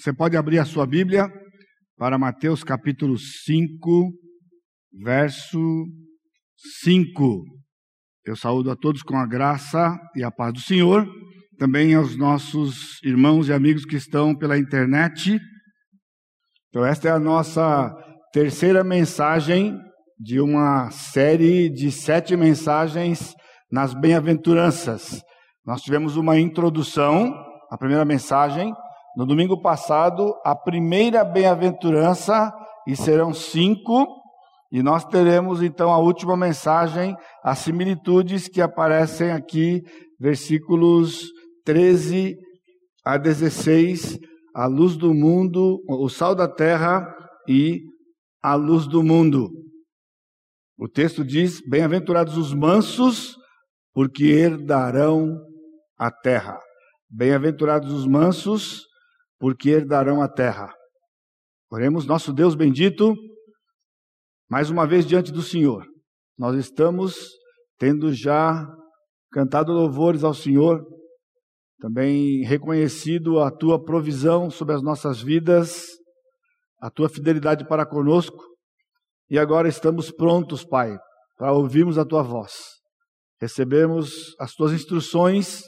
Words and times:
Você 0.00 0.12
pode 0.12 0.36
abrir 0.36 0.60
a 0.60 0.64
sua 0.64 0.86
Bíblia 0.86 1.28
para 1.96 2.16
Mateus 2.16 2.62
capítulo 2.62 3.18
5, 3.18 4.12
verso 5.02 5.58
5. 6.80 7.42
Eu 8.24 8.36
saúdo 8.36 8.70
a 8.70 8.76
todos 8.76 9.02
com 9.02 9.16
a 9.16 9.26
graça 9.26 9.98
e 10.14 10.22
a 10.22 10.30
paz 10.30 10.52
do 10.52 10.60
Senhor, 10.60 11.04
também 11.58 11.96
aos 11.96 12.16
nossos 12.16 13.02
irmãos 13.02 13.48
e 13.48 13.52
amigos 13.52 13.84
que 13.84 13.96
estão 13.96 14.36
pela 14.36 14.56
internet. 14.56 15.40
Então, 16.68 16.86
esta 16.86 17.08
é 17.08 17.10
a 17.10 17.18
nossa 17.18 17.92
terceira 18.32 18.84
mensagem 18.84 19.76
de 20.16 20.38
uma 20.38 20.92
série 20.92 21.68
de 21.68 21.90
sete 21.90 22.36
mensagens 22.36 23.34
nas 23.68 23.94
bem-aventuranças. 23.94 25.20
Nós 25.66 25.82
tivemos 25.82 26.16
uma 26.16 26.38
introdução, 26.38 27.34
a 27.68 27.76
primeira 27.76 28.04
mensagem, 28.04 28.72
no 29.18 29.26
domingo 29.26 29.60
passado, 29.60 30.32
a 30.44 30.54
primeira 30.54 31.24
bem-aventurança, 31.24 32.54
e 32.86 32.94
serão 32.94 33.34
cinco, 33.34 34.06
e 34.70 34.80
nós 34.80 35.04
teremos 35.04 35.60
então 35.60 35.90
a 35.90 35.98
última 35.98 36.36
mensagem, 36.36 37.16
as 37.42 37.58
similitudes 37.58 38.46
que 38.46 38.60
aparecem 38.60 39.32
aqui, 39.32 39.82
versículos 40.20 41.24
13 41.64 42.36
a 43.04 43.18
16, 43.18 44.20
a 44.54 44.66
luz 44.66 44.96
do 44.96 45.12
mundo, 45.12 45.82
o 45.88 46.08
sal 46.08 46.32
da 46.32 46.46
terra 46.46 47.12
e 47.48 47.80
a 48.40 48.54
luz 48.54 48.86
do 48.86 49.02
mundo. 49.02 49.50
O 50.78 50.88
texto 50.88 51.24
diz: 51.24 51.60
Bem-aventurados 51.68 52.36
os 52.36 52.54
mansos, 52.54 53.36
porque 53.92 54.26
herdarão 54.26 55.36
a 55.98 56.08
terra. 56.08 56.56
Bem-aventurados 57.10 57.92
os 57.92 58.06
mansos, 58.06 58.87
porque 59.38 59.70
herdarão 59.70 60.20
a 60.20 60.28
terra. 60.28 60.74
Oremos, 61.70 62.06
nosso 62.06 62.32
Deus 62.32 62.54
bendito, 62.54 63.14
mais 64.48 64.70
uma 64.70 64.86
vez 64.86 65.06
diante 65.06 65.30
do 65.30 65.42
Senhor. 65.42 65.86
Nós 66.36 66.56
estamos 66.56 67.28
tendo 67.78 68.12
já 68.12 68.66
cantado 69.30 69.72
louvores 69.72 70.24
ao 70.24 70.34
Senhor, 70.34 70.84
também 71.78 72.42
reconhecido 72.44 73.40
a 73.40 73.50
tua 73.50 73.82
provisão 73.82 74.50
sobre 74.50 74.74
as 74.74 74.82
nossas 74.82 75.20
vidas, 75.20 75.86
a 76.80 76.90
tua 76.90 77.08
fidelidade 77.08 77.66
para 77.66 77.86
conosco, 77.86 78.42
e 79.30 79.38
agora 79.38 79.68
estamos 79.68 80.10
prontos, 80.10 80.64
Pai, 80.64 80.96
para 81.36 81.52
ouvirmos 81.52 81.98
a 81.98 82.04
tua 82.04 82.22
voz. 82.22 82.52
Recebemos 83.40 84.34
as 84.40 84.54
tuas 84.54 84.72
instruções 84.72 85.62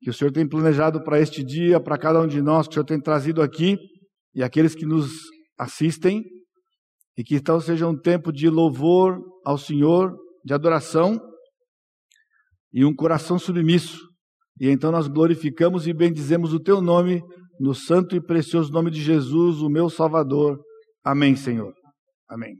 que 0.00 0.10
o 0.10 0.12
Senhor 0.12 0.30
tem 0.30 0.48
planejado 0.48 1.02
para 1.02 1.20
este 1.20 1.44
dia, 1.44 1.80
para 1.80 1.98
cada 1.98 2.20
um 2.20 2.26
de 2.26 2.40
nós, 2.40 2.66
que 2.66 2.72
o 2.72 2.74
Senhor 2.74 2.84
tem 2.84 3.00
trazido 3.00 3.42
aqui, 3.42 3.76
e 4.34 4.42
aqueles 4.42 4.74
que 4.74 4.86
nos 4.86 5.10
assistem, 5.58 6.22
e 7.16 7.24
que 7.24 7.34
então 7.34 7.60
seja 7.60 7.86
um 7.86 7.98
tempo 7.98 8.32
de 8.32 8.48
louvor 8.48 9.18
ao 9.44 9.58
Senhor, 9.58 10.16
de 10.44 10.54
adoração, 10.54 11.20
e 12.72 12.84
um 12.84 12.94
coração 12.94 13.38
submisso. 13.38 13.98
E 14.60 14.68
então 14.68 14.92
nós 14.92 15.08
glorificamos 15.08 15.86
e 15.86 15.92
bendizemos 15.92 16.52
o 16.52 16.60
Teu 16.60 16.80
nome, 16.80 17.20
no 17.58 17.74
santo 17.74 18.14
e 18.14 18.20
precioso 18.20 18.70
nome 18.70 18.90
de 18.90 19.02
Jesus, 19.02 19.60
o 19.60 19.68
meu 19.68 19.90
Salvador. 19.90 20.60
Amém, 21.04 21.34
Senhor. 21.34 21.72
Amém. 22.28 22.54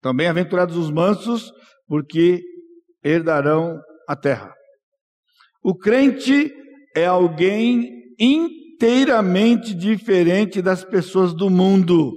Também 0.00 0.28
aventurados 0.28 0.76
os 0.76 0.90
mansos, 0.90 1.52
porque 1.86 2.40
herdarão 3.04 3.78
a 4.08 4.16
terra. 4.16 4.54
O 5.62 5.76
crente 5.76 6.50
é 6.94 7.06
alguém 7.06 7.88
inteiramente 8.18 9.74
diferente 9.74 10.60
das 10.60 10.84
pessoas 10.84 11.34
do 11.34 11.48
mundo. 11.48 12.12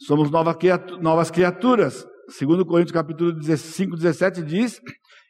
Somos 0.00 0.30
novas 0.30 1.30
criaturas. 1.30 2.06
Segundo 2.28 2.64
Coríntios 2.64 2.92
capítulo 2.92 3.40
5, 3.42 3.96
17 3.96 4.42
diz, 4.42 4.80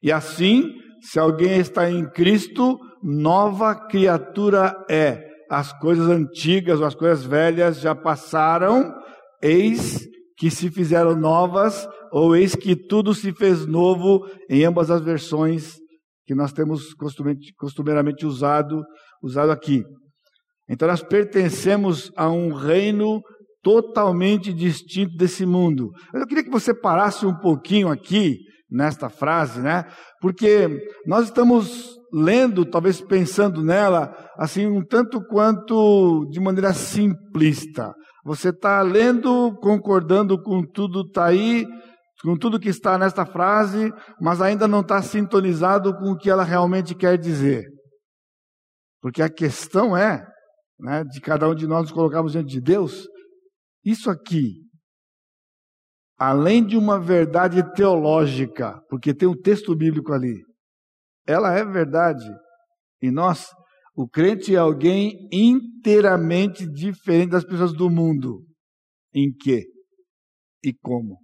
e 0.03 0.11
assim, 0.11 0.73
se 1.01 1.19
alguém 1.19 1.59
está 1.59 1.91
em 1.91 2.09
Cristo, 2.11 2.79
nova 3.03 3.75
criatura 3.75 4.75
é. 4.89 5.31
As 5.51 5.73
coisas 5.79 6.09
antigas 6.09 6.81
ou 6.81 6.87
as 6.87 6.95
coisas 6.95 7.25
velhas 7.25 7.81
já 7.81 7.95
passaram, 7.95 8.95
eis 9.43 10.07
que 10.39 10.51
se 10.51 10.71
fizeram 10.71 11.15
novas, 11.15 11.87
ou 12.11 12.35
eis 12.35 12.55
que 12.55 12.75
tudo 12.75 13.15
se 13.15 13.33
fez 13.33 13.67
novo, 13.67 14.27
em 14.49 14.65
ambas 14.65 14.91
as 14.91 15.03
versões 15.03 15.82
que 16.33 16.35
nós 16.35 16.51
temos 16.51 16.95
costumeiramente 17.59 18.25
usado, 18.25 18.83
usado 19.23 19.53
aqui. 19.53 19.85
Então 20.67 20.89
nós 20.89 21.03
pertencemos 21.03 22.11
a 22.17 22.31
um 22.31 22.55
reino 22.55 23.21
totalmente 23.63 24.51
distinto 24.51 25.15
desse 25.15 25.45
mundo. 25.45 25.91
Eu 26.15 26.27
queria 26.27 26.43
que 26.43 26.51
você 26.51 26.75
parasse 26.75 27.27
um 27.27 27.37
pouquinho 27.37 27.89
aqui 27.89 28.39
nesta 28.71 29.11
frase, 29.11 29.61
né? 29.61 29.85
Porque 30.23 30.71
nós 31.07 31.27
estamos 31.27 31.99
lendo, 32.11 32.65
talvez 32.65 32.99
pensando 33.03 33.63
nela, 33.63 34.11
assim, 34.39 34.67
um 34.67 34.83
tanto 34.83 35.21
quanto 35.27 36.27
de 36.31 36.41
maneira 36.41 36.73
simplista. 36.73 37.93
Você 38.25 38.49
está 38.49 38.81
lendo, 38.81 39.55
concordando 39.61 40.43
com 40.43 40.63
tudo 40.63 41.03
está 41.03 41.27
aí, 41.27 41.67
com 42.23 42.37
tudo 42.37 42.61
que 42.61 42.69
está 42.69 42.97
nesta 42.97 43.27
frase, 43.27 43.93
mas 44.21 44.41
ainda 44.41 44.69
não 44.69 44.81
está 44.81 45.03
sintonizado 45.03 45.95
com 45.97 46.13
o 46.13 46.17
que 46.17 46.31
ela 46.31 46.45
realmente 46.45 46.95
quer 46.95 47.19
dizer. 47.19 47.65
Porque 49.01 49.21
a 49.21 49.29
questão 49.29 49.97
é, 49.97 50.25
né, 50.79 51.03
de 51.05 51.21
cada 51.21 51.49
um 51.49 51.55
de 51.55 51.67
nós 51.67 51.83
nos 51.83 51.93
colocarmos 51.93 52.33
diante 52.33 52.51
de 52.51 52.61
Deus, 52.61 53.07
isso 53.85 54.09
aqui, 54.09 54.63
além 56.17 56.65
de 56.65 56.77
uma 56.77 57.01
verdade 57.01 57.63
teológica, 57.75 58.81
porque 58.89 59.13
tem 59.13 59.29
um 59.29 59.37
texto 59.37 59.75
bíblico 59.75 60.13
ali, 60.13 60.41
ela 61.27 61.53
é 61.53 61.65
verdade. 61.65 62.25
E 63.01 63.11
nós, 63.11 63.49
o 63.97 64.09
crente 64.09 64.55
é 64.55 64.59
alguém 64.59 65.29
inteiramente 65.33 66.65
diferente 66.71 67.31
das 67.31 67.45
pessoas 67.45 67.73
do 67.73 67.91
mundo. 67.91 68.45
Em 69.13 69.33
que 69.33 69.67
e 70.65 70.73
como? 70.73 71.22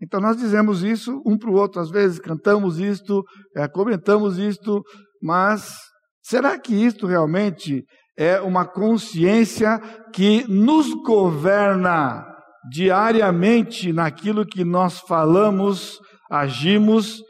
Então 0.00 0.20
nós 0.20 0.36
dizemos 0.36 0.82
isso 0.82 1.20
um 1.26 1.36
para 1.36 1.50
o 1.50 1.54
outro, 1.54 1.80
às 1.80 1.90
vezes 1.90 2.18
cantamos 2.18 2.78
isto, 2.78 3.22
é, 3.56 3.66
comentamos 3.66 4.38
isto, 4.38 4.82
mas 5.22 5.76
será 6.22 6.58
que 6.58 6.74
isto 6.74 7.06
realmente 7.06 7.82
é 8.16 8.40
uma 8.40 8.66
consciência 8.66 9.78
que 10.12 10.44
nos 10.48 10.92
governa 11.04 12.24
diariamente 12.70 13.92
naquilo 13.92 14.46
que 14.46 14.64
nós 14.64 15.00
falamos, 15.00 15.98
agimos 16.30 17.20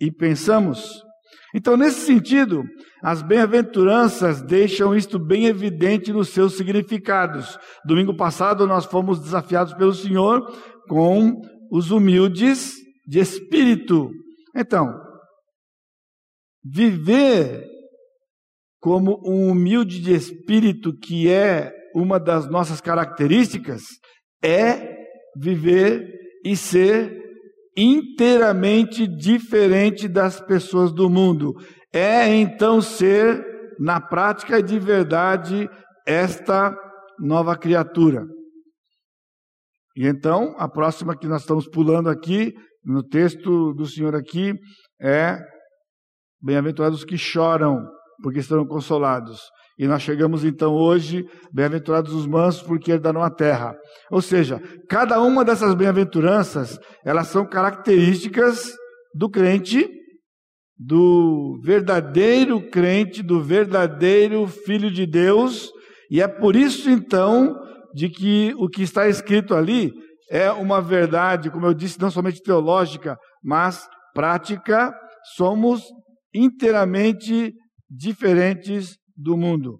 e 0.00 0.10
pensamos? 0.10 1.02
Então, 1.54 1.76
nesse 1.76 2.06
sentido, 2.06 2.62
as 3.02 3.20
bem-aventuranças 3.20 4.40
deixam 4.40 4.94
isto 4.96 5.18
bem 5.18 5.46
evidente 5.46 6.12
nos 6.12 6.30
seus 6.30 6.56
significados. 6.56 7.58
Domingo 7.84 8.16
passado, 8.16 8.66
nós 8.66 8.86
fomos 8.86 9.20
desafiados 9.20 9.74
pelo 9.74 9.92
Senhor 9.92 10.40
com 10.88 11.42
os 11.72 11.90
humildes 11.90 12.74
de 13.06 13.18
espírito. 13.18 14.10
Então, 14.54 14.94
viver 16.62 17.66
como 18.78 19.18
um 19.24 19.48
humilde 19.50 19.98
de 19.98 20.12
espírito, 20.12 20.92
que 20.92 21.30
é 21.30 21.72
uma 21.94 22.20
das 22.20 22.46
nossas 22.50 22.78
características, 22.82 23.84
é 24.44 24.96
viver 25.34 26.12
e 26.44 26.54
ser 26.54 27.18
inteiramente 27.74 29.06
diferente 29.06 30.06
das 30.06 30.42
pessoas 30.42 30.92
do 30.92 31.08
mundo. 31.08 31.54
É 31.90 32.28
então 32.34 32.82
ser, 32.82 33.42
na 33.80 33.98
prática 33.98 34.62
de 34.62 34.78
verdade, 34.78 35.70
esta 36.06 36.76
nova 37.18 37.56
criatura. 37.56 38.26
E 39.96 40.06
então, 40.06 40.54
a 40.58 40.68
próxima 40.68 41.16
que 41.16 41.26
nós 41.26 41.42
estamos 41.42 41.68
pulando 41.68 42.08
aqui, 42.08 42.52
no 42.84 43.02
texto 43.02 43.72
do 43.74 43.86
Senhor 43.86 44.14
aqui, 44.14 44.54
é 45.00 45.38
Bem-aventurados 46.44 47.04
que 47.04 47.16
choram, 47.16 47.78
porque 48.20 48.42
serão 48.42 48.66
consolados. 48.66 49.38
E 49.78 49.86
nós 49.86 50.02
chegamos 50.02 50.44
então 50.44 50.74
hoje, 50.74 51.24
bem-aventurados 51.52 52.12
os 52.12 52.26
mansos, 52.26 52.62
porque 52.62 52.90
herdarão 52.90 53.22
a 53.22 53.30
terra. 53.30 53.76
Ou 54.10 54.20
seja, 54.20 54.60
cada 54.88 55.20
uma 55.20 55.44
dessas 55.44 55.72
bem-aventuranças, 55.74 56.80
elas 57.04 57.28
são 57.28 57.46
características 57.48 58.72
do 59.14 59.30
crente, 59.30 59.88
do 60.76 61.60
verdadeiro 61.62 62.68
crente, 62.70 63.22
do 63.22 63.40
verdadeiro 63.40 64.44
filho 64.48 64.90
de 64.90 65.06
Deus, 65.06 65.70
e 66.10 66.20
é 66.20 66.26
por 66.26 66.56
isso 66.56 66.90
então 66.90 67.54
de 67.94 68.08
que 68.08 68.54
o 68.56 68.68
que 68.68 68.82
está 68.82 69.08
escrito 69.08 69.54
ali 69.54 69.92
é 70.30 70.50
uma 70.50 70.80
verdade, 70.80 71.50
como 71.50 71.66
eu 71.66 71.74
disse, 71.74 72.00
não 72.00 72.10
somente 72.10 72.42
teológica, 72.42 73.18
mas 73.42 73.86
prática. 74.14 74.94
Somos 75.36 75.84
inteiramente 76.34 77.54
diferentes 77.88 78.96
do 79.16 79.36
mundo. 79.36 79.78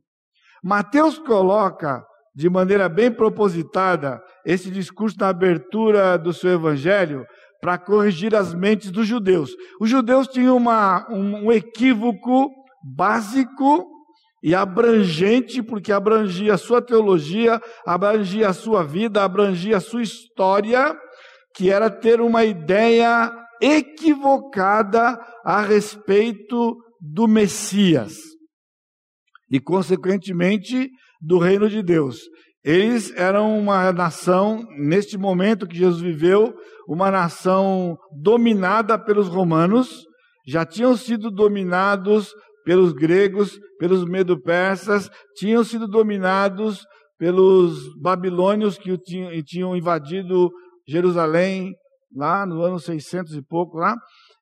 Mateus 0.63 1.19
coloca 1.19 2.05
de 2.35 2.49
maneira 2.49 2.89
bem 2.89 3.11
propositada 3.11 4.21
esse 4.45 4.71
discurso 4.71 5.17
na 5.19 5.29
abertura 5.29 6.17
do 6.17 6.33
seu 6.33 6.53
evangelho 6.53 7.25
para 7.61 7.79
corrigir 7.79 8.35
as 8.35 8.55
mentes 8.55 8.91
dos 8.91 9.07
judeus. 9.07 9.51
Os 9.81 9.89
judeus 9.89 10.27
tinham 10.29 10.57
uma, 10.57 11.07
um, 11.11 11.47
um 11.47 11.53
equívoco 11.53 12.51
básico 12.97 13.87
e 14.43 14.55
abrangente, 14.55 15.63
porque 15.63 15.93
abrangia 15.93 16.55
a 16.55 16.59
sua 16.59 16.83
teologia, 16.83 17.61
abrangia 17.87 18.49
a 18.49 18.53
sua 18.53 18.83
vida, 18.83 19.23
abrangia 19.23 19.77
a 19.77 19.81
sua 19.81 20.03
história, 20.03 20.95
que 21.55 21.71
era 21.71 21.89
ter 21.89 22.21
uma 22.21 22.45
ideia 22.45 23.33
equivocada 23.61 25.19
a 25.45 25.61
respeito 25.61 26.77
do 27.01 27.29
Messias 27.29 28.17
e, 29.51 29.61
consequentemente, 29.61 30.91
do 31.21 31.39
reino 31.39 31.69
de 31.69 31.83
Deus. 31.83 32.19
Eles 32.65 33.13
eram 33.17 33.59
uma 33.59 33.93
nação, 33.93 34.65
neste 34.79 35.17
momento 35.17 35.67
que 35.67 35.77
Jesus 35.77 36.01
viveu, 36.01 36.55
uma 36.89 37.11
nação 37.11 37.97
dominada 38.21 38.99
pelos 38.99 39.29
romanos, 39.29 40.05
já 40.47 40.65
tinham 40.65 40.97
sido 40.97 41.31
dominados 41.31 42.33
pelos 42.65 42.93
gregos, 42.93 43.59
pelos 43.79 44.05
medo-persas, 44.05 45.11
tinham 45.37 45.65
sido 45.65 45.87
dominados 45.89 46.85
pelos 47.19 47.95
babilônios 48.01 48.79
que 48.79 48.97
tinham 49.45 49.77
invadido 49.77 50.51
Jerusalém 50.87 51.73
lá 52.15 52.45
no 52.45 52.63
ano 52.63 52.79
600 52.79 53.35
e 53.35 53.43
pouco 53.43 53.79
lá, 53.79 53.97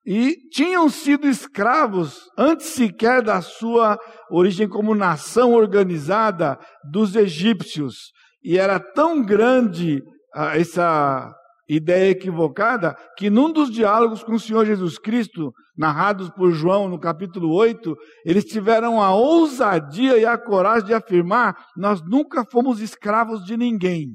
e 0.05 0.34
tinham 0.50 0.88
sido 0.88 1.26
escravos 1.26 2.22
antes 2.37 2.67
sequer 2.69 3.22
da 3.22 3.40
sua 3.40 3.99
origem 4.31 4.69
como 4.69 4.94
nação 4.94 5.52
organizada 5.52 6.58
dos 6.90 7.14
egípcios. 7.14 8.11
E 8.43 8.58
era 8.58 8.81
tão 8.81 9.22
grande 9.22 10.02
ah, 10.34 10.56
essa 10.56 11.31
ideia 11.69 12.11
equivocada 12.11 12.96
que 13.17 13.31
num 13.31 13.52
dos 13.52 13.70
diálogos 13.70 14.25
com 14.25 14.32
o 14.32 14.40
Senhor 14.40 14.64
Jesus 14.67 14.99
Cristo, 14.99 15.52
narrados 15.81 16.29
por 16.29 16.53
João 16.53 16.91
no 16.91 17.00
capítulo 17.00 17.50
8, 17.55 17.97
eles 18.27 18.44
tiveram 18.44 19.03
a 19.03 19.15
ousadia 19.15 20.19
e 20.19 20.27
a 20.27 20.37
coragem 20.37 20.88
de 20.88 20.94
afirmar: 20.94 21.56
nós 21.75 22.03
nunca 22.03 22.44
fomos 22.44 22.81
escravos 22.81 23.43
de 23.44 23.56
ninguém. 23.56 24.15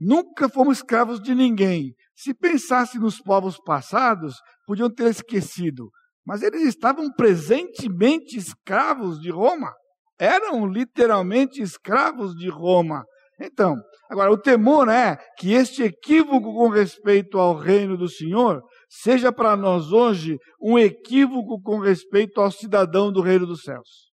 Nunca 0.00 0.48
fomos 0.48 0.78
escravos 0.78 1.20
de 1.20 1.34
ninguém. 1.34 1.94
Se 2.14 2.32
pensasse 2.32 2.96
nos 2.96 3.20
povos 3.20 3.58
passados, 3.58 4.36
podiam 4.66 4.88
ter 4.88 5.10
esquecido. 5.10 5.90
Mas 6.24 6.42
eles 6.42 6.62
estavam 6.62 7.10
presentemente 7.12 8.38
escravos 8.38 9.20
de 9.20 9.30
Roma. 9.30 9.72
Eram 10.18 10.66
literalmente 10.66 11.60
escravos 11.60 12.34
de 12.36 12.48
Roma. 12.48 13.04
Então, 13.40 13.74
agora 14.08 14.30
o 14.30 14.38
temor 14.38 14.88
é 14.88 15.16
que 15.38 15.52
este 15.52 15.82
equívoco 15.82 16.54
com 16.54 16.68
respeito 16.68 17.36
ao 17.36 17.56
reino 17.56 17.96
do 17.96 18.08
Senhor 18.08 18.62
seja 19.02 19.32
para 19.32 19.56
nós 19.56 19.92
hoje 19.92 20.38
um 20.60 20.78
equívoco 20.78 21.60
com 21.60 21.78
respeito 21.78 22.40
ao 22.40 22.50
cidadão 22.50 23.12
do 23.12 23.20
reino 23.20 23.46
dos 23.46 23.62
céus. 23.62 24.12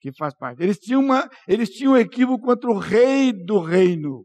Que 0.00 0.12
faz 0.16 0.34
parte. 0.34 0.62
Eles 0.62 0.78
tinham, 0.78 1.00
uma, 1.00 1.28
eles 1.46 1.68
tinham 1.70 1.92
um 1.92 1.96
equívoco 1.96 2.44
contra 2.44 2.70
o 2.70 2.78
rei 2.78 3.32
do 3.32 3.58
reino. 3.60 4.24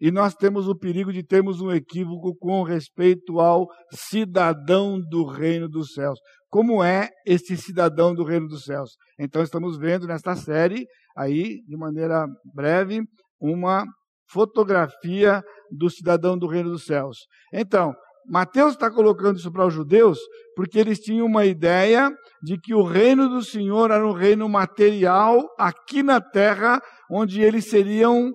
E 0.00 0.10
nós 0.10 0.34
temos 0.34 0.68
o 0.68 0.76
perigo 0.76 1.12
de 1.12 1.24
termos 1.24 1.60
um 1.60 1.72
equívoco 1.72 2.36
com 2.36 2.62
respeito 2.62 3.40
ao 3.40 3.66
cidadão 3.92 4.98
do 5.00 5.24
reino 5.24 5.68
dos 5.68 5.92
céus. 5.92 6.18
Como 6.48 6.82
é 6.82 7.08
esse 7.26 7.56
cidadão 7.56 8.14
do 8.14 8.24
reino 8.24 8.46
dos 8.46 8.64
céus? 8.64 8.96
Então 9.18 9.42
estamos 9.42 9.76
vendo 9.76 10.06
nesta 10.06 10.36
série 10.36 10.86
aí, 11.16 11.62
de 11.66 11.76
maneira 11.76 12.26
breve, 12.54 13.02
uma 13.40 13.84
fotografia 14.30 15.42
do 15.70 15.90
cidadão 15.90 16.38
do 16.38 16.46
reino 16.46 16.70
dos 16.70 16.84
céus. 16.84 17.26
Então, 17.52 17.92
Mateus 18.28 18.72
está 18.72 18.90
colocando 18.90 19.38
isso 19.38 19.50
para 19.50 19.66
os 19.66 19.72
judeus 19.72 20.18
porque 20.54 20.78
eles 20.78 20.98
tinham 20.98 21.26
uma 21.26 21.46
ideia 21.46 22.10
de 22.42 22.58
que 22.58 22.74
o 22.74 22.82
reino 22.82 23.28
do 23.28 23.42
Senhor 23.42 23.90
era 23.90 24.06
um 24.06 24.12
reino 24.12 24.48
material 24.48 25.48
aqui 25.58 26.02
na 26.02 26.20
terra, 26.20 26.80
onde 27.10 27.40
eles 27.40 27.70
seriam 27.70 28.32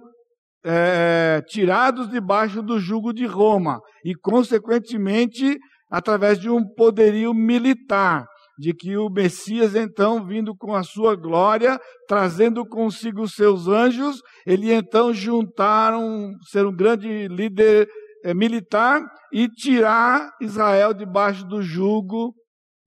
é, 0.66 1.42
tirados 1.48 2.10
debaixo 2.10 2.62
do 2.62 2.80
jugo 2.80 3.14
de 3.14 3.26
Roma 3.26 3.80
e, 4.04 4.16
consequentemente, 4.16 5.58
através 5.92 6.40
de 6.40 6.50
um 6.50 6.64
poderio 6.64 7.34
militar, 7.34 8.26
de 8.58 8.74
que 8.74 8.96
o 8.96 9.10
Messias, 9.10 9.76
então, 9.76 10.26
vindo 10.26 10.56
com 10.56 10.74
a 10.74 10.84
sua 10.84 11.16
glória, 11.16 11.80
trazendo 12.08 12.66
consigo 12.66 13.24
os 13.24 13.34
seus 13.34 13.68
anjos, 13.68 14.22
ele 14.46 14.72
então 14.72 15.14
juntaram, 15.14 16.32
ser 16.50 16.66
um 16.66 16.76
grande 16.76 17.28
líder 17.28 17.88
é, 17.88 18.03
militar 18.32 19.02
e 19.32 19.50
tirar 19.50 20.30
Israel 20.40 20.94
debaixo 20.94 21.44
do 21.46 21.62
jugo 21.64 22.36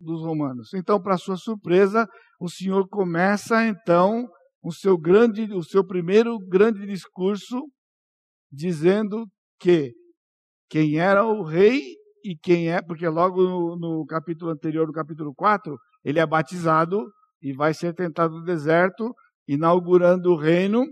dos 0.00 0.22
romanos. 0.22 0.72
Então, 0.72 1.02
para 1.02 1.18
sua 1.18 1.36
surpresa, 1.36 2.06
o 2.40 2.48
Senhor 2.48 2.86
começa 2.88 3.66
então 3.66 4.28
o 4.62 4.72
seu 4.72 4.96
grande, 4.96 5.52
o 5.52 5.62
seu 5.62 5.84
primeiro 5.84 6.38
grande 6.38 6.86
discurso, 6.86 7.60
dizendo 8.50 9.26
que 9.60 9.92
quem 10.68 10.98
era 10.98 11.24
o 11.24 11.42
rei 11.42 11.80
e 12.24 12.36
quem 12.36 12.70
é, 12.70 12.82
porque 12.82 13.08
logo 13.08 13.42
no, 13.42 13.76
no 13.78 14.06
capítulo 14.06 14.50
anterior, 14.50 14.86
no 14.86 14.92
capítulo 14.92 15.34
4, 15.34 15.76
ele 16.04 16.18
é 16.18 16.26
batizado 16.26 17.04
e 17.40 17.52
vai 17.52 17.72
ser 17.72 17.94
tentado 17.94 18.34
no 18.34 18.44
deserto, 18.44 19.14
inaugurando 19.46 20.32
o 20.32 20.36
reino. 20.36 20.84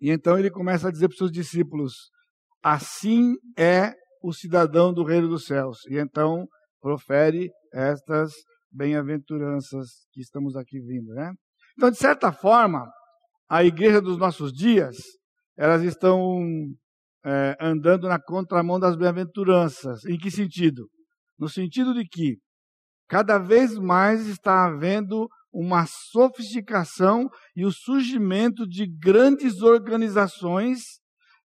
E 0.00 0.10
então 0.10 0.38
ele 0.38 0.50
começa 0.50 0.88
a 0.88 0.92
dizer 0.92 1.08
para 1.08 1.14
os 1.14 1.18
seus 1.18 1.32
discípulos: 1.32 1.94
Assim 2.68 3.36
é 3.56 3.94
o 4.20 4.32
cidadão 4.32 4.92
do 4.92 5.04
reino 5.04 5.28
dos 5.28 5.46
céus. 5.46 5.86
E 5.88 5.98
então 6.00 6.48
profere 6.80 7.48
estas 7.72 8.32
bem-aventuranças 8.72 9.86
que 10.10 10.20
estamos 10.20 10.56
aqui 10.56 10.80
vindo, 10.80 11.14
né? 11.14 11.32
Então, 11.78 11.92
de 11.92 11.96
certa 11.96 12.32
forma, 12.32 12.84
a 13.48 13.62
igreja 13.62 14.00
dos 14.00 14.18
nossos 14.18 14.52
dias, 14.52 14.96
elas 15.56 15.84
estão 15.84 16.40
é, 17.24 17.56
andando 17.60 18.08
na 18.08 18.20
contramão 18.20 18.80
das 18.80 18.96
bem-aventuranças. 18.96 20.04
Em 20.04 20.18
que 20.18 20.28
sentido? 20.28 20.88
No 21.38 21.48
sentido 21.48 21.94
de 21.94 22.04
que 22.04 22.36
cada 23.08 23.38
vez 23.38 23.78
mais 23.78 24.26
está 24.26 24.66
havendo 24.66 25.28
uma 25.52 25.86
sofisticação 25.86 27.28
e 27.54 27.64
o 27.64 27.70
surgimento 27.70 28.66
de 28.66 28.88
grandes 28.88 29.62
organizações 29.62 30.80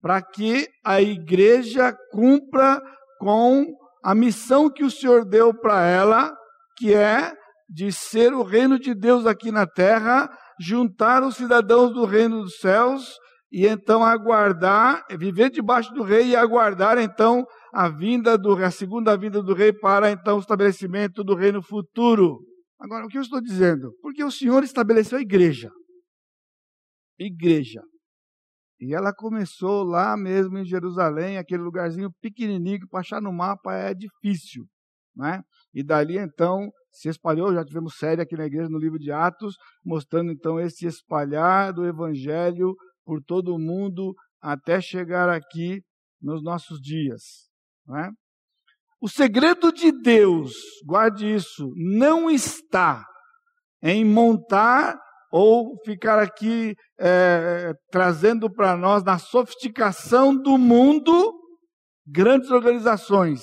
para 0.04 0.22
que 0.22 0.68
a 0.84 1.02
igreja 1.02 1.96
cumpra 2.12 2.82
com 3.22 3.66
a 4.04 4.14
missão 4.14 4.70
que 4.70 4.84
o 4.84 4.92
Senhor 4.92 5.24
deu 5.24 5.58
para 5.58 5.86
ela, 5.86 6.36
que 6.78 6.94
é 6.94 7.34
de 7.70 7.90
ser 7.90 8.34
o 8.34 8.44
reino 8.44 8.78
de 8.78 8.94
Deus 8.94 9.26
aqui 9.26 9.50
na 9.50 9.66
terra, 9.66 10.30
juntar 10.60 11.24
os 11.24 11.38
cidadãos 11.38 11.94
do 11.94 12.04
reino 12.04 12.42
dos 12.42 12.58
céus 12.58 13.18
e 13.50 13.66
então 13.66 14.04
aguardar, 14.04 15.06
viver 15.18 15.50
debaixo 15.50 15.94
do 15.94 16.04
rei 16.04 16.32
e 16.32 16.36
aguardar 16.36 16.98
então 16.98 17.46
a 17.74 17.88
vinda 17.88 18.38
do 18.38 18.56
a 18.62 18.72
segunda 18.72 19.16
vinda 19.16 19.42
do 19.42 19.54
rei 19.54 19.72
para 19.72 20.12
então 20.12 20.36
o 20.36 20.42
estabelecimento 20.42 21.24
do 21.24 21.34
reino 21.34 21.62
futuro. 21.64 22.40
Agora, 22.78 23.06
o 23.06 23.08
que 23.08 23.18
eu 23.18 23.22
estou 23.22 23.40
dizendo? 23.40 23.94
Porque 24.02 24.22
o 24.22 24.32
Senhor 24.32 24.66
estabeleceu 24.66 25.18
a 25.18 25.22
igreja. 25.22 25.72
Igreja. 27.18 27.82
E 28.84 28.94
ela 28.94 29.14
começou 29.14 29.82
lá 29.82 30.18
mesmo 30.18 30.58
em 30.58 30.66
Jerusalém, 30.66 31.38
aquele 31.38 31.64
lugarzinho 31.64 32.12
pequenininho 32.20 32.82
que 32.82 32.88
para 32.88 33.00
achar 33.00 33.22
no 33.22 33.32
mapa 33.32 33.74
é 33.74 33.94
difícil, 33.94 34.66
né? 35.16 35.42
E 35.74 35.82
dali 35.82 36.18
então 36.18 36.70
se 36.92 37.08
espalhou, 37.08 37.54
já 37.54 37.64
tivemos 37.64 37.96
série 37.96 38.22
aqui 38.22 38.36
na 38.36 38.46
igreja 38.46 38.68
no 38.68 38.78
livro 38.78 39.00
de 39.00 39.10
Atos, 39.10 39.56
mostrando 39.86 40.34
então 40.34 40.60
esse 40.60 40.86
espalhar 40.86 41.72
do 41.72 41.86
evangelho 41.86 42.76
por 43.06 43.24
todo 43.24 43.56
o 43.56 43.60
mundo 43.60 44.14
até 44.42 44.82
chegar 44.82 45.30
aqui 45.30 45.82
nos 46.22 46.44
nossos 46.44 46.82
dias. 46.82 47.50
É? 47.90 48.10
O 49.00 49.08
segredo 49.08 49.72
de 49.72 49.94
Deus, 49.94 50.52
guarde 50.86 51.34
isso, 51.34 51.72
não 51.78 52.30
está 52.30 53.06
em 53.82 54.04
montar 54.04 55.00
ou 55.36 55.76
ficar 55.84 56.20
aqui 56.20 56.76
é, 57.00 57.74
trazendo 57.90 58.54
para 58.54 58.78
nós, 58.78 59.04
na 59.04 59.18
sofisticação 59.18 60.40
do 60.40 60.60
mundo, 60.60 61.34
grandes 62.06 62.52
organizações. 62.52 63.42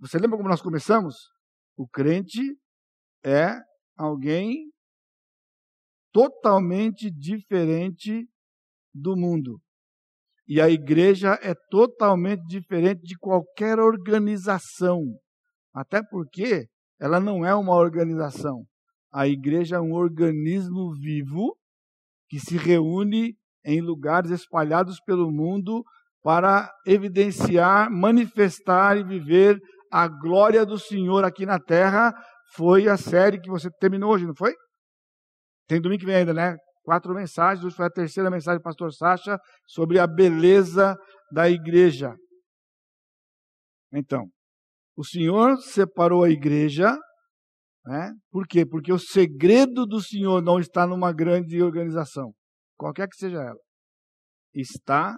Você 0.00 0.18
lembra 0.18 0.36
como 0.36 0.48
nós 0.48 0.60
começamos? 0.60 1.14
O 1.76 1.86
crente 1.86 2.40
é 3.24 3.54
alguém 3.96 4.72
totalmente 6.12 7.08
diferente 7.12 8.26
do 8.92 9.16
mundo. 9.16 9.60
E 10.48 10.60
a 10.60 10.68
igreja 10.68 11.38
é 11.40 11.54
totalmente 11.70 12.44
diferente 12.48 13.02
de 13.02 13.16
qualquer 13.16 13.78
organização. 13.78 15.04
Até 15.72 16.02
porque 16.02 16.66
ela 16.98 17.20
não 17.20 17.46
é 17.46 17.54
uma 17.54 17.76
organização. 17.76 18.64
A 19.12 19.26
igreja 19.26 19.76
é 19.76 19.80
um 19.80 19.92
organismo 19.92 20.94
vivo 20.94 21.56
que 22.28 22.38
se 22.38 22.56
reúne 22.56 23.36
em 23.64 23.80
lugares 23.80 24.30
espalhados 24.30 25.00
pelo 25.00 25.30
mundo 25.30 25.82
para 26.22 26.70
evidenciar, 26.86 27.90
manifestar 27.90 28.96
e 28.96 29.04
viver 29.04 29.58
a 29.90 30.06
glória 30.06 30.64
do 30.66 30.78
Senhor 30.78 31.24
aqui 31.24 31.46
na 31.46 31.58
terra. 31.58 32.12
Foi 32.54 32.88
a 32.88 32.96
série 32.96 33.40
que 33.40 33.50
você 33.50 33.70
terminou 33.78 34.12
hoje, 34.12 34.26
não 34.26 34.34
foi? 34.34 34.54
Tem 35.66 35.80
domingo 35.80 36.00
que 36.00 36.06
vem 36.06 36.16
ainda, 36.16 36.34
né? 36.34 36.56
Quatro 36.82 37.14
mensagens. 37.14 37.64
Hoje 37.64 37.76
foi 37.76 37.86
a 37.86 37.90
terceira 37.90 38.30
mensagem 38.30 38.58
do 38.58 38.62
pastor 38.62 38.92
Sacha 38.92 39.38
sobre 39.66 39.98
a 39.98 40.06
beleza 40.06 40.96
da 41.30 41.48
igreja. 41.48 42.14
Então, 43.92 44.26
o 44.96 45.04
Senhor 45.04 45.56
separou 45.58 46.24
a 46.24 46.30
igreja, 46.30 46.98
né? 47.88 48.12
Por 48.30 48.46
quê? 48.46 48.66
Porque 48.66 48.92
o 48.92 48.98
segredo 48.98 49.86
do 49.86 49.98
Senhor 49.98 50.42
não 50.42 50.60
está 50.60 50.86
numa 50.86 51.10
grande 51.10 51.62
organização, 51.62 52.34
qualquer 52.76 53.08
que 53.08 53.16
seja 53.16 53.38
ela. 53.38 53.58
Está 54.54 55.16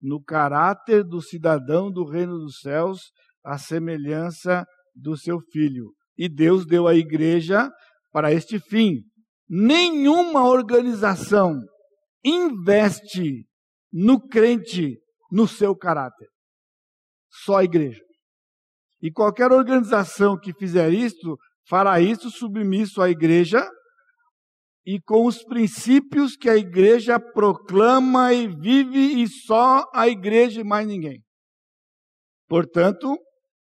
no 0.00 0.22
caráter 0.22 1.02
do 1.02 1.20
cidadão 1.20 1.90
do 1.90 2.08
reino 2.08 2.38
dos 2.38 2.60
céus, 2.60 3.10
a 3.44 3.58
semelhança 3.58 4.64
do 4.94 5.16
seu 5.16 5.40
filho. 5.50 5.92
E 6.16 6.28
Deus 6.28 6.64
deu 6.64 6.86
à 6.86 6.94
igreja 6.94 7.68
para 8.12 8.32
este 8.32 8.60
fim. 8.60 9.00
Nenhuma 9.48 10.46
organização 10.46 11.58
investe 12.24 13.48
no 13.92 14.28
crente 14.28 14.96
no 15.32 15.48
seu 15.48 15.74
caráter. 15.74 16.28
Só 17.44 17.56
a 17.58 17.64
igreja. 17.64 18.00
E 19.02 19.10
qualquer 19.10 19.50
organização 19.50 20.38
que 20.38 20.52
fizer 20.52 20.92
isto, 20.92 21.36
fará 21.70 22.00
isso 22.00 22.28
submisso 22.30 23.00
à 23.00 23.08
igreja 23.08 23.64
e 24.84 25.00
com 25.00 25.24
os 25.24 25.44
princípios 25.44 26.34
que 26.36 26.50
a 26.50 26.56
igreja 26.56 27.20
proclama 27.20 28.32
e 28.34 28.48
vive, 28.48 29.22
e 29.22 29.28
só 29.28 29.84
a 29.94 30.08
igreja 30.08 30.62
e 30.62 30.64
mais 30.64 30.84
ninguém. 30.88 31.22
Portanto, 32.48 33.16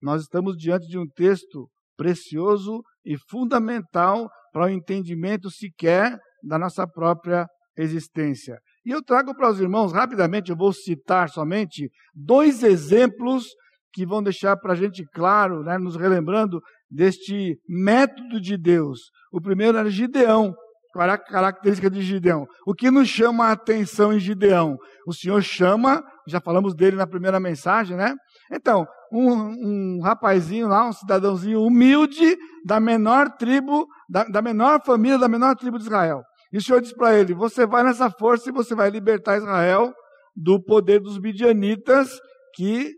nós 0.01 0.21
estamos 0.21 0.55
diante 0.55 0.87
de 0.87 0.97
um 0.97 1.05
texto 1.05 1.67
precioso 1.97 2.81
e 3.03 3.17
fundamental 3.29 4.29
para 4.53 4.67
o 4.67 4.69
entendimento 4.69 5.51
sequer 5.51 6.17
da 6.41 6.57
nossa 6.57 6.87
própria 6.87 7.45
existência. 7.77 8.57
E 8.85 8.91
eu 8.91 9.03
trago 9.03 9.35
para 9.35 9.49
os 9.49 9.59
irmãos, 9.59 9.91
rapidamente, 9.91 10.49
eu 10.49 10.55
vou 10.55 10.71
citar 10.71 11.29
somente 11.29 11.89
dois 12.15 12.63
exemplos 12.63 13.47
que 13.93 14.05
vão 14.05 14.23
deixar 14.23 14.55
para 14.55 14.71
a 14.73 14.75
gente 14.75 15.03
claro, 15.13 15.63
né, 15.63 15.77
nos 15.77 15.97
relembrando 15.97 16.61
deste 16.91 17.57
método 17.67 18.41
de 18.41 18.57
Deus. 18.57 18.99
O 19.31 19.41
primeiro 19.41 19.77
era 19.77 19.89
Gideão. 19.89 20.53
A 20.93 21.17
característica 21.17 21.89
de 21.89 22.01
Gideão? 22.01 22.45
O 22.67 22.73
que 22.73 22.91
nos 22.91 23.07
chama 23.07 23.45
a 23.45 23.51
atenção 23.53 24.11
em 24.11 24.19
Gideão? 24.19 24.75
O 25.07 25.13
Senhor 25.13 25.41
chama, 25.41 26.03
já 26.27 26.41
falamos 26.41 26.75
dele 26.75 26.97
na 26.97 27.07
primeira 27.07 27.39
mensagem, 27.39 27.95
né? 27.95 28.13
Então, 28.51 28.85
um, 29.09 29.31
um 29.31 30.01
rapazinho 30.03 30.67
lá, 30.67 30.85
um 30.85 30.91
cidadãozinho 30.91 31.61
humilde, 31.61 32.37
da 32.65 32.77
menor 32.81 33.29
tribo, 33.37 33.87
da, 34.09 34.25
da 34.25 34.41
menor 34.41 34.81
família, 34.85 35.17
da 35.17 35.29
menor 35.29 35.55
tribo 35.55 35.77
de 35.77 35.85
Israel. 35.85 36.23
E 36.51 36.57
o 36.57 36.61
Senhor 36.61 36.81
diz 36.81 36.93
para 36.93 37.17
ele: 37.17 37.33
Você 37.33 37.65
vai 37.65 37.83
nessa 37.83 38.09
força 38.11 38.49
e 38.49 38.53
você 38.53 38.75
vai 38.75 38.89
libertar 38.89 39.37
Israel 39.37 39.93
do 40.35 40.61
poder 40.61 40.99
dos 40.99 41.17
midianitas 41.17 42.19
que 42.53 42.91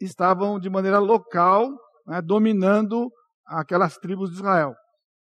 estavam 0.00 0.60
de 0.60 0.70
maneira 0.70 1.00
local 1.00 1.68
né, 2.06 2.20
dominando 2.22 3.10
aquelas 3.46 3.96
tribos 3.98 4.30
de 4.30 4.36
Israel. 4.36 4.74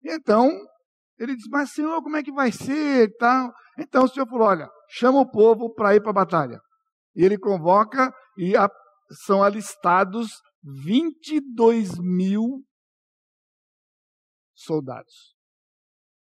E 0.04 0.14
então 0.14 0.50
ele 1.18 1.36
diz: 1.36 1.48
Mas 1.50 1.72
Senhor, 1.72 2.02
como 2.02 2.18
é 2.18 2.24
que 2.24 2.32
vai 2.32 2.52
ser? 2.52 3.16
Tal. 3.18 3.52
Então 3.78 4.06
o 4.06 4.08
Senhor 4.08 4.28
falou: 4.28 4.48
Olha, 4.48 4.70
chama 4.90 5.20
o 5.20 5.30
povo 5.30 5.74
para 5.74 5.96
ir 5.96 6.02
para 6.02 6.12
a 6.12 6.14
batalha. 6.14 6.60
E 7.16 7.24
ele 7.24 7.38
convoca 7.38 8.14
e 8.38 8.56
a, 8.56 8.70
são 9.26 9.42
alistados 9.42 10.30
22 10.64 11.98
mil 12.00 12.64
soldados. 14.56 15.36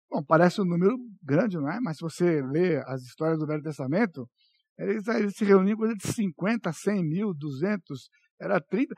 Bom, 0.10 0.24
parece 0.24 0.62
um 0.62 0.66
número 0.66 0.96
grande, 1.24 1.58
não 1.58 1.70
é? 1.70 1.80
Mas 1.82 1.98
se 1.98 2.04
você 2.04 2.42
lê 2.42 2.78
as 2.86 3.02
histórias 3.02 3.40
do 3.40 3.48
Velho 3.48 3.64
Testamento, 3.64 4.30
eles, 4.78 5.08
eles 5.08 5.36
se 5.36 5.44
reuniam 5.44 5.78
com 5.78 5.88
de 5.88 6.08
50, 6.08 6.72
100 6.72 7.04
mil, 7.04 7.34
200, 7.34 8.10
era 8.44 8.62
30, 8.62 8.94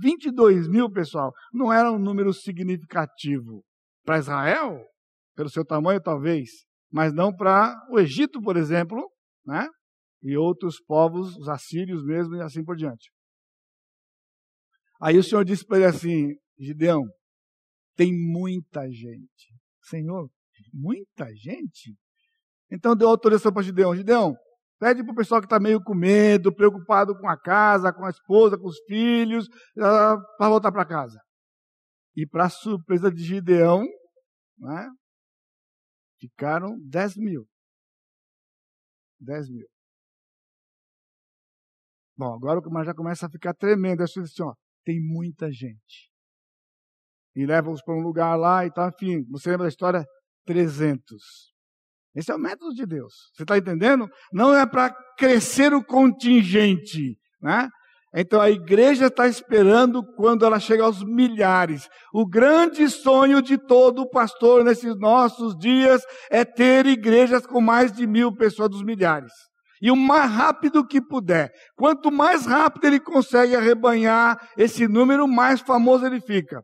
22 0.00 0.68
mil, 0.68 0.90
pessoal. 0.90 1.32
Não 1.52 1.72
era 1.72 1.92
um 1.92 1.98
número 1.98 2.32
significativo. 2.32 3.62
Para 4.04 4.18
Israel, 4.18 4.84
pelo 5.34 5.50
seu 5.50 5.64
tamanho, 5.64 6.00
talvez, 6.00 6.48
mas 6.90 7.12
não 7.12 7.34
para 7.34 7.74
o 7.90 7.98
Egito, 7.98 8.40
por 8.40 8.56
exemplo, 8.56 9.10
né? 9.44 9.68
e 10.22 10.36
outros 10.36 10.80
povos, 10.80 11.36
os 11.36 11.48
assírios 11.48 12.04
mesmo, 12.04 12.34
e 12.36 12.42
assim 12.42 12.64
por 12.64 12.76
diante. 12.76 13.12
Aí 15.00 15.18
o 15.18 15.22
Senhor 15.22 15.44
disse 15.44 15.64
para 15.64 15.78
ele 15.78 15.86
assim: 15.86 16.34
Gideão, 16.58 17.04
tem 17.94 18.12
muita 18.12 18.90
gente. 18.90 19.54
Senhor, 19.82 20.28
muita 20.72 21.32
gente? 21.34 21.94
Então 22.70 22.96
deu 22.96 23.08
autorização 23.08 23.52
para 23.52 23.62
Gideão: 23.62 23.94
Gideão, 23.94 24.34
pede 24.78 25.02
para 25.02 25.12
o 25.12 25.16
pessoal 25.16 25.40
que 25.40 25.46
está 25.46 25.58
meio 25.58 25.82
com 25.82 25.94
medo, 25.94 26.54
preocupado 26.54 27.16
com 27.18 27.28
a 27.28 27.36
casa, 27.38 27.92
com 27.92 28.04
a 28.04 28.10
esposa, 28.10 28.58
com 28.58 28.66
os 28.66 28.78
filhos, 28.86 29.48
ah, 29.78 30.16
para 30.38 30.48
voltar 30.48 30.72
para 30.72 30.84
casa. 30.84 31.20
E 32.16 32.26
para 32.26 32.48
surpresa 32.48 33.10
de 33.10 33.22
Gideão, 33.22 33.84
né, 34.58 34.88
Ficaram 36.18 36.78
10 36.80 37.16
mil. 37.16 37.46
10 39.20 39.50
mil. 39.50 39.66
Bom, 42.16 42.34
agora 42.34 42.60
o 42.60 42.84
já 42.84 42.94
começa 42.94 43.26
a 43.26 43.30
ficar 43.30 43.54
tremendo. 43.54 44.00
É 44.00 44.04
assim, 44.04 44.42
ó, 44.42 44.54
tem 44.84 45.00
muita 45.00 45.50
gente. 45.52 46.10
E 47.34 47.44
leva-os 47.44 47.82
para 47.82 47.94
um 47.94 48.00
lugar 48.00 48.34
lá 48.36 48.64
e 48.64 48.72
tal. 48.72 48.88
Enfim, 48.88 49.24
você 49.30 49.50
lembra 49.50 49.64
da 49.64 49.68
história? 49.68 50.04
300. 50.46 51.54
Esse 52.16 52.32
é 52.32 52.34
o 52.34 52.38
método 52.38 52.74
de 52.74 52.86
Deus. 52.86 53.12
Você 53.34 53.42
está 53.42 53.58
entendendo? 53.58 54.08
Não 54.32 54.54
é 54.54 54.64
para 54.64 54.90
crescer 55.18 55.74
o 55.74 55.84
contingente, 55.84 57.16
né? 57.42 57.68
Então 58.18 58.40
a 58.40 58.50
igreja 58.50 59.08
está 59.08 59.28
esperando 59.28 60.02
quando 60.16 60.46
ela 60.46 60.58
chega 60.58 60.82
aos 60.82 61.04
milhares. 61.04 61.86
O 62.14 62.26
grande 62.26 62.88
sonho 62.88 63.42
de 63.42 63.58
todo 63.58 64.08
pastor 64.08 64.64
nesses 64.64 64.98
nossos 64.98 65.54
dias 65.58 66.02
é 66.30 66.42
ter 66.42 66.86
igrejas 66.86 67.46
com 67.46 67.60
mais 67.60 67.92
de 67.92 68.06
mil 68.06 68.34
pessoas 68.34 68.70
dos 68.70 68.82
milhares. 68.82 69.32
E 69.82 69.90
o 69.90 69.96
mais 69.96 70.30
rápido 70.30 70.86
que 70.86 71.02
puder. 71.02 71.50
Quanto 71.76 72.10
mais 72.10 72.46
rápido 72.46 72.86
ele 72.86 72.98
consegue 72.98 73.54
arrebanhar 73.54 74.38
esse 74.56 74.88
número, 74.88 75.28
mais 75.28 75.60
famoso 75.60 76.06
ele 76.06 76.22
fica. 76.22 76.62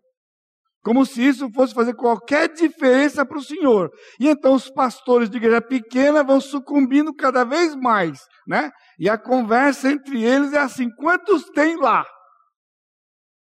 Como 0.83 1.07
se 1.07 1.25
isso 1.25 1.49
fosse 1.53 1.73
fazer 1.73 1.95
qualquer 1.95 2.53
diferença 2.53 3.25
para 3.25 3.39
o 3.39 3.43
Senhor. 3.43 3.89
E 4.19 4.29
então 4.29 4.55
os 4.55 4.69
pastores 4.69 5.31
de 5.31 5.37
igreja 5.37 5.61
pequena 5.61 6.25
vão 6.25 6.41
sucumbindo 6.41 7.15
cada 7.15 7.45
vez 7.45 7.75
mais, 7.77 8.21
né? 8.47 8.71
E 8.99 9.09
a 9.09 9.17
conversa 9.17 9.91
entre 9.93 10.23
eles 10.23 10.53
é 10.53 10.59
assim: 10.59 10.91
quantos 10.97 11.45
tem 11.51 11.77
lá? 11.77 12.05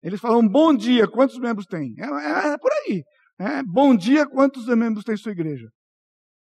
Eles 0.03 0.21
falam 0.21 0.47
bom 0.47 0.75
dia, 0.75 1.07
quantos 1.07 1.39
membros 1.39 1.67
tem? 1.67 1.95
É, 1.99 2.07
é, 2.07 2.53
é 2.55 2.59
por 2.59 2.73
aí. 2.73 3.03
É, 3.39 3.63
bom 3.65 3.95
dia, 3.95 4.27
quantos 4.27 4.67
membros 4.67 5.05
tem 5.05 5.17
sua 5.17 5.33
igreja? 5.33 5.69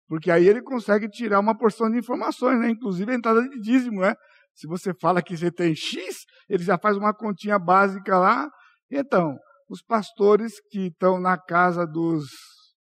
Porque 0.08 0.30
aí 0.30 0.48
ele 0.48 0.62
consegue 0.62 1.08
tirar 1.08 1.40
uma 1.40 1.56
porção 1.56 1.90
de 1.90 1.98
informações, 1.98 2.58
né? 2.58 2.70
Inclusive 2.70 3.12
a 3.12 3.14
entrada 3.14 3.42
de 3.42 3.60
dízimo, 3.60 4.00
né? 4.00 4.14
Se 4.54 4.66
você 4.66 4.92
fala 4.98 5.22
que 5.22 5.36
você 5.36 5.50
tem 5.50 5.74
X, 5.74 6.24
ele 6.48 6.64
já 6.64 6.78
faz 6.78 6.96
uma 6.96 7.14
continha 7.14 7.58
básica 7.58 8.18
lá. 8.18 8.48
Então, 8.90 9.36
os 9.70 9.80
pastores 9.82 10.60
que 10.68 10.88
estão 10.88 11.20
na 11.20 11.38
casa 11.38 11.86
dos 11.86 12.26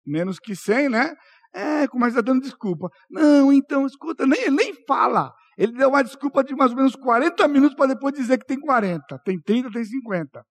menos 0.06 0.38
que 0.38 0.56
100, 0.56 0.88
né? 0.88 1.14
É, 1.54 1.86
começa 1.86 2.22
dando 2.22 2.40
desculpa. 2.40 2.88
Não, 3.10 3.52
então, 3.52 3.86
escuta, 3.86 4.26
nem, 4.26 4.50
nem 4.50 4.74
fala. 4.86 5.30
Ele 5.58 5.72
deu 5.72 5.90
uma 5.90 6.02
desculpa 6.02 6.42
de 6.42 6.54
mais 6.54 6.70
ou 6.70 6.78
menos 6.78 6.96
40 6.96 7.46
minutos 7.46 7.76
para 7.76 7.92
depois 7.92 8.14
dizer 8.14 8.38
que 8.38 8.46
tem 8.46 8.58
40. 8.58 9.18
Tem 9.18 9.38
30, 9.38 9.70
tem 9.70 9.84
50. 9.84 10.42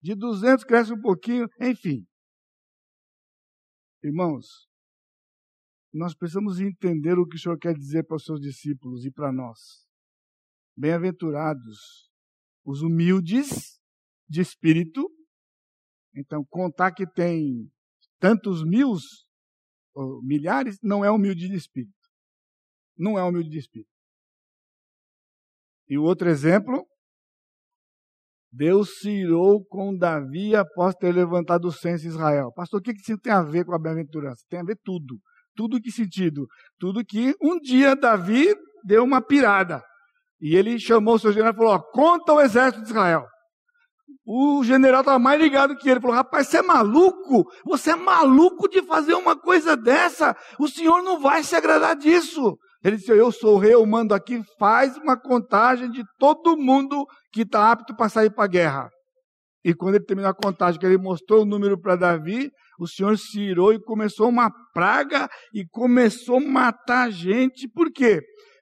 De 0.00 0.14
200 0.14 0.64
cresce 0.64 0.92
um 0.92 1.00
pouquinho, 1.00 1.48
enfim. 1.60 2.06
Irmãos, 4.04 4.46
nós 5.92 6.14
precisamos 6.14 6.60
entender 6.60 7.18
o 7.18 7.26
que 7.26 7.34
o 7.34 7.38
Senhor 7.40 7.58
quer 7.58 7.74
dizer 7.74 8.04
para 8.04 8.16
os 8.16 8.24
seus 8.24 8.40
discípulos 8.40 9.04
e 9.04 9.10
para 9.10 9.32
nós. 9.32 9.58
Bem-aventurados 10.76 12.08
os 12.64 12.82
humildes 12.82 13.80
de 14.28 14.40
espírito, 14.40 15.08
então, 16.16 16.44
contar 16.48 16.92
que 16.92 17.06
tem 17.06 17.68
tantos 18.20 18.64
mil, 18.64 18.94
milhares, 20.22 20.78
não 20.82 21.04
é 21.04 21.10
humilde 21.10 21.48
de 21.48 21.56
espírito. 21.56 21.92
Não 22.96 23.18
é 23.18 23.24
humilde 23.24 23.50
de 23.50 23.58
espírito. 23.58 23.90
E 25.88 25.98
o 25.98 26.02
outro 26.02 26.28
exemplo, 26.28 26.86
Deus 28.50 28.98
se 29.00 29.10
irou 29.10 29.64
com 29.66 29.96
Davi 29.96 30.54
após 30.54 30.94
ter 30.94 31.12
levantado 31.12 31.66
o 31.66 31.72
censo 31.72 32.06
Israel. 32.06 32.52
Pastor, 32.52 32.80
o 32.80 32.82
que 32.82 32.92
isso 32.92 33.18
tem 33.18 33.32
a 33.32 33.42
ver 33.42 33.64
com 33.64 33.74
a 33.74 33.78
bem-aventurança? 33.78 34.44
Tem 34.48 34.60
a 34.60 34.64
ver 34.64 34.78
tudo. 34.82 35.20
Tudo 35.56 35.80
que 35.80 35.90
sentido? 35.90 36.46
Tudo 36.78 37.04
que 37.04 37.34
um 37.42 37.58
dia 37.58 37.94
Davi 37.94 38.54
deu 38.84 39.04
uma 39.04 39.20
pirada. 39.20 39.82
E 40.40 40.56
ele 40.56 40.78
chamou 40.78 41.14
o 41.14 41.18
seu 41.18 41.32
general 41.32 41.52
e 41.52 41.56
falou: 41.56 41.74
ó, 41.74 41.78
conta 41.92 42.32
o 42.32 42.40
exército 42.40 42.82
de 42.82 42.90
Israel. 42.90 43.26
O 44.26 44.64
general 44.64 45.00
estava 45.00 45.18
mais 45.18 45.40
ligado 45.40 45.76
que 45.76 45.88
ele. 45.88 46.00
Falou: 46.00 46.16
rapaz, 46.16 46.48
você 46.48 46.58
é 46.58 46.62
maluco? 46.62 47.44
Você 47.64 47.90
é 47.90 47.96
maluco 47.96 48.68
de 48.68 48.82
fazer 48.82 49.14
uma 49.14 49.36
coisa 49.36 49.76
dessa? 49.76 50.36
O 50.58 50.66
senhor 50.68 51.02
não 51.02 51.20
vai 51.20 51.42
se 51.42 51.54
agradar 51.54 51.96
disso. 51.96 52.56
Ele 52.82 52.96
disse: 52.96 53.10
Eu 53.10 53.32
sou 53.32 53.56
o 53.56 53.58
rei, 53.58 53.74
eu 53.74 53.84
mando 53.84 54.14
aqui, 54.14 54.42
faz 54.58 54.96
uma 54.96 55.18
contagem 55.18 55.90
de 55.90 56.02
todo 56.18 56.56
mundo 56.56 57.06
que 57.32 57.42
está 57.42 57.72
apto 57.72 57.94
para 57.94 58.08
sair 58.08 58.30
para 58.30 58.44
a 58.44 58.48
guerra. 58.48 58.90
E 59.64 59.74
quando 59.74 59.94
ele 59.94 60.04
terminou 60.04 60.30
a 60.30 60.34
contagem, 60.34 60.78
que 60.78 60.84
ele 60.84 60.98
mostrou 60.98 61.42
o 61.42 61.46
número 61.46 61.80
para 61.80 61.96
Davi, 61.96 62.50
o 62.78 62.86
Senhor 62.86 63.16
se 63.16 63.40
irou 63.40 63.72
e 63.72 63.80
começou 63.80 64.28
uma 64.28 64.50
praga 64.74 65.28
e 65.54 65.66
começou 65.66 66.36
a 66.36 66.40
matar 66.40 67.10
gente. 67.10 67.66
Por 67.68 67.90
quê? 67.90 68.20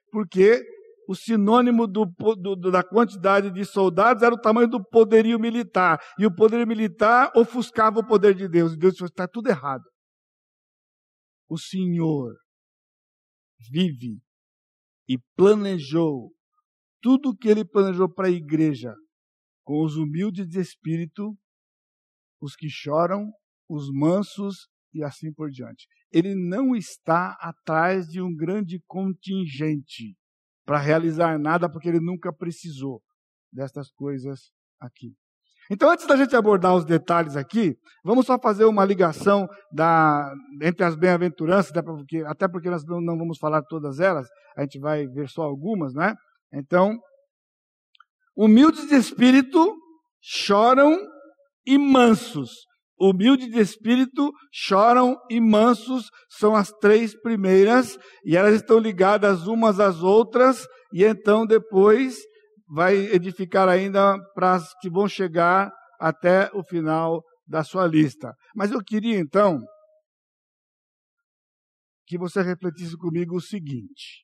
Porque 0.09 0.63
o 1.07 1.15
sinônimo 1.15 1.87
do, 1.87 2.05
do, 2.05 2.55
da 2.71 2.83
quantidade 2.83 3.51
de 3.51 3.65
soldados 3.65 4.23
era 4.23 4.33
o 4.33 4.39
tamanho 4.39 4.67
do 4.67 4.83
poderio 4.83 5.39
militar. 5.39 5.99
E 6.17 6.25
o 6.25 6.33
poderio 6.33 6.67
militar 6.67 7.31
ofuscava 7.35 7.99
o 7.99 8.07
poder 8.07 8.33
de 8.33 8.47
Deus. 8.47 8.73
E 8.73 8.77
Deus 8.77 8.93
disse: 8.93 9.05
está 9.05 9.27
tudo 9.27 9.49
errado. 9.49 9.83
O 11.49 11.57
Senhor 11.57 12.33
vive 13.71 14.21
e 15.07 15.17
planejou 15.35 16.31
tudo 17.01 17.29
o 17.29 17.35
que 17.35 17.49
ele 17.49 17.65
planejou 17.65 18.11
para 18.11 18.27
a 18.27 18.31
igreja 18.31 18.95
com 19.65 19.83
os 19.83 19.95
humildes 19.97 20.47
de 20.47 20.59
espírito, 20.59 21.37
os 22.41 22.55
que 22.55 22.69
choram, 22.69 23.29
os 23.69 23.89
mansos 23.91 24.67
e 24.93 25.03
assim 25.03 25.33
por 25.33 25.49
diante. 25.49 25.85
Ele 26.11 26.33
não 26.33 26.75
está 26.75 27.37
atrás 27.39 28.07
de 28.07 28.21
um 28.21 28.33
grande 28.33 28.81
contingente 28.87 30.15
para 30.65 30.77
realizar 30.77 31.37
nada, 31.37 31.69
porque 31.69 31.89
ele 31.89 31.99
nunca 31.99 32.31
precisou 32.31 33.01
destas 33.51 33.91
coisas 33.91 34.51
aqui. 34.79 35.13
Então, 35.71 35.89
antes 35.89 36.05
da 36.05 36.17
gente 36.17 36.35
abordar 36.35 36.75
os 36.75 36.83
detalhes 36.83 37.37
aqui, 37.37 37.75
vamos 38.03 38.25
só 38.25 38.37
fazer 38.37 38.65
uma 38.65 38.83
ligação 38.83 39.47
da, 39.71 40.33
entre 40.61 40.83
as 40.83 40.95
bem-aventuranças, 40.95 41.71
até 41.71 41.81
porque, 41.81 42.23
até 42.27 42.47
porque 42.47 42.69
nós 42.69 42.83
não, 42.85 42.99
não 42.99 43.17
vamos 43.17 43.37
falar 43.37 43.61
todas 43.63 43.99
elas, 43.99 44.27
a 44.57 44.61
gente 44.61 44.79
vai 44.79 45.07
ver 45.07 45.29
só 45.29 45.43
algumas, 45.43 45.93
né? 45.93 46.15
Então, 46.53 46.99
humildes 48.35 48.87
de 48.87 48.95
espírito 48.95 49.75
choram 50.21 50.97
e 51.65 51.77
mansos. 51.77 52.65
Humilde 52.99 53.49
de 53.49 53.59
espírito, 53.59 54.31
choram 54.51 55.17
e 55.29 55.41
mansos 55.41 56.09
são 56.29 56.55
as 56.55 56.71
três 56.71 57.19
primeiras, 57.19 57.97
e 58.23 58.37
elas 58.37 58.55
estão 58.55 58.77
ligadas 58.77 59.47
umas 59.47 59.79
às 59.79 60.01
outras, 60.03 60.65
e 60.93 61.03
então 61.03 61.45
depois 61.45 62.19
vai 62.67 62.95
edificar 62.95 63.67
ainda 63.67 64.17
para 64.33 64.53
as 64.55 64.73
que 64.79 64.89
vão 64.89 65.07
chegar 65.07 65.71
até 65.99 66.49
o 66.53 66.63
final 66.63 67.23
da 67.47 67.63
sua 67.63 67.87
lista. 67.87 68.33
Mas 68.55 68.71
eu 68.71 68.83
queria 68.83 69.19
então 69.19 69.59
que 72.05 72.17
você 72.17 72.41
refletisse 72.41 72.97
comigo 72.97 73.35
o 73.35 73.41
seguinte. 73.41 74.23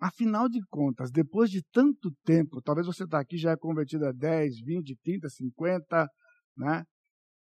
Afinal 0.00 0.48
de 0.48 0.60
contas, 0.70 1.10
depois 1.10 1.50
de 1.50 1.60
tanto 1.72 2.12
tempo, 2.24 2.62
talvez 2.62 2.86
você 2.86 3.02
está 3.02 3.18
aqui 3.18 3.36
já 3.36 3.50
é 3.50 3.56
convertido 3.56 4.06
a 4.06 4.12
10, 4.12 4.60
20, 4.64 4.96
30, 5.02 5.28
50, 5.28 6.08
né? 6.56 6.84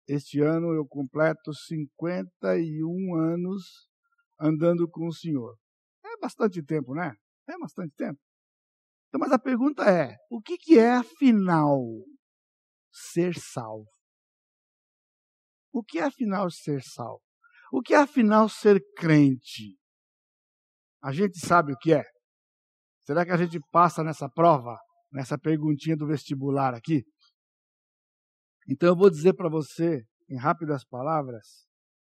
Este 0.07 0.39
ano 0.41 0.73
eu 0.73 0.85
completo 0.87 1.53
51 1.53 3.15
anos 3.15 3.89
andando 4.39 4.87
com 4.87 5.07
o 5.07 5.13
Senhor. 5.13 5.57
É 6.03 6.17
bastante 6.17 6.63
tempo, 6.63 6.93
né? 6.93 7.13
É 7.47 7.57
bastante 7.57 7.93
tempo. 7.95 8.19
Então, 9.07 9.19
mas 9.19 9.31
a 9.31 9.39
pergunta 9.39 9.83
é: 9.83 10.15
o 10.29 10.41
que, 10.41 10.57
que 10.57 10.77
é, 10.77 10.93
afinal, 10.93 11.79
ser 12.91 13.33
salvo? 13.35 13.89
O 15.73 15.83
que 15.83 15.99
é, 15.99 16.03
afinal, 16.03 16.49
ser 16.51 16.81
salvo? 16.83 17.21
O 17.71 17.81
que 17.81 17.93
é, 17.93 17.97
afinal, 17.97 18.47
ser 18.47 18.79
crente? 18.95 19.77
A 21.03 21.11
gente 21.11 21.39
sabe 21.39 21.73
o 21.73 21.77
que 21.77 21.93
é? 21.93 22.03
Será 23.05 23.25
que 23.25 23.31
a 23.31 23.37
gente 23.37 23.59
passa 23.71 24.03
nessa 24.03 24.29
prova, 24.29 24.77
nessa 25.11 25.37
perguntinha 25.37 25.95
do 25.95 26.07
vestibular 26.07 26.73
aqui? 26.73 27.03
Então 28.67 28.89
eu 28.89 28.95
vou 28.95 29.09
dizer 29.09 29.33
para 29.33 29.49
você, 29.49 30.05
em 30.29 30.37
rápidas 30.37 30.83
palavras, 30.83 31.67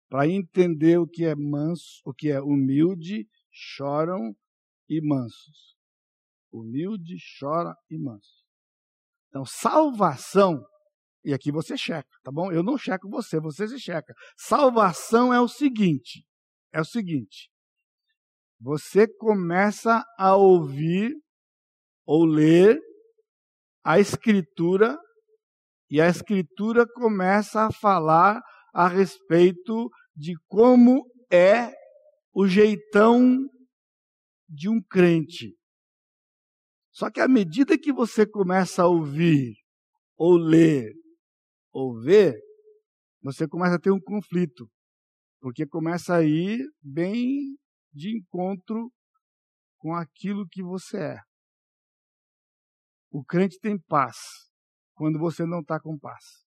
para 0.08 0.28
entender 0.28 0.98
o 0.98 1.06
que 1.06 1.24
é 1.24 1.34
manso, 1.34 2.00
o 2.04 2.14
que 2.14 2.30
é 2.30 2.40
humilde, 2.40 3.26
choram 3.50 4.34
e 4.88 5.00
mansos. 5.00 5.76
Humilde, 6.52 7.16
chora 7.38 7.74
e 7.90 7.98
manso. 7.98 8.44
Então, 9.28 9.44
salvação, 9.44 10.64
e 11.24 11.32
aqui 11.32 11.50
você 11.50 11.76
checa, 11.76 12.08
tá 12.22 12.30
bom? 12.30 12.52
Eu 12.52 12.62
não 12.62 12.78
checo 12.78 13.08
você, 13.08 13.40
você 13.40 13.66
se 13.66 13.80
checa. 13.80 14.14
Salvação 14.36 15.34
é 15.34 15.40
o 15.40 15.48
seguinte: 15.48 16.24
é 16.72 16.80
o 16.80 16.84
seguinte. 16.84 17.50
Você 18.60 19.08
começa 19.08 20.04
a 20.16 20.36
ouvir 20.36 21.12
ou 22.06 22.24
ler 22.24 22.80
a 23.82 23.98
Escritura 23.98 24.96
e 25.90 26.00
a 26.00 26.08
Escritura 26.08 26.86
começa 26.86 27.66
a 27.66 27.72
falar 27.72 28.40
a 28.72 28.88
respeito 28.88 29.90
de 30.16 30.34
como 30.48 31.04
é 31.30 31.72
o 32.32 32.46
jeitão 32.46 33.48
de 34.48 34.68
um 34.68 34.82
crente. 34.82 35.56
Só 36.92 37.10
que 37.10 37.20
à 37.20 37.28
medida 37.28 37.78
que 37.78 37.92
você 37.92 38.26
começa 38.26 38.82
a 38.82 38.88
ouvir, 38.88 39.54
ou 40.16 40.36
ler, 40.36 40.92
ou 41.72 42.00
ver, 42.00 42.40
você 43.22 43.48
começa 43.48 43.76
a 43.76 43.80
ter 43.80 43.90
um 43.90 44.00
conflito. 44.00 44.68
Porque 45.40 45.66
começa 45.66 46.16
a 46.16 46.22
ir 46.24 46.64
bem 46.80 47.56
de 47.92 48.16
encontro 48.16 48.90
com 49.78 49.94
aquilo 49.94 50.46
que 50.48 50.62
você 50.62 50.98
é. 50.98 51.18
O 53.10 53.24
crente 53.24 53.58
tem 53.60 53.78
paz 53.78 54.16
quando 54.94 55.18
você 55.18 55.44
não 55.44 55.60
está 55.60 55.78
com 55.80 55.98
paz. 55.98 56.44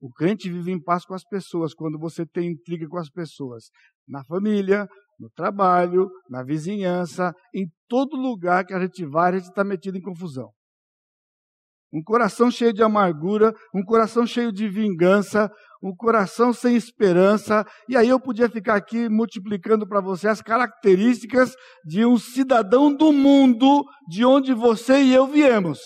O 0.00 0.10
crente 0.10 0.50
vive 0.50 0.72
em 0.72 0.82
paz 0.82 1.04
com 1.04 1.14
as 1.14 1.24
pessoas 1.24 1.74
quando 1.74 1.98
você 1.98 2.24
tem 2.24 2.50
intriga 2.50 2.88
com 2.88 2.96
as 2.96 3.10
pessoas. 3.10 3.64
Na 4.08 4.24
família, 4.24 4.88
no 5.18 5.28
trabalho, 5.30 6.08
na 6.28 6.42
vizinhança, 6.42 7.34
em 7.54 7.66
todo 7.86 8.16
lugar 8.16 8.64
que 8.64 8.72
a 8.72 8.80
gente 8.80 9.04
vai, 9.04 9.30
a 9.32 9.38
gente 9.38 9.50
está 9.50 9.62
metido 9.62 9.98
em 9.98 10.02
confusão. 10.02 10.50
Um 11.92 12.02
coração 12.02 12.50
cheio 12.50 12.72
de 12.72 12.82
amargura, 12.82 13.52
um 13.74 13.84
coração 13.84 14.24
cheio 14.24 14.52
de 14.52 14.68
vingança, 14.68 15.50
um 15.82 15.94
coração 15.94 16.52
sem 16.52 16.76
esperança. 16.76 17.66
E 17.88 17.96
aí 17.96 18.08
eu 18.08 18.20
podia 18.20 18.48
ficar 18.48 18.76
aqui 18.76 19.08
multiplicando 19.08 19.86
para 19.86 20.00
você 20.00 20.28
as 20.28 20.40
características 20.40 21.54
de 21.84 22.06
um 22.06 22.16
cidadão 22.16 22.94
do 22.94 23.12
mundo 23.12 23.84
de 24.08 24.24
onde 24.24 24.54
você 24.54 25.02
e 25.02 25.12
eu 25.12 25.26
viemos. 25.26 25.80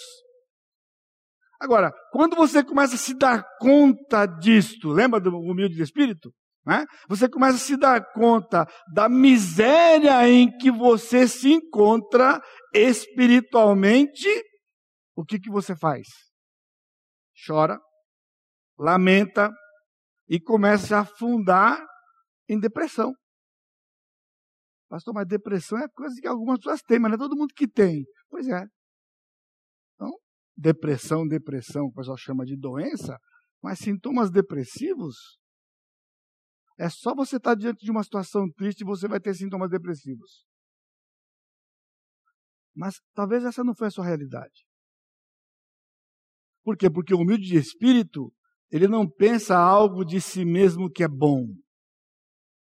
Agora, 1.64 1.90
quando 2.10 2.36
você 2.36 2.62
começa 2.62 2.94
a 2.94 2.98
se 2.98 3.16
dar 3.16 3.42
conta 3.58 4.26
disto, 4.26 4.90
lembra 4.90 5.18
do 5.18 5.30
humilde 5.30 5.74
de 5.74 5.82
espírito? 5.82 6.30
Né? 6.62 6.84
Você 7.08 7.26
começa 7.26 7.56
a 7.56 7.58
se 7.58 7.74
dar 7.74 8.12
conta 8.12 8.66
da 8.92 9.08
miséria 9.08 10.28
em 10.28 10.54
que 10.58 10.70
você 10.70 11.26
se 11.26 11.50
encontra 11.50 12.38
espiritualmente, 12.74 14.28
o 15.16 15.24
que, 15.24 15.40
que 15.40 15.48
você 15.48 15.74
faz? 15.74 16.06
Chora, 17.46 17.80
lamenta 18.78 19.50
e 20.28 20.38
começa 20.38 20.98
a 20.98 21.00
afundar 21.00 21.82
em 22.46 22.60
depressão. 22.60 23.10
Pastor, 24.90 25.14
mas 25.14 25.26
depressão 25.26 25.78
é 25.78 25.88
coisa 25.88 26.14
que 26.20 26.28
algumas 26.28 26.58
pessoas 26.58 26.82
têm, 26.82 26.98
mas 26.98 27.12
não 27.12 27.16
é 27.16 27.18
todo 27.20 27.38
mundo 27.38 27.54
que 27.56 27.66
tem. 27.66 28.04
Pois 28.28 28.46
é 28.48 28.66
depressão, 30.56 31.26
depressão, 31.26 31.86
o 31.86 31.92
pessoal 31.92 32.16
chama 32.16 32.44
de 32.44 32.56
doença, 32.56 33.18
mas 33.62 33.78
sintomas 33.78 34.30
depressivos, 34.30 35.16
é 36.78 36.88
só 36.88 37.14
você 37.14 37.36
estar 37.36 37.54
diante 37.54 37.84
de 37.84 37.90
uma 37.90 38.02
situação 38.02 38.50
triste 38.50 38.80
e 38.80 38.84
você 38.84 39.06
vai 39.06 39.20
ter 39.20 39.34
sintomas 39.34 39.70
depressivos. 39.70 40.44
Mas 42.74 43.00
talvez 43.14 43.44
essa 43.44 43.62
não 43.62 43.74
foi 43.74 43.86
a 43.86 43.90
sua 43.90 44.04
realidade. 44.04 44.64
Por 46.64 46.76
quê? 46.76 46.90
Porque 46.90 47.14
o 47.14 47.18
humilde 47.18 47.44
de 47.44 47.56
espírito, 47.56 48.32
ele 48.70 48.88
não 48.88 49.08
pensa 49.08 49.56
algo 49.56 50.04
de 50.04 50.20
si 50.20 50.44
mesmo 50.44 50.90
que 50.90 51.04
é 51.04 51.08
bom. 51.08 51.46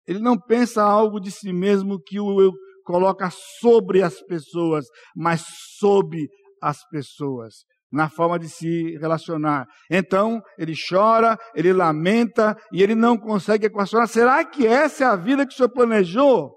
Ele 0.05 0.19
não 0.19 0.39
pensa 0.39 0.81
algo 0.81 1.19
de 1.19 1.31
si 1.31 1.51
mesmo 1.51 2.01
que 2.01 2.19
o 2.19 2.53
coloca 2.85 3.29
sobre 3.59 4.01
as 4.01 4.21
pessoas, 4.21 4.85
mas 5.13 5.43
sob 5.77 6.17
as 6.61 6.87
pessoas. 6.87 7.65
Na 7.91 8.09
forma 8.09 8.37
de 8.37 8.49
se 8.49 8.97
relacionar. 8.97 9.65
Então, 9.89 10.41
ele 10.57 10.73
chora, 10.75 11.37
ele 11.55 11.71
lamenta 11.71 12.55
e 12.71 12.83
ele 12.83 12.95
não 12.95 13.17
consegue 13.17 13.67
equacionar. 13.67 14.07
Será 14.07 14.43
que 14.45 14.67
essa 14.67 15.03
é 15.03 15.07
a 15.07 15.15
vida 15.15 15.45
que 15.45 15.53
o 15.53 15.57
Senhor 15.57 15.69
planejou? 15.69 16.53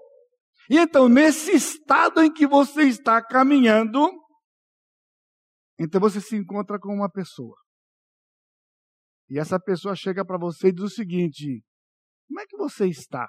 E 0.69 0.77
então, 0.77 1.09
nesse 1.09 1.51
estado 1.51 2.21
em 2.21 2.31
que 2.31 2.47
você 2.47 2.83
está 2.83 3.21
caminhando, 3.21 4.09
então 5.79 5.99
você 5.99 6.21
se 6.21 6.35
encontra 6.35 6.79
com 6.79 6.93
uma 6.93 7.09
pessoa. 7.09 7.55
E 9.29 9.39
essa 9.39 9.59
pessoa 9.59 9.95
chega 9.95 10.25
para 10.25 10.37
você 10.37 10.67
e 10.67 10.73
diz 10.73 10.83
o 10.83 10.89
seguinte: 10.89 11.63
Como 12.27 12.39
é 12.41 12.45
que 12.45 12.57
você 12.57 12.87
está? 12.87 13.27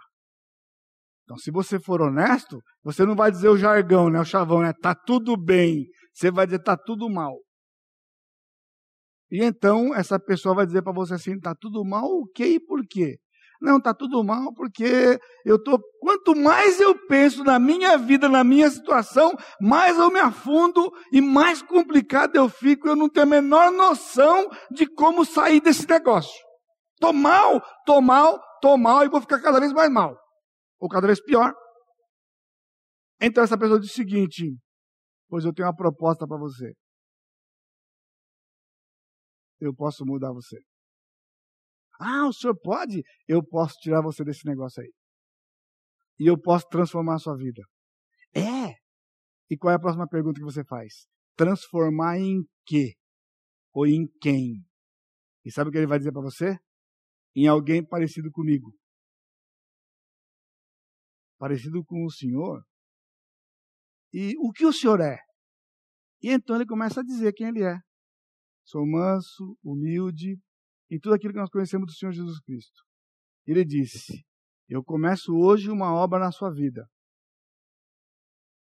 Então, 1.25 1.37
se 1.37 1.51
você 1.51 1.81
for 1.81 2.03
honesto, 2.03 2.61
você 2.83 3.07
não 3.07 3.15
vai 3.15 3.31
dizer 3.31 3.49
o 3.49 3.57
jargão, 3.57 4.11
né, 4.11 4.21
o 4.21 4.25
chavão, 4.25 4.61
né? 4.61 4.73
Tá 4.73 4.95
tudo 4.95 5.37
bem. 5.37 5.87
Você 6.12 6.31
vai 6.31 6.47
dizer 6.47 6.59
tá 6.62 6.77
tudo 6.77 7.09
mal. 7.09 7.38
E 9.33 9.42
então 9.42 9.95
essa 9.95 10.21
pessoa 10.21 10.55
vai 10.55 10.66
dizer 10.66 10.83
para 10.83 10.92
você 10.92 11.14
assim, 11.14 11.40
tá 11.40 11.55
tudo 11.59 11.83
mal 11.83 12.05
o 12.05 12.27
quê 12.35 12.45
e 12.45 12.61
por 12.61 12.87
quê? 12.87 13.16
Não, 13.62 13.81
tá 13.81 13.95
tudo 13.95 14.23
mal 14.23 14.53
porque 14.53 15.18
eu 15.47 15.59
tô 15.62 15.81
quanto 16.01 16.37
mais 16.37 16.79
eu 16.79 16.95
penso 17.07 17.42
na 17.42 17.59
minha 17.59 17.97
vida, 17.97 18.29
na 18.29 18.45
minha 18.45 18.68
situação, 18.68 19.35
mais 19.59 19.97
eu 19.97 20.11
me 20.11 20.21
afundo 20.21 20.92
e 21.11 21.23
mais 21.23 21.62
complicado 21.62 22.37
eu 22.37 22.47
fico, 22.47 22.87
eu 22.87 22.95
não 22.95 23.09
tenho 23.09 23.25
a 23.25 23.31
menor 23.31 23.71
noção 23.71 24.51
de 24.71 24.87
como 24.87 25.25
sair 25.25 25.62
desse 25.62 25.88
negócio. 25.88 26.38
Tô 27.01 27.11
mal, 27.11 27.59
tô 27.87 28.03
mal, 28.03 28.38
tô 28.61 28.77
mal 28.77 29.03
e 29.03 29.09
vou 29.09 29.21
ficar 29.23 29.40
cada 29.40 29.59
vez 29.59 29.73
mais 29.73 29.90
mal 29.90 30.14
ou 30.79 30.90
cada 30.90 31.07
vez 31.07 31.23
pior. 31.25 31.55
Então 33.18 33.42
essa 33.42 33.57
pessoa 33.57 33.81
diz 33.81 33.92
o 33.92 33.95
seguinte: 33.95 34.55
Pois 35.27 35.47
eu 35.47 35.55
tenho 35.55 35.68
uma 35.68 35.75
proposta 35.75 36.27
para 36.27 36.37
você. 36.37 36.75
Eu 39.64 39.75
posso 39.75 40.05
mudar 40.05 40.33
você. 40.33 40.59
Ah, 42.01 42.27
o 42.27 42.33
senhor 42.33 42.59
pode? 42.61 43.03
Eu 43.29 43.44
posso 43.44 43.75
tirar 43.81 44.03
você 44.03 44.25
desse 44.25 44.46
negócio 44.46 44.83
aí. 44.83 44.92
E 46.18 46.27
eu 46.27 46.40
posso 46.40 46.66
transformar 46.68 47.14
a 47.16 47.18
sua 47.18 47.37
vida. 47.37 47.62
É. 48.35 48.75
E 49.51 49.57
qual 49.57 49.72
é 49.72 49.77
a 49.77 49.81
próxima 49.81 50.09
pergunta 50.09 50.40
que 50.40 50.44
você 50.44 50.64
faz? 50.64 51.07
Transformar 51.37 52.18
em 52.18 52.42
quê? 52.66 52.94
Ou 53.72 53.87
em 53.87 54.07
quem? 54.20 54.64
E 55.44 55.51
sabe 55.51 55.68
o 55.68 55.72
que 55.72 55.79
ele 55.79 55.87
vai 55.87 55.98
dizer 55.98 56.12
para 56.12 56.22
você? 56.22 56.59
Em 57.35 57.46
alguém 57.46 57.85
parecido 57.85 58.31
comigo 58.31 58.75
parecido 61.42 61.85
com 61.85 62.05
o 62.05 62.11
Senhor. 62.11 62.62
E 64.12 64.33
o 64.38 64.53
que 64.53 64.64
o 64.64 64.72
Senhor 64.72 65.01
é? 65.01 65.18
E 66.22 66.31
então 66.31 66.55
ele 66.55 66.64
começa 66.64 67.01
a 67.01 67.03
dizer 67.03 67.33
quem 67.33 67.48
ele 67.48 67.64
é. 67.64 67.79
Sou 68.64 68.87
manso, 68.87 69.57
humilde, 69.62 70.38
e 70.90 70.98
tudo 70.98 71.14
aquilo 71.14 71.33
que 71.33 71.40
nós 71.40 71.51
conhecemos 71.51 71.87
do 71.87 71.92
Senhor 71.92 72.12
Jesus 72.12 72.38
Cristo. 72.40 72.83
Ele 73.46 73.64
disse: 73.64 74.25
Eu 74.68 74.85
começo 74.85 75.33
hoje 75.35 75.70
uma 75.70 75.92
obra 75.92 76.18
na 76.18 76.31
sua 76.31 76.51
vida, 76.53 76.87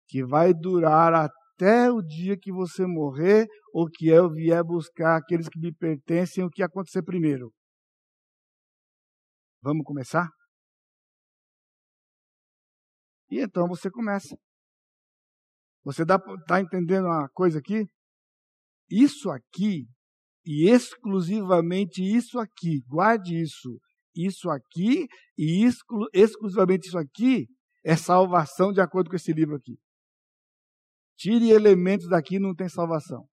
que 0.08 0.24
vai 0.24 0.54
durar 0.54 1.12
até 1.14 1.90
o 1.90 2.00
dia 2.00 2.38
que 2.38 2.52
você 2.52 2.86
morrer, 2.86 3.46
ou 3.72 3.86
que 3.86 4.08
eu 4.08 4.30
vier 4.30 4.62
buscar 4.64 5.16
aqueles 5.16 5.48
que 5.48 5.58
me 5.58 5.74
pertencem, 5.74 6.44
o 6.44 6.50
que 6.50 6.62
acontecer 6.62 7.02
primeiro. 7.02 7.52
Vamos 9.62 9.84
começar? 9.84 10.28
E 13.30 13.40
então 13.40 13.66
você 13.66 13.90
começa. 13.90 14.36
Você 15.84 16.02
está 16.02 16.60
entendendo 16.60 17.06
uma 17.06 17.28
coisa 17.30 17.58
aqui? 17.58 17.86
Isso 18.92 19.30
aqui, 19.30 19.86
e 20.44 20.68
exclusivamente 20.68 22.02
isso 22.02 22.38
aqui, 22.38 22.82
guarde 22.86 23.40
isso. 23.40 23.80
Isso 24.14 24.50
aqui 24.50 25.06
e 25.38 25.64
exclu, 25.64 26.06
exclusivamente 26.12 26.88
isso 26.88 26.98
aqui 26.98 27.46
é 27.82 27.96
salvação 27.96 28.70
de 28.70 28.80
acordo 28.82 29.08
com 29.08 29.16
esse 29.16 29.32
livro 29.32 29.56
aqui. 29.56 29.78
Tire 31.16 31.48
elementos 31.48 32.06
daqui 32.08 32.38
não 32.38 32.54
tem 32.54 32.68
salvação. 32.68 33.26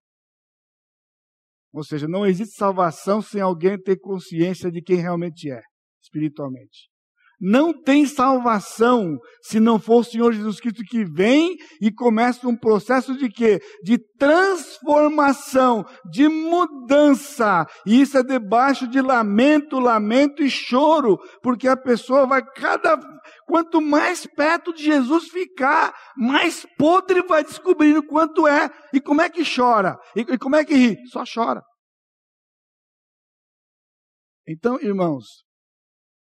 Ou 1.72 1.84
seja, 1.84 2.08
não 2.08 2.26
existe 2.26 2.56
salvação 2.56 3.20
sem 3.20 3.42
alguém 3.42 3.78
ter 3.78 3.98
consciência 3.98 4.70
de 4.70 4.80
quem 4.80 4.96
realmente 4.96 5.50
é, 5.50 5.60
espiritualmente. 6.02 6.89
Não 7.40 7.72
tem 7.72 8.04
salvação 8.04 9.18
se 9.40 9.58
não 9.58 9.78
for 9.78 10.00
o 10.00 10.04
Senhor 10.04 10.30
Jesus 10.32 10.60
Cristo 10.60 10.82
que 10.82 11.04
vem 11.04 11.56
e 11.80 11.90
começa 11.90 12.46
um 12.46 12.54
processo 12.54 13.16
de 13.16 13.30
quê? 13.30 13.58
De 13.82 13.98
transformação, 14.18 15.86
de 16.10 16.28
mudança. 16.28 17.66
E 17.86 18.02
isso 18.02 18.18
é 18.18 18.22
debaixo 18.22 18.86
de 18.86 19.00
lamento, 19.00 19.78
lamento 19.78 20.42
e 20.42 20.50
choro, 20.50 21.18
porque 21.42 21.66
a 21.66 21.76
pessoa 21.76 22.26
vai 22.26 22.42
cada 22.44 22.98
quanto 23.46 23.80
mais 23.80 24.26
perto 24.26 24.74
de 24.74 24.84
Jesus 24.84 25.28
ficar, 25.28 25.94
mais 26.16 26.66
podre 26.76 27.22
vai 27.22 27.42
descobrindo 27.42 28.02
quanto 28.02 28.46
é 28.46 28.68
e 28.92 29.00
como 29.00 29.22
é 29.22 29.30
que 29.30 29.42
chora 29.42 29.96
e, 30.14 30.20
e 30.20 30.38
como 30.38 30.56
é 30.56 30.64
que 30.64 30.74
ri, 30.74 30.96
só 31.08 31.24
chora. 31.24 31.62
Então, 34.46 34.78
irmãos, 34.80 35.44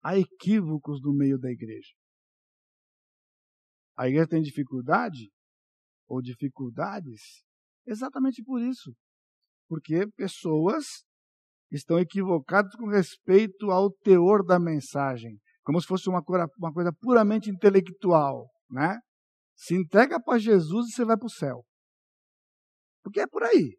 há 0.04 0.18
equívocos 0.18 1.02
no 1.02 1.14
meio 1.14 1.40
da 1.40 1.50
igreja. 1.50 1.94
A 3.98 4.08
igreja 4.08 4.28
tem 4.28 4.42
dificuldade 4.42 5.32
ou 6.08 6.22
dificuldades 6.22 7.22
exatamente 7.86 8.44
por 8.44 8.62
isso. 8.62 8.94
Porque 9.68 10.06
pessoas 10.16 10.86
estão 11.72 11.98
equivocadas 11.98 12.76
com 12.76 12.88
respeito 12.88 13.72
ao 13.72 13.92
teor 13.92 14.46
da 14.46 14.60
mensagem, 14.60 15.40
como 15.64 15.80
se 15.82 15.88
fosse 15.88 16.10
uma 16.10 16.24
coisa, 16.24 16.48
uma 16.58 16.74
coisa 16.74 16.92
puramente 16.94 17.50
intelectual, 17.50 18.50
né? 18.70 19.00
Se 19.56 19.76
entrega 19.76 20.22
para 20.22 20.38
Jesus 20.38 20.88
e 20.88 20.92
você 20.92 21.06
vai 21.06 21.18
para 21.18 21.26
o 21.26 21.30
céu. 21.30 21.64
Porque 23.04 23.22
é 23.22 23.28
por 23.28 23.44
aí. 23.44 23.76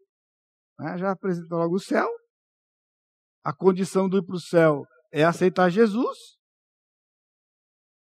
Né? 0.79 0.99
Já 0.99 1.11
apresentou 1.11 1.59
logo 1.59 1.75
o 1.75 1.81
céu. 1.81 2.09
A 3.43 3.55
condição 3.55 4.09
do 4.09 4.19
ir 4.19 4.25
para 4.25 4.37
o 4.37 4.41
céu 4.41 4.85
é 5.15 5.23
aceitar 5.23 5.71
Jesus. 5.71 6.19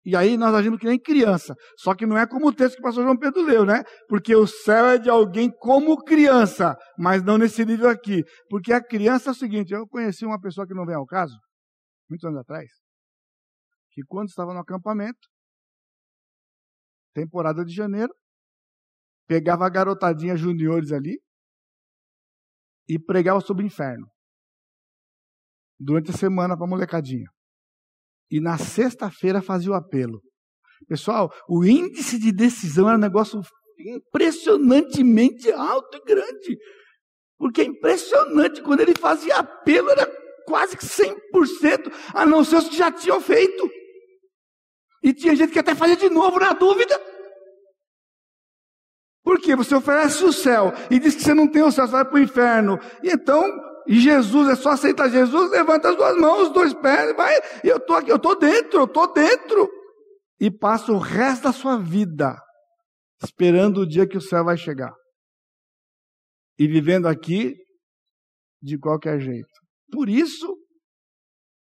E 0.04 0.16
aí 0.16 0.38
nós 0.38 0.54
agimos 0.54 0.78
que 0.78 0.86
nem 0.86 1.00
criança. 1.00 1.56
Só 1.78 1.96
que 1.96 2.06
não 2.06 2.18
é 2.18 2.28
como 2.28 2.48
o 2.48 2.54
texto 2.54 2.76
que 2.76 2.82
o 2.82 2.84
pastor 2.84 3.04
João 3.04 3.18
Pedro 3.18 3.44
leu, 3.44 3.66
né? 3.66 3.84
Porque 4.10 4.36
o 4.36 4.46
céu 4.46 4.88
é 4.88 4.98
de 4.98 5.10
alguém 5.10 5.50
como 5.50 6.04
criança, 6.04 6.76
mas 6.98 7.24
não 7.24 7.38
nesse 7.38 7.66
nível 7.66 7.90
aqui. 7.90 8.24
Porque 8.50 8.74
a 8.74 8.84
criança 8.84 9.30
é 9.30 9.32
o 9.32 9.36
seguinte: 9.36 9.74
eu 9.74 9.88
conheci 9.88 10.26
uma 10.26 10.40
pessoa 10.40 10.68
que 10.68 10.74
não 10.74 10.86
vem 10.86 10.96
ao 10.96 11.06
caso, 11.06 11.38
muitos 12.10 12.26
anos 12.26 12.40
atrás, 12.40 12.70
que 13.92 14.02
quando 14.06 14.28
estava 14.28 14.54
no 14.54 14.60
acampamento, 14.60 15.28
temporada 17.14 17.64
de 17.64 17.74
janeiro, 17.74 18.14
pegava 19.28 19.66
a 19.66 19.70
garotadinha 19.70 20.36
juniores 20.36 20.92
ali 20.92 21.20
e 22.88 23.00
pregava 23.00 23.42
sobre 23.42 23.64
o 23.64 23.68
inferno 23.68 24.08
durante 25.80 26.12
a 26.12 26.14
semana 26.14 26.56
para 26.56 26.66
a 26.66 26.70
molecadinha. 26.70 27.28
E 28.30 28.40
na 28.40 28.58
sexta-feira 28.58 29.42
fazia 29.42 29.72
o 29.72 29.76
apelo. 29.76 30.22
Pessoal, 30.88 31.32
o 31.48 31.66
índice 31.66 32.20
de 32.20 32.32
decisão 32.32 32.88
era 32.88 32.98
um 32.98 33.02
negócio 33.02 33.42
impressionantemente 33.80 35.52
alto 35.52 35.98
e 35.98 36.06
grande. 36.06 36.58
Porque 37.38 37.62
é 37.62 37.66
impressionante, 37.66 38.62
quando 38.62 38.82
ele 38.82 38.94
fazia 38.96 39.38
apelo, 39.38 39.90
era 39.92 40.06
quase 40.46 40.76
que 40.76 40.84
100%, 40.86 41.92
a 42.14 42.26
não 42.26 42.44
ser 42.44 42.58
os 42.58 42.70
que 42.70 42.78
já 42.78 42.92
tinham 42.92 43.22
feito. 43.22 43.70
E 45.04 45.14
tinha 45.14 45.36
gente 45.36 45.54
que 45.54 45.60
até 45.60 45.76
fazia 45.76 45.96
de 45.96 46.10
novo 46.10 46.40
na 46.40 46.54
dúvida. 46.54 47.00
Por 49.24 49.40
quê? 49.40 49.56
Você 49.56 49.76
oferece 49.76 50.24
o 50.24 50.34
céu 50.34 50.74
e 50.90 51.00
diz 51.00 51.16
que 51.16 51.22
você 51.22 51.34
não 51.34 51.48
tem 51.48 51.62
o 51.62 51.72
céu, 51.72 51.86
você 51.86 51.92
vai 51.92 52.06
para 52.06 52.16
o 52.16 52.20
inferno. 52.20 52.80
E 53.04 53.10
então 53.12 53.44
e 53.88 54.00
Jesus, 54.00 54.50
é 54.50 54.56
só 54.56 54.72
aceitar 54.72 55.10
Jesus, 55.10 55.50
levanta 55.52 55.90
as 55.90 55.96
duas 55.96 56.18
mãos, 56.18 56.48
os 56.48 56.54
dois 56.54 56.74
pés, 56.74 57.16
vai, 57.16 57.34
e 57.64 57.68
eu 57.68 57.78
estou 57.78 57.96
aqui, 57.96 58.12
eu 58.12 58.18
estou 58.18 58.38
dentro, 58.38 58.80
eu 58.80 58.86
estou 58.86 59.14
dentro. 59.14 59.70
E 60.40 60.52
passa 60.52 60.92
o 60.92 60.98
resto 60.98 61.44
da 61.44 61.54
sua 61.54 61.78
vida 61.78 62.38
esperando 63.24 63.82
o 63.82 63.88
dia 63.88 64.08
que 64.08 64.18
o 64.18 64.22
céu 64.22 64.44
vai 64.44 64.58
chegar. 64.58 64.94
E 66.60 66.68
vivendo 66.68 67.08
aqui 67.08 67.56
de 68.62 68.78
qualquer 68.78 69.20
jeito. 69.20 69.48
Por 69.92 70.10
isso 70.10 70.58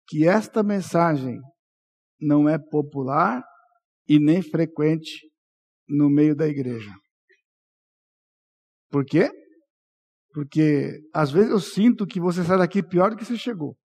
que 0.08 0.28
esta 0.28 0.62
mensagem 0.62 1.40
não 2.20 2.48
é 2.48 2.58
popular 2.58 3.44
e 4.08 4.20
nem 4.20 4.42
frequente 4.42 5.30
no 5.88 6.10
meio 6.10 6.36
da 6.36 6.48
igreja. 6.48 6.92
Por 8.90 9.04
quê? 9.04 9.30
Porque 10.34 11.00
às 11.14 11.32
vezes 11.32 11.52
eu 11.52 11.60
sinto 11.60 12.08
que 12.08 12.20
você 12.20 12.44
sai 12.44 12.58
daqui 12.58 12.82
pior 12.82 13.12
do 13.12 13.18
que 13.18 13.24
você 13.24 13.38
chegou. 13.38 13.78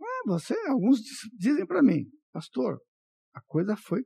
É, 0.00 0.26
você, 0.26 0.54
alguns 0.68 1.00
dizem 1.38 1.66
para 1.66 1.82
mim, 1.82 2.06
pastor, 2.32 2.80
a 3.34 3.40
coisa 3.42 3.76
foi 3.76 4.02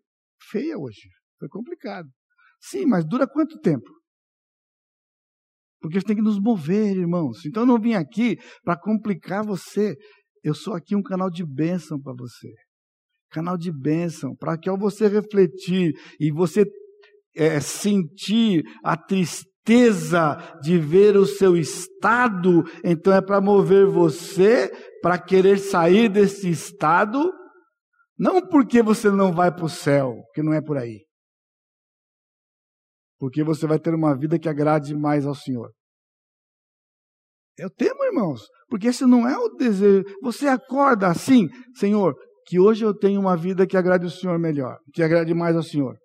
feia 0.50 0.76
hoje, 0.76 1.08
foi 1.38 1.48
complicado. 1.48 2.08
Sim, 2.60 2.84
mas 2.84 3.04
dura 3.04 3.28
quanto 3.28 3.60
tempo? 3.60 3.88
Porque 5.80 5.98
isso 5.98 6.06
tem 6.06 6.16
que 6.16 6.22
nos 6.22 6.40
mover, 6.40 6.96
irmãos. 6.96 7.44
Então 7.46 7.62
eu 7.62 7.66
não 7.66 7.80
vim 7.80 7.94
aqui 7.94 8.36
para 8.64 8.78
complicar 8.78 9.44
você. 9.44 9.96
Eu 10.42 10.54
sou 10.54 10.74
aqui 10.74 10.96
um 10.96 11.02
canal 11.02 11.30
de 11.30 11.44
bênção 11.44 12.00
para 12.00 12.14
você. 12.16 12.52
Canal 13.30 13.56
de 13.56 13.72
bênção, 13.72 14.34
para 14.36 14.58
que 14.58 14.68
ao 14.68 14.78
você 14.78 15.08
refletir 15.08 15.92
e 16.20 16.30
você 16.32 16.64
é, 17.34 17.60
sentir 17.60 18.62
a 18.84 18.96
tristeza 18.96 19.51
de 20.60 20.78
ver 20.78 21.16
o 21.16 21.24
seu 21.24 21.56
estado, 21.56 22.64
então 22.84 23.12
é 23.12 23.20
para 23.20 23.40
mover 23.40 23.86
você 23.86 24.70
para 25.02 25.18
querer 25.18 25.58
sair 25.58 26.08
desse 26.08 26.48
estado, 26.48 27.32
não 28.16 28.40
porque 28.46 28.82
você 28.82 29.10
não 29.10 29.32
vai 29.32 29.52
para 29.52 29.64
o 29.64 29.68
céu, 29.68 30.14
que 30.32 30.42
não 30.42 30.54
é 30.54 30.62
por 30.62 30.78
aí. 30.78 31.04
Porque 33.18 33.42
você 33.42 33.66
vai 33.66 33.78
ter 33.78 33.94
uma 33.94 34.16
vida 34.16 34.38
que 34.38 34.48
agrade 34.48 34.94
mais 34.94 35.26
ao 35.26 35.34
Senhor. 35.34 35.70
Eu 37.58 37.68
temo, 37.68 38.04
irmãos, 38.04 38.46
porque 38.68 38.88
esse 38.88 39.04
não 39.04 39.28
é 39.28 39.36
o 39.36 39.48
desejo. 39.50 40.04
Você 40.22 40.46
acorda 40.46 41.08
assim, 41.08 41.48
Senhor, 41.76 42.14
que 42.46 42.58
hoje 42.58 42.84
eu 42.84 42.96
tenho 42.96 43.20
uma 43.20 43.36
vida 43.36 43.66
que 43.66 43.76
agrade 43.76 44.06
o 44.06 44.10
Senhor 44.10 44.38
melhor, 44.38 44.78
que 44.94 45.02
agrade 45.02 45.34
mais 45.34 45.54
ao 45.56 45.62
Senhor. 45.62 45.96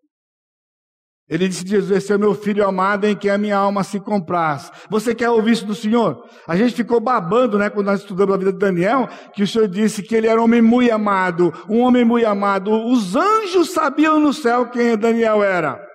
Ele 1.29 1.47
disse: 1.47 1.67
Jesus, 1.67 1.91
esse 1.91 2.13
é 2.13 2.17
meu 2.17 2.33
filho 2.33 2.65
amado 2.65 3.05
em 3.05 3.15
quem 3.15 3.29
a 3.29 3.37
minha 3.37 3.57
alma 3.57 3.83
se 3.83 3.99
compraz. 3.99 4.71
Você 4.89 5.13
quer 5.13 5.29
ouvir 5.29 5.51
isso 5.51 5.65
do 5.65 5.75
Senhor? 5.75 6.25
A 6.47 6.55
gente 6.55 6.73
ficou 6.73 7.01
babando, 7.01 7.57
né, 7.57 7.69
quando 7.69 7.87
nós 7.87 7.99
estudamos 7.99 8.33
a 8.33 8.37
vida 8.37 8.53
de 8.53 8.59
Daniel, 8.59 9.09
que 9.33 9.43
o 9.43 9.47
Senhor 9.47 9.67
disse 9.67 10.01
que 10.01 10.15
ele 10.15 10.27
era 10.27 10.39
um 10.39 10.45
homem 10.45 10.61
muito 10.61 10.91
amado, 10.91 11.53
um 11.69 11.79
homem 11.79 12.05
muito 12.05 12.25
amado. 12.25 12.71
Os 12.71 13.15
anjos 13.15 13.71
sabiam 13.71 14.19
no 14.19 14.33
céu 14.33 14.69
quem 14.69 14.97
Daniel 14.97 15.43
era. 15.43 15.85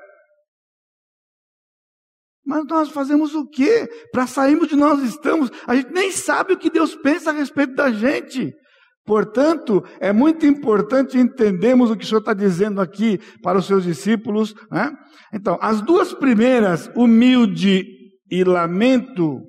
Mas 2.45 2.67
nós 2.67 2.91
fazemos 2.91 3.35
o 3.35 3.49
quê? 3.49 3.89
Para 4.13 4.27
sairmos 4.27 4.69
de 4.69 4.77
nós 4.77 5.01
estamos, 5.03 5.51
a 5.67 5.75
gente 5.75 5.93
nem 5.93 6.11
sabe 6.11 6.53
o 6.53 6.59
que 6.59 6.69
Deus 6.69 6.95
pensa 6.97 7.31
a 7.31 7.33
respeito 7.33 7.75
da 7.75 7.91
gente. 7.91 8.53
Portanto, 9.05 9.83
é 10.01 10.13
muito 10.13 10.47
importante 10.47 11.19
entendermos 11.19 11.91
o 11.91 11.97
que 11.97 12.05
o 12.05 12.07
Senhor 12.07 12.21
está 12.21 12.33
dizendo 12.33 12.81
aqui 12.81 13.19
para 13.43 13.59
os 13.59 13.67
seus 13.67 13.83
discípulos. 13.83 14.55
Né? 14.71 14.91
Então, 15.35 15.59
as 15.61 15.83
duas 15.83 16.15
primeiras, 16.15 16.89
humilde 16.95 17.85
e 18.31 18.45
lamento, 18.45 19.41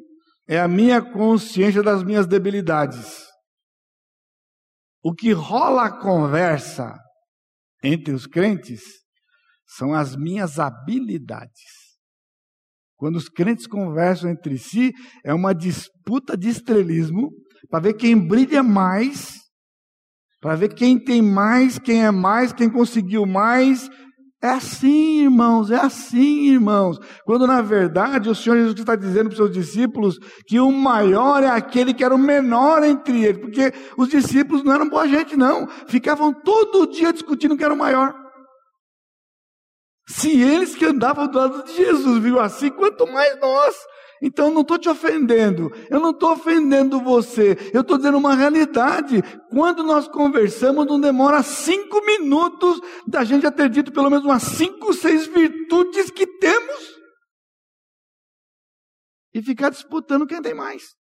é 0.47 0.59
a 0.59 0.67
minha 0.67 1.01
consciência 1.01 1.83
das 1.83 2.03
minhas 2.03 2.25
debilidades. 2.25 3.23
O 5.03 5.13
que 5.13 5.31
rola 5.31 5.85
a 5.85 5.99
conversa 5.99 6.97
entre 7.83 8.13
os 8.13 8.25
crentes 8.25 8.81
são 9.67 9.93
as 9.93 10.15
minhas 10.15 10.59
habilidades. 10.59 11.83
Quando 12.95 13.17
os 13.17 13.27
crentes 13.27 13.67
conversam 13.67 14.29
entre 14.31 14.57
si, 14.57 14.93
é 15.25 15.33
uma 15.33 15.53
disputa 15.53 16.37
de 16.37 16.49
estrelismo 16.49 17.29
para 17.69 17.81
ver 17.81 17.93
quem 17.95 18.17
brilha 18.17 18.63
mais 18.63 19.42
para 20.43 20.57
ver 20.57 20.73
quem 20.73 20.99
tem 20.99 21.21
mais, 21.21 21.79
quem 21.79 22.03
é 22.03 22.11
mais, 22.11 22.51
quem 22.51 22.69
conseguiu 22.69 23.25
mais. 23.25 23.89
É 24.41 24.49
assim, 24.49 25.21
irmãos, 25.21 25.71
é 25.71 25.77
assim, 25.77 26.49
irmãos. 26.49 26.99
Quando 27.23 27.47
na 27.47 27.61
verdade 27.61 28.29
o 28.29 28.35
Senhor 28.35 28.57
Jesus 28.57 28.77
está 28.77 28.93
dizendo 28.93 29.29
para 29.29 29.31
os 29.31 29.37
seus 29.37 29.51
discípulos 29.53 30.19
que 30.45 30.59
o 30.59 30.69
maior 30.69 31.41
é 31.43 31.47
aquele 31.47 31.93
que 31.93 32.03
era 32.03 32.13
o 32.13 32.17
menor 32.17 32.83
entre 32.83 33.23
eles, 33.23 33.39
porque 33.39 33.71
os 33.97 34.09
discípulos 34.09 34.65
não 34.65 34.73
eram 34.73 34.89
boa 34.89 35.07
gente, 35.07 35.37
não. 35.37 35.65
Ficavam 35.87 36.33
todo 36.33 36.91
dia 36.91 37.13
discutindo 37.13 37.55
quem 37.55 37.63
era 37.63 37.73
o 37.73 37.77
maior. 37.77 38.13
Se 40.09 40.29
eles 40.41 40.75
que 40.75 40.83
andavam 40.83 41.25
do 41.25 41.37
lado 41.37 41.63
de 41.63 41.73
Jesus 41.73 42.21
viu 42.21 42.37
assim, 42.37 42.69
quanto 42.69 43.07
mais 43.07 43.39
nós. 43.39 43.73
Então 44.25 44.49
não 44.49 44.61
estou 44.61 44.79
te 44.79 44.87
ofendendo, 44.87 45.69
eu 45.89 45.99
não 45.99 46.11
estou 46.11 46.31
ofendendo 46.31 47.01
você, 47.01 47.57
eu 47.73 47.81
estou 47.81 47.97
dizendo 47.97 48.17
uma 48.17 48.33
realidade. 48.33 49.21
Quando 49.49 49.83
nós 49.83 50.07
conversamos, 50.07 50.85
não 50.85 50.97
demora 50.97 51.43
cinco 51.43 51.99
minutos 52.05 52.79
da 53.05 53.25
gente 53.25 53.41
já 53.41 53.51
ter 53.51 53.69
dito 53.69 53.91
pelo 53.91 54.09
menos 54.09 54.23
umas 54.23 54.43
cinco, 54.43 54.93
seis 54.93 55.27
virtudes 55.27 56.09
que 56.09 56.25
temos 56.25 56.93
e 59.33 59.41
ficar 59.41 59.69
disputando 59.69 60.25
quem 60.25 60.41
tem 60.41 60.53
mais. 60.53 60.95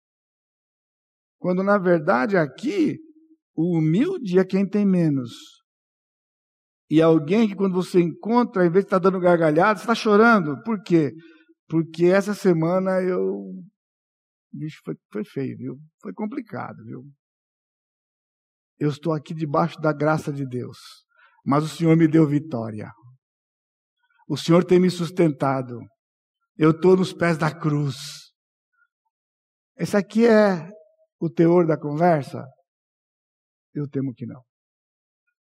Quando 1.41 1.65
na 1.65 1.77
verdade 1.77 2.37
aqui, 2.37 2.99
o 3.53 3.79
humilde 3.79 4.39
é 4.39 4.45
quem 4.45 4.65
tem 4.65 4.87
menos. 4.87 5.33
E 6.89 7.03
alguém 7.03 7.49
que 7.49 7.57
quando 7.57 7.75
você 7.75 8.01
encontra, 8.01 8.65
em 8.65 8.71
vez 8.71 8.85
de 8.85 8.87
estar 8.87 9.01
tá 9.01 9.11
dando 9.11 9.21
gargalhada, 9.21 9.81
está 9.81 9.95
chorando. 9.95 10.63
Por 10.63 10.81
quê? 10.85 11.13
Porque 11.69 12.07
essa 12.07 12.35
semana 12.35 13.01
eu. 13.03 13.53
Bicho, 14.51 14.81
foi, 14.85 14.95
foi 15.13 15.25
feio, 15.25 15.57
viu? 15.59 15.79
Foi 16.01 16.13
complicado, 16.15 16.83
viu? 16.85 17.05
Eu 18.79 18.89
estou 18.89 19.13
aqui 19.13 19.35
debaixo 19.35 19.79
da 19.81 19.93
graça 19.93 20.33
de 20.33 20.47
Deus, 20.47 20.79
mas 21.45 21.65
o 21.65 21.69
Senhor 21.69 21.97
me 21.97 22.09
deu 22.09 22.27
vitória. 22.27 22.91
O 24.27 24.37
Senhor 24.37 24.65
tem 24.65 24.81
me 24.81 24.91
sustentado. 24.91 25.79
Eu 26.57 26.71
estou 26.71 26.97
nos 26.97 27.13
pés 27.13 27.37
da 27.37 27.55
cruz. 27.55 27.97
Esse 29.77 29.97
aqui 29.97 30.27
é 30.27 30.71
o 31.21 31.29
teor 31.29 31.67
da 31.67 31.79
conversa? 31.79 32.45
Eu 33.75 33.89
temo 33.89 34.15
que 34.15 34.27
não. 34.27 34.43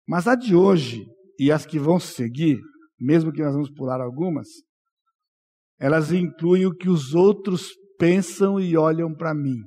Mas 0.07 0.27
a 0.27 0.35
de 0.35 0.55
hoje 0.55 1.05
e 1.39 1.51
as 1.51 1.65
que 1.65 1.77
vão 1.77 1.99
seguir, 1.99 2.59
mesmo 2.99 3.31
que 3.31 3.41
nós 3.41 3.53
vamos 3.53 3.71
pular 3.71 4.01
algumas, 4.01 4.47
elas 5.79 6.11
incluem 6.11 6.65
o 6.65 6.75
que 6.75 6.89
os 6.89 7.13
outros 7.13 7.69
pensam 7.97 8.59
e 8.59 8.77
olham 8.77 9.13
para 9.13 9.33
mim. 9.33 9.57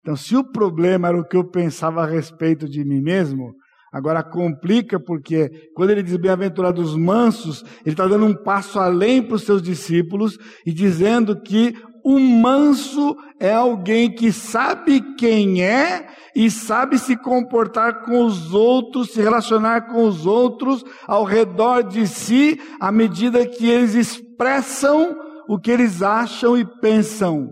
Então, 0.00 0.14
se 0.16 0.36
o 0.36 0.44
problema 0.44 1.08
era 1.08 1.18
o 1.18 1.26
que 1.26 1.36
eu 1.36 1.50
pensava 1.50 2.02
a 2.02 2.06
respeito 2.06 2.68
de 2.68 2.84
mim 2.84 3.00
mesmo, 3.00 3.52
agora 3.92 4.22
complica 4.22 5.00
porque 5.00 5.50
quando 5.74 5.90
ele 5.90 6.02
diz 6.02 6.16
bem-aventurados 6.16 6.96
mansos, 6.96 7.64
ele 7.84 7.94
está 7.94 8.06
dando 8.06 8.24
um 8.24 8.34
passo 8.34 8.78
além 8.78 9.20
para 9.20 9.34
os 9.34 9.42
seus 9.42 9.60
discípulos 9.60 10.38
e 10.64 10.72
dizendo 10.72 11.40
que 11.42 11.74
o 12.04 12.20
manso 12.20 13.16
é 13.40 13.52
alguém 13.52 14.08
que 14.08 14.30
sabe 14.30 15.00
quem 15.16 15.64
é 15.64 16.06
e 16.36 16.48
sabe 16.48 17.00
se 17.00 17.16
comportar 17.16 18.04
com 18.04 18.24
os 18.24 18.54
outros, 18.54 19.10
se 19.10 19.20
relacionar 19.20 19.88
com 19.88 20.06
os 20.06 20.24
outros 20.24 20.84
ao 21.08 21.24
redor 21.24 21.82
de 21.82 22.06
si, 22.06 22.60
à 22.78 22.92
medida 22.92 23.44
que 23.44 23.68
eles 23.68 23.96
expressam 23.96 25.25
o 25.48 25.58
que 25.58 25.70
eles 25.70 26.02
acham 26.02 26.56
e 26.56 26.64
pensam 26.80 27.48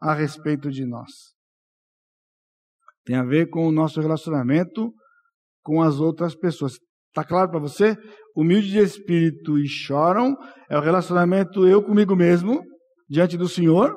a 0.00 0.14
respeito 0.14 0.70
de 0.70 0.84
nós. 0.84 1.10
Tem 3.04 3.16
a 3.16 3.24
ver 3.24 3.48
com 3.48 3.66
o 3.66 3.72
nosso 3.72 4.00
relacionamento 4.00 4.92
com 5.62 5.82
as 5.82 6.00
outras 6.00 6.34
pessoas. 6.34 6.74
Está 7.08 7.24
claro 7.24 7.50
para 7.50 7.60
você? 7.60 7.96
Humilde 8.36 8.70
de 8.70 8.78
espírito 8.78 9.58
e 9.58 9.66
choram 9.66 10.36
é 10.70 10.78
o 10.78 10.80
relacionamento 10.80 11.66
eu 11.66 11.82
comigo 11.82 12.14
mesmo, 12.14 12.62
diante 13.08 13.36
do 13.36 13.48
Senhor, 13.48 13.94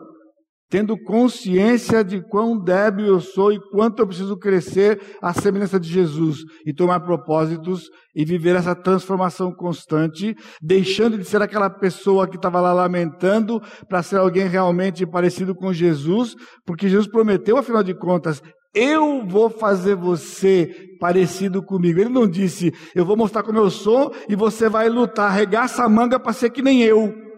tendo 0.71 0.97
consciência 0.97 2.01
de 2.01 2.21
quão 2.21 2.57
débil 2.57 3.05
eu 3.05 3.19
sou 3.19 3.51
e 3.51 3.59
quanto 3.59 3.99
eu 3.99 4.07
preciso 4.07 4.37
crescer 4.37 5.01
à 5.21 5.33
semelhança 5.33 5.77
de 5.77 5.89
Jesus 5.89 6.39
e 6.65 6.73
tomar 6.73 7.01
propósitos 7.01 7.89
e 8.15 8.23
viver 8.23 8.55
essa 8.55 8.73
transformação 8.73 9.51
constante, 9.53 10.33
deixando 10.61 11.17
de 11.17 11.25
ser 11.25 11.41
aquela 11.41 11.69
pessoa 11.69 12.25
que 12.25 12.37
estava 12.37 12.61
lá 12.61 12.71
lamentando 12.71 13.61
para 13.89 14.01
ser 14.01 14.15
alguém 14.15 14.47
realmente 14.47 15.05
parecido 15.05 15.53
com 15.53 15.73
Jesus, 15.73 16.35
porque 16.65 16.87
Jesus 16.87 17.07
prometeu, 17.07 17.57
afinal 17.57 17.83
de 17.83 17.93
contas, 17.93 18.41
eu 18.73 19.27
vou 19.27 19.49
fazer 19.49 19.95
você 19.95 20.73
parecido 21.01 21.61
comigo. 21.61 21.99
Ele 21.99 22.09
não 22.09 22.25
disse, 22.25 22.73
eu 22.95 23.05
vou 23.05 23.17
mostrar 23.17 23.43
como 23.43 23.59
eu 23.59 23.69
sou 23.69 24.15
e 24.29 24.37
você 24.37 24.69
vai 24.69 24.87
lutar, 24.87 25.29
arregaça 25.29 25.83
a 25.83 25.89
manga 25.89 26.17
para 26.17 26.31
ser 26.31 26.49
que 26.49 26.61
nem 26.61 26.81
eu. 26.81 27.30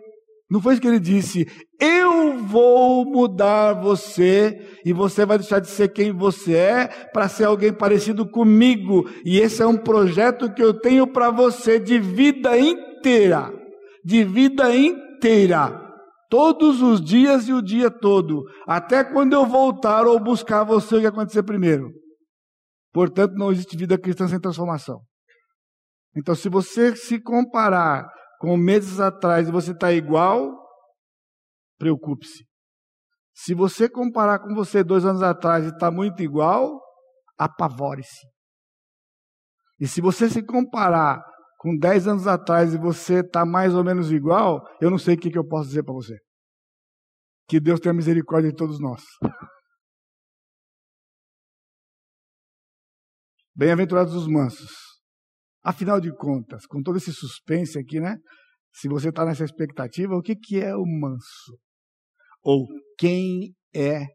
Não 0.49 0.61
foi 0.61 0.73
isso 0.73 0.81
que 0.81 0.87
ele 0.87 0.99
disse. 0.99 1.47
Eu 1.79 2.37
vou 2.37 3.05
mudar 3.05 3.73
você 3.73 4.79
e 4.85 4.93
você 4.93 5.25
vai 5.25 5.37
deixar 5.37 5.59
de 5.59 5.67
ser 5.67 5.89
quem 5.89 6.11
você 6.11 6.53
é 6.53 6.87
para 6.87 7.27
ser 7.27 7.45
alguém 7.45 7.73
parecido 7.73 8.29
comigo. 8.29 9.09
E 9.25 9.39
esse 9.39 9.61
é 9.61 9.67
um 9.67 9.77
projeto 9.77 10.53
que 10.53 10.63
eu 10.63 10.73
tenho 10.73 11.07
para 11.07 11.31
você 11.31 11.79
de 11.79 11.97
vida 11.99 12.57
inteira. 12.57 13.51
De 14.05 14.23
vida 14.23 14.75
inteira. 14.75 15.81
Todos 16.29 16.81
os 16.81 17.03
dias 17.03 17.47
e 17.47 17.53
o 17.53 17.61
dia 17.61 17.89
todo. 17.89 18.43
Até 18.67 19.03
quando 19.03 19.33
eu 19.33 19.45
voltar 19.45 20.05
ou 20.05 20.19
buscar 20.19 20.63
você, 20.63 20.97
o 20.97 21.01
que 21.01 21.07
acontecer 21.07 21.43
primeiro. 21.43 21.91
Portanto, 22.91 23.33
não 23.33 23.51
existe 23.51 23.75
vida 23.75 23.97
cristã 23.97 24.27
sem 24.27 24.39
transformação. 24.39 24.99
Então, 26.15 26.35
se 26.35 26.47
você 26.47 26.95
se 26.95 27.19
comparar 27.19 28.07
com 28.43 28.57
meses 28.57 28.99
atrás 28.99 29.47
e 29.47 29.51
você 29.53 29.71
está 29.71 29.93
igual, 29.93 30.67
preocupe-se. 31.79 32.43
Se 33.33 33.53
você 33.53 33.87
comparar 33.87 34.39
com 34.39 34.53
você 34.53 34.83
dois 34.83 35.05
anos 35.05 35.23
atrás 35.23 35.63
e 35.63 35.69
está 35.69 35.89
muito 35.89 36.21
igual, 36.21 36.77
apavore-se. 37.39 38.27
E 39.79 39.87
se 39.87 40.01
você 40.01 40.29
se 40.29 40.45
comparar 40.45 41.23
com 41.57 41.77
dez 41.77 42.05
anos 42.05 42.27
atrás 42.27 42.73
e 42.73 42.77
você 42.77 43.21
está 43.21 43.45
mais 43.45 43.73
ou 43.73 43.81
menos 43.81 44.11
igual, 44.11 44.61
eu 44.81 44.91
não 44.91 44.97
sei 44.97 45.15
o 45.15 45.17
que, 45.17 45.31
que 45.31 45.37
eu 45.37 45.47
posso 45.47 45.69
dizer 45.69 45.83
para 45.83 45.93
você. 45.93 46.17
Que 47.47 47.61
Deus 47.61 47.79
tenha 47.79 47.93
misericórdia 47.93 48.51
de 48.51 48.57
todos 48.57 48.77
nós. 48.77 49.01
Bem-aventurados 53.55 54.13
os 54.13 54.27
mansos. 54.27 54.92
Afinal 55.63 55.99
de 55.99 56.13
contas, 56.15 56.65
com 56.65 56.81
todo 56.81 56.97
esse 56.97 57.13
suspense 57.13 57.79
aqui, 57.79 57.99
né? 57.99 58.17
Se 58.73 58.87
você 58.87 59.09
está 59.09 59.23
nessa 59.25 59.45
expectativa, 59.45 60.15
o 60.15 60.21
que, 60.21 60.35
que 60.35 60.59
é 60.59 60.75
o 60.75 60.85
manso? 60.85 61.57
Ou 62.41 62.67
quem 62.97 63.53
é 63.73 64.05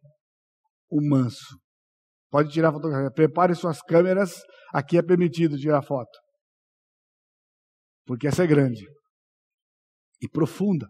o 0.91 1.01
manso? 1.01 1.59
Pode 2.31 2.51
tirar 2.51 2.73
fotografia. 2.73 3.11
Prepare 3.11 3.55
suas 3.55 3.81
câmeras. 3.81 4.43
Aqui 4.73 4.99
é 4.99 5.03
permitido 5.03 5.57
tirar 5.57 5.83
foto. 5.83 6.19
Porque 8.05 8.27
essa 8.27 8.45
é 8.45 8.47
grande 8.47 8.85
e 10.21 10.29
profunda. 10.29 10.87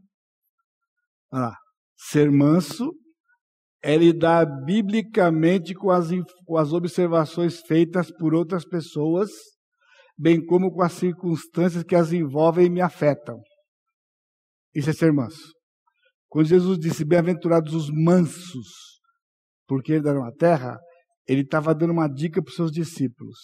Olha 1.32 1.42
lá. 1.42 1.56
Ser 1.96 2.30
manso 2.30 2.92
é 3.82 3.96
lidar 3.96 4.46
biblicamente 4.64 5.74
com 5.74 5.90
as, 5.90 6.08
com 6.44 6.56
as 6.56 6.72
observações 6.72 7.60
feitas 7.60 8.10
por 8.10 8.34
outras 8.34 8.64
pessoas, 8.64 9.30
bem 10.18 10.44
como 10.44 10.72
com 10.72 10.82
as 10.82 10.92
circunstâncias 10.94 11.84
que 11.84 11.94
as 11.94 12.12
envolvem 12.12 12.66
e 12.66 12.70
me 12.70 12.80
afetam. 12.80 13.40
Isso 14.74 14.90
é 14.90 14.92
ser 14.92 15.12
manso. 15.12 15.52
Quando 16.28 16.46
Jesus 16.46 16.78
disse: 16.78 17.04
Bem-aventurados 17.04 17.74
os 17.74 17.88
mansos, 17.90 19.00
porque 19.66 19.94
herdarão 19.94 20.24
a 20.24 20.32
terra, 20.32 20.76
ele 21.26 21.42
estava 21.42 21.74
dando 21.74 21.92
uma 21.92 22.08
dica 22.08 22.42
para 22.42 22.50
os 22.50 22.56
seus 22.56 22.72
discípulos. 22.72 23.38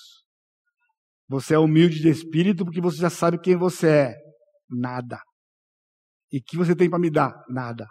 Você 1.28 1.54
é 1.54 1.58
humilde 1.58 2.00
de 2.00 2.08
espírito 2.08 2.64
porque 2.64 2.80
você 2.80 2.98
já 2.98 3.10
sabe 3.10 3.38
quem 3.38 3.56
você 3.56 3.88
é. 3.88 4.14
Nada. 4.68 5.18
E 6.30 6.40
que 6.40 6.56
você 6.56 6.74
tem 6.74 6.90
para 6.90 6.98
me 6.98 7.10
dar? 7.10 7.32
Nada. 7.48 7.86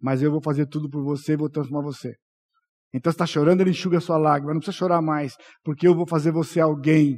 Mas 0.00 0.22
eu 0.22 0.30
vou 0.30 0.40
fazer 0.42 0.66
tudo 0.66 0.88
por 0.88 1.02
você 1.04 1.32
e 1.34 1.36
vou 1.36 1.50
transformar 1.50 1.82
você. 1.82 2.14
Então 2.92 3.10
está 3.10 3.26
chorando, 3.26 3.60
ele 3.60 3.70
enxuga 3.70 3.98
a 3.98 4.00
sua 4.00 4.16
lágrima. 4.16 4.54
Não 4.54 4.60
precisa 4.60 4.76
chorar 4.76 5.02
mais, 5.02 5.34
porque 5.62 5.86
eu 5.86 5.94
vou 5.94 6.06
fazer 6.08 6.32
você 6.32 6.60
alguém 6.60 7.16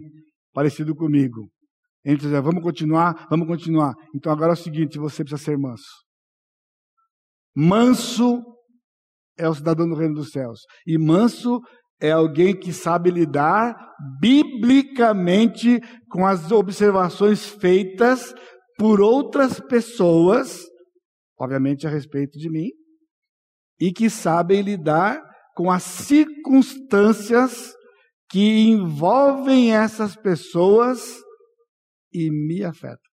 parecido 0.52 0.94
comigo. 0.94 1.50
Ele 2.04 2.16
diz, 2.16 2.30
vamos 2.30 2.62
continuar, 2.62 3.26
vamos 3.28 3.46
continuar. 3.46 3.94
Então 4.14 4.32
agora 4.32 4.52
é 4.52 4.54
o 4.54 4.56
seguinte, 4.56 4.98
você 4.98 5.22
precisa 5.22 5.42
ser 5.42 5.58
manso. 5.58 5.84
Manso 7.54 8.42
é 9.36 9.48
o 9.48 9.54
cidadão 9.54 9.88
do 9.88 9.94
reino 9.94 10.14
dos 10.14 10.30
céus. 10.30 10.60
E 10.86 10.96
manso 10.98 11.60
é 12.00 12.10
alguém 12.10 12.58
que 12.58 12.72
sabe 12.72 13.10
lidar 13.10 13.76
biblicamente 14.20 15.80
com 16.10 16.26
as 16.26 16.50
observações 16.50 17.44
feitas 17.44 18.34
por 18.78 19.00
outras 19.00 19.60
pessoas, 19.60 20.62
obviamente 21.38 21.86
a 21.86 21.90
respeito 21.90 22.38
de 22.38 22.48
mim, 22.48 22.68
e 23.78 23.92
que 23.92 24.08
sabem 24.08 24.62
lidar 24.62 25.20
com 25.54 25.70
as 25.70 25.82
circunstâncias 25.82 27.74
que 28.30 28.68
envolvem 28.68 29.74
essas 29.74 30.14
pessoas 30.14 31.20
e 32.12 32.30
me 32.30 32.64
afetam. 32.64 33.10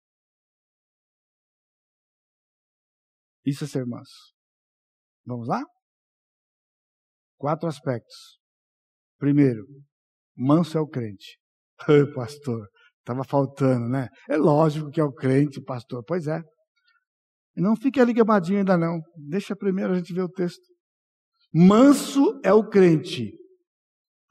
Isso 3.45 3.65
é 3.65 3.67
ser 3.67 3.86
manso. 3.86 4.34
Vamos 5.26 5.47
lá? 5.47 5.62
Quatro 7.38 7.67
aspectos. 7.67 8.39
Primeiro, 9.17 9.65
manso 10.36 10.78
é 10.78 10.82
o 10.82 10.88
crente. 10.88 11.38
pastor, 12.15 12.67
estava 13.00 13.24
faltando, 13.24 13.89
né? 13.89 14.08
É 14.30 14.38
lógico 14.38 14.89
que 14.89 15.02
é 15.02 15.04
o 15.04 15.13
crente, 15.13 15.62
pastor. 15.62 16.04
Pois 16.06 16.28
é. 16.28 16.41
Não 17.56 17.76
fique 17.76 18.00
ali 18.00 18.13
gamadinho 18.13 18.60
ainda 18.60 18.78
não. 18.78 19.02
Deixa 19.17 19.56
primeiro 19.56 19.91
a 19.91 19.97
gente 19.97 20.13
ver 20.13 20.21
o 20.21 20.30
texto. 20.30 20.63
Manso 21.54 22.39
é 22.45 22.54
o 22.54 22.67
crente. 22.67 23.40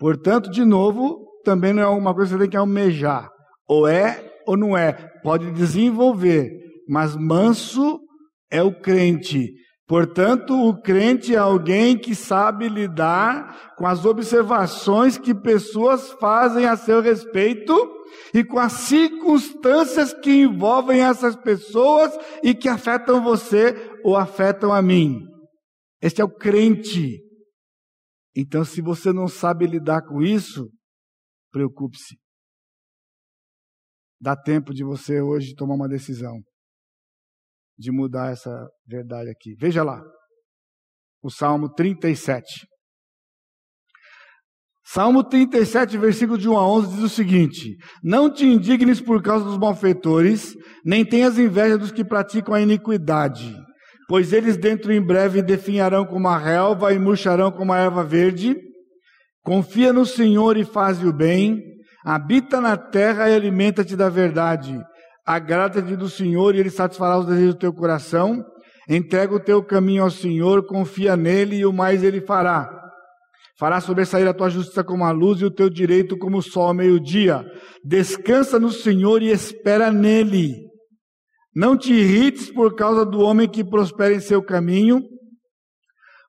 Portanto, 0.01 0.51
de 0.51 0.65
novo, 0.65 1.27
também 1.45 1.75
não 1.75 1.83
é 1.83 1.87
uma 1.87 2.15
coisa 2.15 2.31
que 2.31 2.39
você 2.39 2.45
tem 2.45 2.51
que 2.51 2.57
almejar. 2.57 3.29
Ou 3.69 3.87
é 3.87 4.33
ou 4.47 4.57
não 4.57 4.77
é. 4.77 4.95
Pode 5.23 5.53
desenvolver. 5.53 6.51
Mas 6.89 7.15
manso 7.15 8.01
é 8.51 8.63
o 8.63 8.73
crente. 8.73 9.53
Portanto, 9.87 10.55
o 10.55 10.81
crente 10.81 11.35
é 11.35 11.39
alguém 11.39 11.99
que 11.99 12.15
sabe 12.15 12.67
lidar 12.69 13.75
com 13.77 13.87
as 13.87 14.07
observações 14.07 15.19
que 15.19 15.35
pessoas 15.35 16.13
fazem 16.13 16.65
a 16.65 16.77
seu 16.77 17.03
respeito 17.03 17.75
e 18.33 18.43
com 18.43 18.59
as 18.59 18.73
circunstâncias 18.73 20.15
que 20.15 20.31
envolvem 20.31 21.03
essas 21.03 21.37
pessoas 21.37 22.17
e 22.43 22.55
que 22.55 22.69
afetam 22.69 23.23
você 23.23 23.77
ou 24.03 24.17
afetam 24.17 24.73
a 24.73 24.81
mim. 24.81 25.27
Este 26.01 26.23
é 26.23 26.25
o 26.25 26.31
crente. 26.31 27.30
Então, 28.41 28.65
se 28.65 28.81
você 28.81 29.13
não 29.13 29.29
sabe 29.29 29.67
lidar 29.67 30.01
com 30.01 30.23
isso, 30.23 30.71
preocupe-se. 31.53 32.17
Dá 34.19 34.35
tempo 34.35 34.73
de 34.73 34.83
você 34.83 35.21
hoje 35.21 35.55
tomar 35.55 35.75
uma 35.75 35.87
decisão 35.87 36.41
de 37.79 37.93
mudar 37.93 38.33
essa 38.33 38.51
verdade 38.87 39.29
aqui. 39.29 39.55
Veja 39.59 39.83
lá, 39.83 40.03
o 41.23 41.31
Salmo 41.31 41.71
37. 41.71 42.67
Salmo 44.87 45.23
37, 45.23 45.99
versículo 45.99 46.39
de 46.39 46.49
1 46.49 46.57
a 46.57 46.67
11 46.67 46.95
diz 46.95 47.05
o 47.05 47.09
seguinte: 47.11 47.77
Não 48.03 48.33
te 48.33 48.47
indignes 48.47 49.03
por 49.03 49.23
causa 49.23 49.45
dos 49.45 49.59
malfeitores, 49.59 50.55
nem 50.83 51.05
tenhas 51.05 51.39
inveja 51.39 51.77
dos 51.77 51.93
que 51.93 52.05
praticam 52.05 52.55
a 52.55 52.61
iniquidade, 52.63 53.55
pois 54.11 54.35
eles 54.35 54.59
dentro 54.59 54.93
em 54.93 55.01
breve 55.01 55.41
definharão 55.41 56.05
como 56.05 56.29
a 56.29 56.37
relva 56.37 56.93
e 56.93 56.99
murcharão 56.99 57.51
como 57.51 57.73
a 57.73 57.79
erva 57.79 58.05
verde. 58.05 58.55
Confia 59.43 59.91
no 59.91 60.05
Senhor 60.05 60.59
e 60.59 60.67
faz 60.67 61.03
o 61.03 61.11
bem, 61.11 61.63
habita 62.05 62.61
na 62.61 62.77
terra 62.77 63.31
e 63.31 63.35
alimenta-te 63.35 63.97
da 63.97 64.11
verdade 64.11 64.79
agrada-te 65.35 65.95
do 65.97 66.09
Senhor 66.09 66.55
e 66.55 66.59
Ele 66.59 66.71
satisfará 66.71 67.19
os 67.19 67.27
desejos 67.27 67.55
do 67.55 67.59
teu 67.59 67.73
coração. 67.73 68.45
Entrega 68.89 69.35
o 69.35 69.41
teu 69.41 69.63
caminho 69.63 70.03
ao 70.03 70.11
Senhor, 70.11 70.67
confia 70.67 71.17
nele 71.17 71.57
e 71.57 71.67
o 71.67 71.73
mais 71.73 72.03
Ele 72.03 72.21
fará. 72.21 72.69
Fará 73.59 73.81
sobressair 73.81 74.27
a 74.27 74.35
tua 74.35 74.49
justiça 74.49 74.83
como 74.83 75.05
a 75.05 75.11
luz 75.11 75.41
e 75.41 75.45
o 75.45 75.51
teu 75.51 75.69
direito 75.69 76.17
como 76.19 76.39
o 76.39 76.43
sol 76.43 76.69
ao 76.69 76.75
meio-dia. 76.75 77.45
Descansa 77.85 78.59
no 78.59 78.71
Senhor 78.71 79.23
e 79.23 79.31
espera 79.31 79.93
nele. 79.93 80.70
Não 81.55 81.77
te 81.77 81.93
irrites 81.93 82.51
por 82.51 82.75
causa 82.75 83.05
do 83.05 83.21
homem 83.21 83.49
que 83.49 83.65
prospera 83.65 84.15
em 84.15 84.21
seu 84.21 84.43
caminho, 84.43 85.03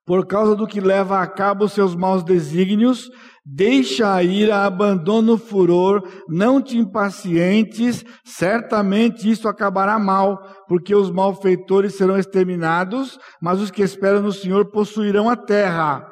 por 0.06 0.26
causa 0.26 0.56
do 0.56 0.68
que 0.68 0.82
leva 0.82 1.22
a 1.22 1.28
cabo 1.28 1.68
seus 1.68 1.96
maus 1.96 2.24
desígnios, 2.24 3.10
Deixa 3.44 4.14
a 4.14 4.24
ira, 4.24 4.64
abandona 4.66 5.32
o 5.32 5.38
furor, 5.38 6.08
não 6.30 6.62
te 6.62 6.78
impacientes, 6.78 8.06
certamente 8.24 9.28
isso 9.28 9.48
acabará 9.48 9.98
mal, 9.98 10.38
porque 10.68 10.94
os 10.94 11.10
malfeitores 11.10 11.96
serão 11.96 12.18
exterminados, 12.20 13.18
mas 13.42 13.60
os 13.60 13.72
que 13.72 13.82
esperam 13.82 14.22
no 14.22 14.32
Senhor 14.32 14.70
possuirão 14.70 15.28
a 15.28 15.36
terra. 15.36 16.08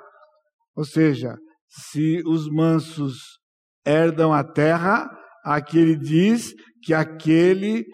Ou 0.76 0.84
seja, 0.84 1.38
se 1.68 2.24
os 2.26 2.50
mansos 2.50 3.38
herdam 3.86 4.34
a 4.34 4.44
terra, 4.44 5.08
aqui 5.46 5.78
ele 5.78 5.96
diz 5.96 6.52
que 6.82 6.96
aquele 6.96 7.86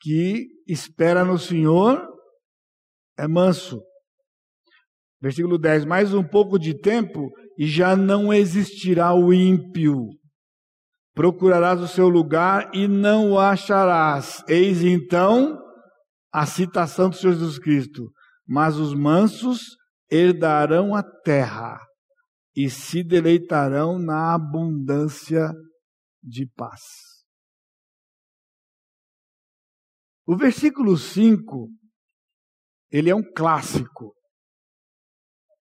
que 0.00 0.46
espera 0.68 1.24
no 1.24 1.38
Senhor 1.38 2.06
é 3.18 3.26
manso. 3.26 3.82
Versículo 5.20 5.58
10: 5.58 5.84
Mais 5.84 6.14
um 6.14 6.22
pouco 6.22 6.58
de 6.58 6.78
tempo 6.78 7.30
e 7.58 7.66
já 7.66 7.96
não 7.96 8.32
existirá 8.32 9.14
o 9.14 9.32
ímpio. 9.32 10.08
Procurarás 11.14 11.80
o 11.80 11.88
seu 11.88 12.08
lugar 12.08 12.70
e 12.72 12.86
não 12.86 13.32
o 13.32 13.38
acharás. 13.38 14.44
Eis 14.46 14.84
então 14.84 15.58
a 16.32 16.46
citação 16.46 17.10
do 17.10 17.16
Senhor 17.16 17.32
Jesus 17.32 17.58
Cristo. 17.58 18.12
Mas 18.46 18.76
os 18.76 18.94
mansos 18.94 19.76
herdarão 20.10 20.94
a 20.94 21.02
terra 21.02 21.78
e 22.56 22.70
se 22.70 23.02
deleitarão 23.02 23.98
na 23.98 24.34
abundância 24.34 25.52
de 26.22 26.46
paz. 26.56 27.07
O 30.28 30.36
versículo 30.36 30.94
5, 30.98 31.70
ele 32.92 33.08
é 33.08 33.16
um 33.16 33.22
clássico. 33.34 34.14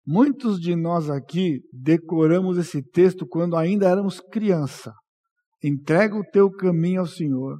Muitos 0.06 0.58
de 0.58 0.74
nós 0.74 1.10
aqui 1.10 1.60
decoramos 1.70 2.56
esse 2.56 2.82
texto 2.82 3.26
quando 3.28 3.54
ainda 3.54 3.86
éramos 3.86 4.18
criança. 4.18 4.94
Entrega 5.62 6.16
o 6.16 6.24
teu 6.24 6.50
caminho 6.50 7.00
ao 7.00 7.06
Senhor, 7.06 7.58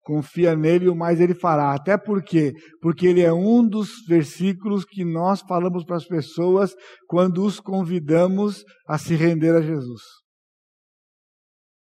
confia 0.00 0.56
nele 0.56 0.86
e 0.86 0.88
o 0.88 0.96
mais 0.96 1.20
ele 1.20 1.34
fará. 1.34 1.74
Até 1.74 1.98
porque, 1.98 2.54
porque 2.80 3.06
ele 3.06 3.20
é 3.20 3.32
um 3.32 3.68
dos 3.68 3.90
versículos 4.08 4.86
que 4.86 5.04
nós 5.04 5.42
falamos 5.42 5.84
para 5.84 5.96
as 5.96 6.06
pessoas 6.06 6.74
quando 7.06 7.44
os 7.44 7.60
convidamos 7.60 8.64
a 8.88 8.96
se 8.96 9.14
render 9.14 9.54
a 9.54 9.60
Jesus. 9.60 10.00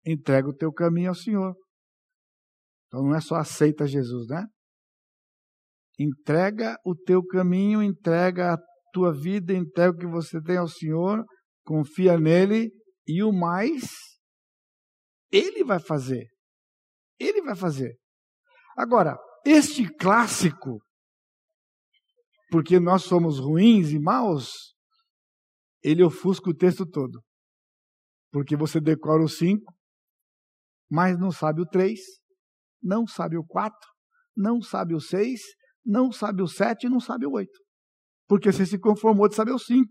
Entrega 0.05 0.49
o 0.49 0.57
teu 0.57 0.73
caminho 0.73 1.11
ao 1.11 1.15
Senhor. 1.15 1.55
Então 2.95 3.07
não 3.07 3.17
é 3.17 3.21
só 3.21 3.35
aceita 3.35 3.89
Jesus, 3.89 4.29
né? 4.29 4.47
Entrega 5.99 6.79
o 6.87 6.95
teu 6.95 7.25
caminho, 7.27 7.83
entrega 7.83 8.55
a 8.55 8.59
tua 8.93 9.13
vida, 9.13 9.53
entrega 9.53 9.91
o 9.91 9.99
que 9.99 10.07
você 10.07 10.41
tem 10.41 10.59
ao 10.59 10.69
Senhor, 10.69 11.25
confia 11.65 12.17
nele 12.17 12.71
e 13.05 13.21
o 13.25 13.33
mais 13.33 13.91
ele 15.33 15.65
vai 15.65 15.81
fazer. 15.81 16.29
Ele 17.19 17.43
vai 17.43 17.57
fazer. 17.57 17.97
Agora, 18.77 19.19
este 19.45 19.93
clássico, 19.97 20.81
porque 22.49 22.79
nós 22.79 23.03
somos 23.03 23.41
ruins 23.41 23.91
e 23.91 23.99
maus, 23.99 24.53
ele 25.83 26.05
ofusca 26.05 26.49
o 26.49 26.55
texto 26.55 26.87
todo. 26.87 27.21
Porque 28.31 28.57
você 28.57 28.81
decora 28.81 29.21
o 29.21 29.29
5, 29.29 29.75
mas 30.89 31.19
não 31.19 31.33
sabe 31.33 31.61
o 31.61 31.67
3, 31.67 31.99
não 32.85 33.07
sabe 33.07 33.39
o 33.39 33.45
4, 33.45 33.75
não 34.37 34.61
sabe 34.61 34.95
o 34.95 35.01
6, 35.01 35.41
não 35.85 36.13
sabe 36.13 36.43
o 36.43 36.47
7 36.47 36.87
e 36.87 36.91
não 36.91 37.01
sabe 37.01 37.27
o 37.27 37.33
8. 37.33 37.51
Porque 38.29 38.53
você 38.53 38.67
se 38.67 38.79
conformou 38.79 39.29
de 39.29 39.35
saber 39.35 39.53
o 39.53 39.59
5 39.59 39.89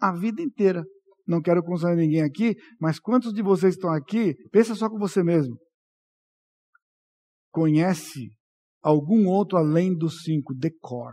a 0.00 0.12
vida 0.12 0.40
inteira. 0.40 0.84
Não 1.26 1.42
quero 1.42 1.62
constranger 1.62 1.98
ninguém 1.98 2.22
aqui, 2.22 2.54
mas 2.80 3.00
quantos 3.00 3.32
de 3.32 3.42
vocês 3.42 3.74
estão 3.74 3.90
aqui, 3.90 4.34
pensa 4.52 4.74
só 4.74 4.88
com 4.88 4.98
você 4.98 5.24
mesmo. 5.24 5.58
Conhece 7.50 8.30
algum 8.80 9.26
outro 9.26 9.58
além 9.58 9.96
dos 9.96 10.22
cinco, 10.22 10.54
decor. 10.54 11.12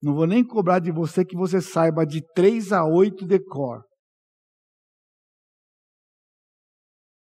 Não 0.00 0.14
vou 0.14 0.26
nem 0.26 0.46
cobrar 0.46 0.78
de 0.78 0.92
você 0.92 1.24
que 1.24 1.36
você 1.36 1.60
saiba 1.60 2.04
de 2.04 2.22
3 2.34 2.72
a 2.72 2.84
8 2.84 3.26
decor. 3.26 3.82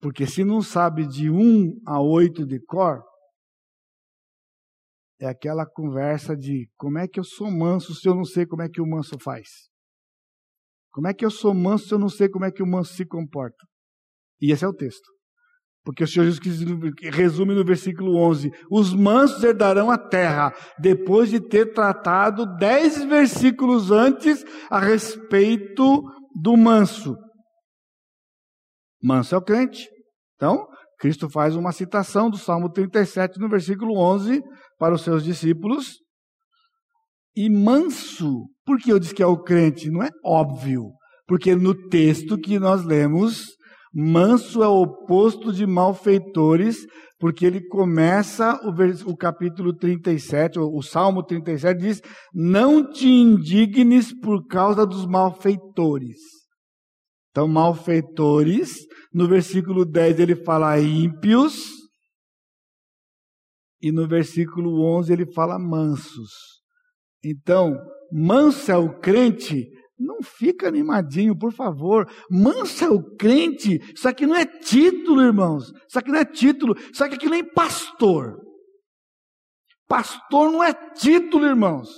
Porque 0.05 0.27
se 0.27 0.45
não 0.45 0.61
sabe 0.61 1.07
de 1.07 1.31
1 1.31 1.81
a 1.87 1.99
8 1.99 2.45
decor, 2.45 3.03
é 5.19 5.27
aquela 5.27 5.65
conversa 5.65 6.37
de 6.37 6.69
como 6.77 6.99
é 6.99 7.09
que 7.09 7.19
eu 7.19 7.25
sou 7.25 7.51
manso 7.51 7.95
se 7.95 8.07
eu 8.07 8.15
não 8.15 8.27
sei 8.27 8.45
como 8.45 8.61
é 8.61 8.69
que 8.69 8.83
o 8.83 8.87
manso 8.87 9.19
faz. 9.19 9.49
Como 10.93 11.09
é 11.09 11.15
que 11.15 11.25
eu 11.25 11.31
sou 11.31 11.55
manso 11.55 11.87
se 11.87 11.95
eu 11.95 11.99
não 11.99 12.11
sei 12.11 12.29
como 12.29 12.45
é 12.45 12.53
que 12.53 12.63
o 12.63 12.67
manso 12.67 12.93
se 12.93 13.07
comporta? 13.07 13.57
E 14.43 14.53
esse 14.53 14.63
é 14.63 14.69
o 14.69 14.75
texto. 14.75 15.11
Porque 15.83 16.05
o 16.05 16.07
Senhor 16.07 16.27
Jesus 16.27 16.39
resume 17.11 17.55
no 17.55 17.65
versículo 17.65 18.19
11: 18.19 18.51
os 18.71 18.93
mansos 18.93 19.43
herdarão 19.43 19.91
a 19.91 19.97
terra, 19.97 20.53
depois 20.79 21.31
de 21.31 21.41
ter 21.41 21.73
tratado 21.73 22.45
dez 22.59 23.03
versículos 23.05 23.91
antes 23.91 24.45
a 24.69 24.79
respeito 24.79 26.03
do 26.39 26.59
manso. 26.59 27.17
Manso 29.03 29.35
é 29.35 29.39
o 29.39 29.43
crente. 29.43 29.94
Então, 30.45 30.67
Cristo 30.99 31.31
faz 31.31 31.57
uma 31.57 31.73
citação 31.73 32.29
do 32.29 32.37
Salmo 32.37 32.71
37, 32.71 33.41
no 33.41 33.49
versículo 33.49 33.99
11, 33.99 34.43
para 34.79 34.95
os 34.95 35.01
seus 35.01 35.25
discípulos. 35.25 35.95
E 37.35 37.49
manso, 37.49 38.45
por 38.63 38.79
que 38.79 38.93
eu 38.93 38.99
disse 38.99 39.15
que 39.15 39.23
é 39.23 39.27
o 39.27 39.43
crente? 39.43 39.91
Não 39.91 40.03
é 40.03 40.11
óbvio. 40.23 40.91
Porque 41.27 41.57
no 41.57 41.75
texto 41.89 42.37
que 42.37 42.59
nós 42.59 42.85
lemos, 42.85 43.47
Manso 43.97 44.63
é 44.63 44.69
o 44.69 44.83
oposto 44.83 45.53
de 45.53 45.65
malfeitores, 45.65 46.85
porque 47.19 47.47
ele 47.47 47.65
começa 47.69 48.61
o, 48.65 49.11
o 49.11 49.17
capítulo 49.17 49.73
37, 49.73 50.59
o, 50.59 50.77
o 50.77 50.83
Salmo 50.83 51.23
37 51.23 51.81
diz: 51.81 52.03
Não 52.35 52.91
te 52.91 53.09
indignes 53.09 54.13
por 54.13 54.47
causa 54.47 54.85
dos 54.85 55.07
malfeitores. 55.07 56.44
Então, 57.35 57.49
malfeitores, 57.49 58.87
no 59.13 59.27
versículo 59.27 59.85
10 59.85 60.21
ele 60.21 60.37
fala 60.37 60.79
ímpios, 60.79 61.57
e 63.83 63.91
no 63.91 64.07
versículo 64.07 64.81
11 64.81 65.13
ele 65.13 65.27
fala 65.27 65.59
mansos. 65.59 66.31
Então, 67.25 67.77
manso 68.13 68.71
é 68.71 68.77
o 68.77 69.01
crente 69.01 69.69
não 69.99 70.23
fica 70.23 70.69
animadinho, 70.69 71.37
por 71.37 71.53
favor. 71.53 72.09
Mansa 72.31 72.91
o 72.91 73.17
crente. 73.17 73.81
Isso 73.95 74.09
aqui 74.09 74.27
não 74.27 74.35
é 74.35 74.45
título, 74.45 75.23
irmãos. 75.23 75.73
Isso 75.89 75.99
aqui 75.99 76.11
não 76.11 76.19
é 76.19 76.25
título. 76.25 76.75
Isso 76.93 77.03
aqui 77.03 77.29
nem 77.29 77.45
pastor. 77.45 78.37
Pastor 79.89 80.51
não 80.51 80.63
é 80.63 80.73
título, 80.73 81.47
irmãos. 81.47 81.89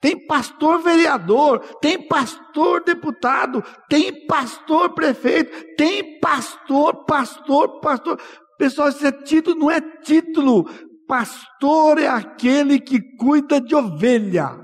Tem 0.00 0.26
pastor 0.26 0.82
vereador, 0.82 1.60
tem 1.80 2.08
pastor 2.08 2.82
deputado, 2.82 3.62
tem 3.88 4.26
pastor 4.26 4.94
prefeito, 4.94 5.76
tem 5.76 6.18
pastor, 6.20 7.04
pastor, 7.04 7.80
pastor. 7.80 8.18
Pessoal, 8.58 8.88
isso 8.88 9.06
é 9.06 9.12
título, 9.12 9.58
não 9.58 9.70
é 9.70 9.80
título. 9.80 10.64
Pastor 11.06 11.98
é 11.98 12.08
aquele 12.08 12.80
que 12.80 13.00
cuida 13.16 13.60
de 13.60 13.74
ovelha. 13.74 14.56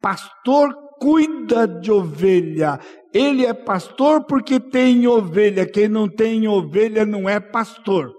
Pastor 0.00 0.72
cuida 1.00 1.66
de 1.66 1.90
ovelha. 1.90 2.78
Ele 3.12 3.44
é 3.44 3.52
pastor 3.52 4.24
porque 4.24 4.60
tem 4.60 5.06
ovelha. 5.06 5.66
Quem 5.66 5.88
não 5.88 6.08
tem 6.08 6.46
ovelha 6.46 7.04
não 7.04 7.28
é 7.28 7.40
pastor. 7.40 8.12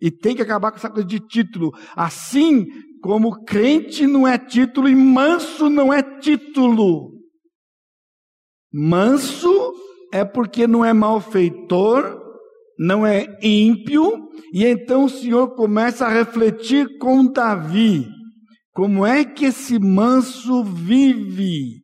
E 0.00 0.10
tem 0.10 0.34
que 0.34 0.42
acabar 0.42 0.70
com 0.70 0.76
essa 0.76 0.88
coisa 0.88 1.06
de 1.06 1.18
título. 1.18 1.72
Assim 1.96 2.66
como 3.02 3.44
crente 3.44 4.06
não 4.06 4.26
é 4.26 4.38
título 4.38 4.88
e 4.88 4.94
manso 4.94 5.68
não 5.68 5.92
é 5.92 6.02
título. 6.02 7.12
Manso 8.72 9.72
é 10.12 10.24
porque 10.24 10.66
não 10.66 10.84
é 10.84 10.92
malfeitor, 10.92 12.18
não 12.78 13.06
é 13.06 13.26
ímpio, 13.42 14.28
e 14.52 14.64
então 14.64 15.04
o 15.04 15.08
Senhor 15.08 15.54
começa 15.54 16.06
a 16.06 16.12
refletir 16.12 16.98
com 16.98 17.26
Davi. 17.26 18.06
Como 18.72 19.04
é 19.04 19.24
que 19.24 19.46
esse 19.46 19.78
manso 19.78 20.62
vive? 20.62 21.82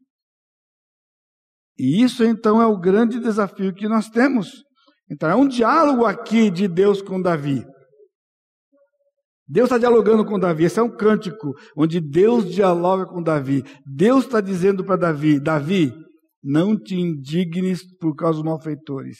E 1.77 2.03
isso 2.03 2.25
então 2.25 2.63
é 2.63 2.67
o 2.67 2.79
grande 2.79 3.19
desafio 3.19 3.75
que 3.75 3.89
nós 3.89 4.09
temos. 4.09 4.63
Então 5.11 5.29
é 5.29 5.35
um 5.35 5.49
diálogo 5.49 6.07
aqui 6.07 6.51
de 6.51 6.69
Deus 6.69 7.03
com 7.03 7.21
Davi. 7.21 7.65
Deus 9.47 9.67
está 9.67 9.79
dialogando 9.79 10.25
com 10.25 10.39
Davi. 10.39 10.65
Esse 10.65 10.81
é 10.81 10.83
um 10.83 10.95
cântico 10.95 11.53
onde 11.77 12.01
Deus 12.01 12.51
dialoga 12.51 13.07
com 13.07 13.23
Davi. 13.23 13.63
Deus 13.85 14.25
está 14.25 14.41
dizendo 14.41 14.85
para 14.85 14.97
Davi: 14.97 15.39
Davi, 15.39 15.93
não 16.43 16.79
te 16.79 16.95
indignes 16.95 17.83
por 17.99 18.15
causa 18.15 18.39
dos 18.39 18.45
malfeitores, 18.45 19.19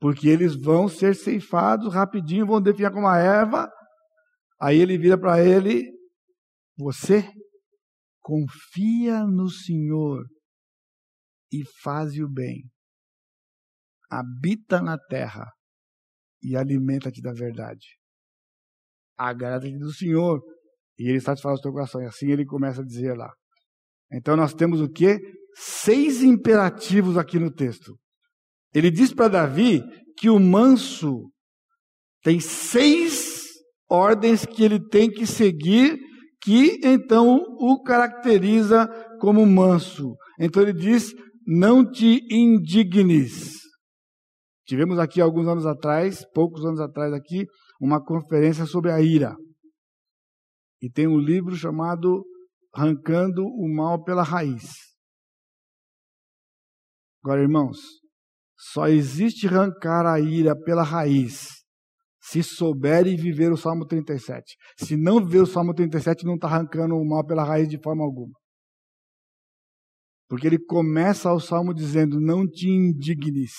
porque 0.00 0.28
eles 0.28 0.54
vão 0.54 0.88
ser 0.88 1.14
ceifados 1.14 1.92
rapidinho, 1.92 2.46
vão 2.46 2.62
definhar 2.62 2.92
como 2.92 3.08
a 3.08 3.18
erva. 3.18 3.68
Aí 4.60 4.78
ele 4.78 4.96
vira 4.96 5.18
para 5.18 5.44
ele: 5.44 5.84
Você 6.78 7.28
confia 8.20 9.24
no 9.24 9.48
Senhor 9.48 10.24
e 11.52 11.64
faze 11.82 12.22
o 12.22 12.28
bem. 12.28 12.62
Habita 14.08 14.80
na 14.80 14.96
terra 14.96 15.50
e 16.40 16.56
alimenta-te 16.56 17.20
da 17.20 17.32
verdade. 17.32 17.84
Agrada-te 19.16 19.78
do 19.78 19.92
Senhor 19.92 20.40
e 20.98 21.08
Ele 21.08 21.20
satisfaz 21.20 21.58
o 21.58 21.62
teu 21.62 21.72
coração. 21.72 22.02
E 22.02 22.06
assim 22.06 22.30
ele 22.30 22.44
começa 22.44 22.82
a 22.82 22.84
dizer 22.84 23.16
lá. 23.16 23.32
Então 24.12 24.36
nós 24.36 24.54
temos 24.54 24.80
o 24.80 24.88
que? 24.88 25.18
Seis 25.56 26.22
imperativos 26.22 27.16
aqui 27.16 27.38
no 27.38 27.50
texto. 27.50 27.96
Ele 28.74 28.90
diz 28.90 29.12
para 29.12 29.28
Davi 29.28 29.82
que 30.18 30.28
o 30.28 30.38
manso 30.38 31.30
tem 32.22 32.40
seis 32.40 33.42
ordens 33.88 34.46
que 34.46 34.64
ele 34.64 34.80
tem 34.88 35.10
que 35.10 35.26
seguir, 35.26 35.98
que 36.42 36.80
então 36.82 37.36
o 37.58 37.82
caracteriza 37.82 38.88
como 39.20 39.46
manso. 39.46 40.14
Então 40.40 40.62
ele 40.62 40.72
diz: 40.72 41.12
não 41.46 41.88
te 41.88 42.20
indignes. 42.30 43.54
Tivemos 44.66 44.98
aqui 44.98 45.20
alguns 45.20 45.46
anos 45.46 45.66
atrás, 45.66 46.24
poucos 46.32 46.64
anos 46.64 46.80
atrás 46.80 47.12
aqui, 47.12 47.46
uma 47.84 48.02
conferência 48.02 48.64
sobre 48.64 48.90
a 48.90 48.98
ira. 49.02 49.36
E 50.80 50.90
tem 50.90 51.06
um 51.06 51.18
livro 51.18 51.54
chamado 51.54 52.24
Arrancando 52.72 53.44
o 53.44 53.68
Mal 53.68 54.02
pela 54.02 54.22
Raiz. 54.22 54.72
Agora, 57.22 57.42
irmãos, 57.42 57.76
só 58.56 58.88
existe 58.88 59.46
arrancar 59.46 60.06
a 60.06 60.18
ira 60.18 60.58
pela 60.58 60.82
raiz 60.82 61.48
se 62.22 62.42
souber 62.42 63.04
viver 63.16 63.52
o 63.52 63.56
Salmo 63.56 63.86
37. 63.86 64.56
Se 64.78 64.96
não 64.96 65.22
viver 65.22 65.42
o 65.42 65.46
Salmo 65.46 65.74
37, 65.74 66.24
não 66.24 66.36
está 66.36 66.46
arrancando 66.46 66.96
o 66.96 67.06
mal 67.06 67.24
pela 67.26 67.44
raiz 67.44 67.68
de 67.68 67.78
forma 67.82 68.02
alguma. 68.02 68.32
Porque 70.26 70.46
ele 70.46 70.58
começa 70.58 71.30
o 71.30 71.38
salmo 71.38 71.74
dizendo: 71.74 72.18
Não 72.18 72.46
te 72.46 72.66
indignes 72.66 73.52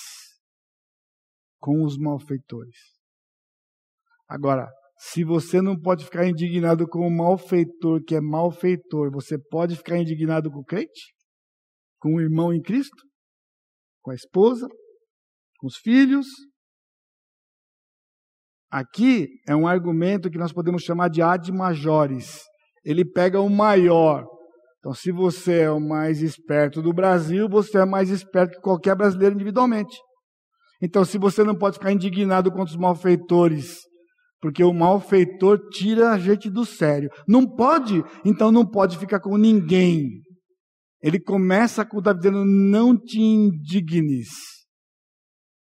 com 1.60 1.84
os 1.84 1.96
malfeitores. 1.96 2.95
Agora, 4.28 4.68
se 4.98 5.22
você 5.24 5.60
não 5.60 5.78
pode 5.78 6.04
ficar 6.04 6.26
indignado 6.26 6.86
com 6.88 7.06
o 7.06 7.10
malfeitor 7.10 8.02
que 8.02 8.14
é 8.14 8.20
malfeitor, 8.20 9.10
você 9.10 9.38
pode 9.38 9.76
ficar 9.76 9.98
indignado 9.98 10.50
com 10.50 10.60
o 10.60 10.64
crente? 10.64 11.14
Com 11.98 12.14
o 12.14 12.20
irmão 12.20 12.52
em 12.52 12.60
Cristo? 12.60 13.04
Com 14.02 14.10
a 14.10 14.14
esposa? 14.14 14.66
Com 15.58 15.66
os 15.66 15.76
filhos? 15.76 16.26
Aqui 18.70 19.28
é 19.46 19.54
um 19.54 19.68
argumento 19.68 20.30
que 20.30 20.38
nós 20.38 20.52
podemos 20.52 20.82
chamar 20.82 21.08
de 21.08 21.22
ad 21.22 21.50
majores. 21.52 22.42
Ele 22.84 23.04
pega 23.04 23.40
o 23.40 23.48
maior 23.48 24.24
Então, 24.78 24.94
se 24.94 25.10
você 25.10 25.62
é 25.62 25.70
o 25.70 25.80
mais 25.80 26.22
esperto 26.22 26.80
do 26.80 26.92
Brasil, 26.92 27.48
você 27.48 27.78
é 27.78 27.84
mais 27.84 28.08
esperto 28.08 28.52
que 28.52 28.60
qualquer 28.60 28.94
brasileiro 28.94 29.34
individualmente. 29.34 29.96
Então, 30.80 31.04
se 31.04 31.18
você 31.18 31.42
não 31.42 31.56
pode 31.56 31.76
ficar 31.76 31.90
indignado 31.90 32.50
contra 32.50 32.70
os 32.72 32.76
malfeitores, 32.76 33.80
porque 34.46 34.62
o 34.62 34.72
malfeitor 34.72 35.58
tira 35.70 36.12
a 36.12 36.18
gente 36.20 36.48
do 36.48 36.64
sério. 36.64 37.10
Não 37.26 37.44
pode, 37.44 38.04
então 38.24 38.52
não 38.52 38.64
pode 38.64 38.96
ficar 38.96 39.18
com 39.18 39.36
ninguém. 39.36 40.22
Ele 41.02 41.18
começa 41.18 41.84
com 41.84 42.00
Davi 42.00 42.20
dizendo: 42.20 42.44
não 42.44 42.96
te 42.96 43.20
indignes. 43.20 44.28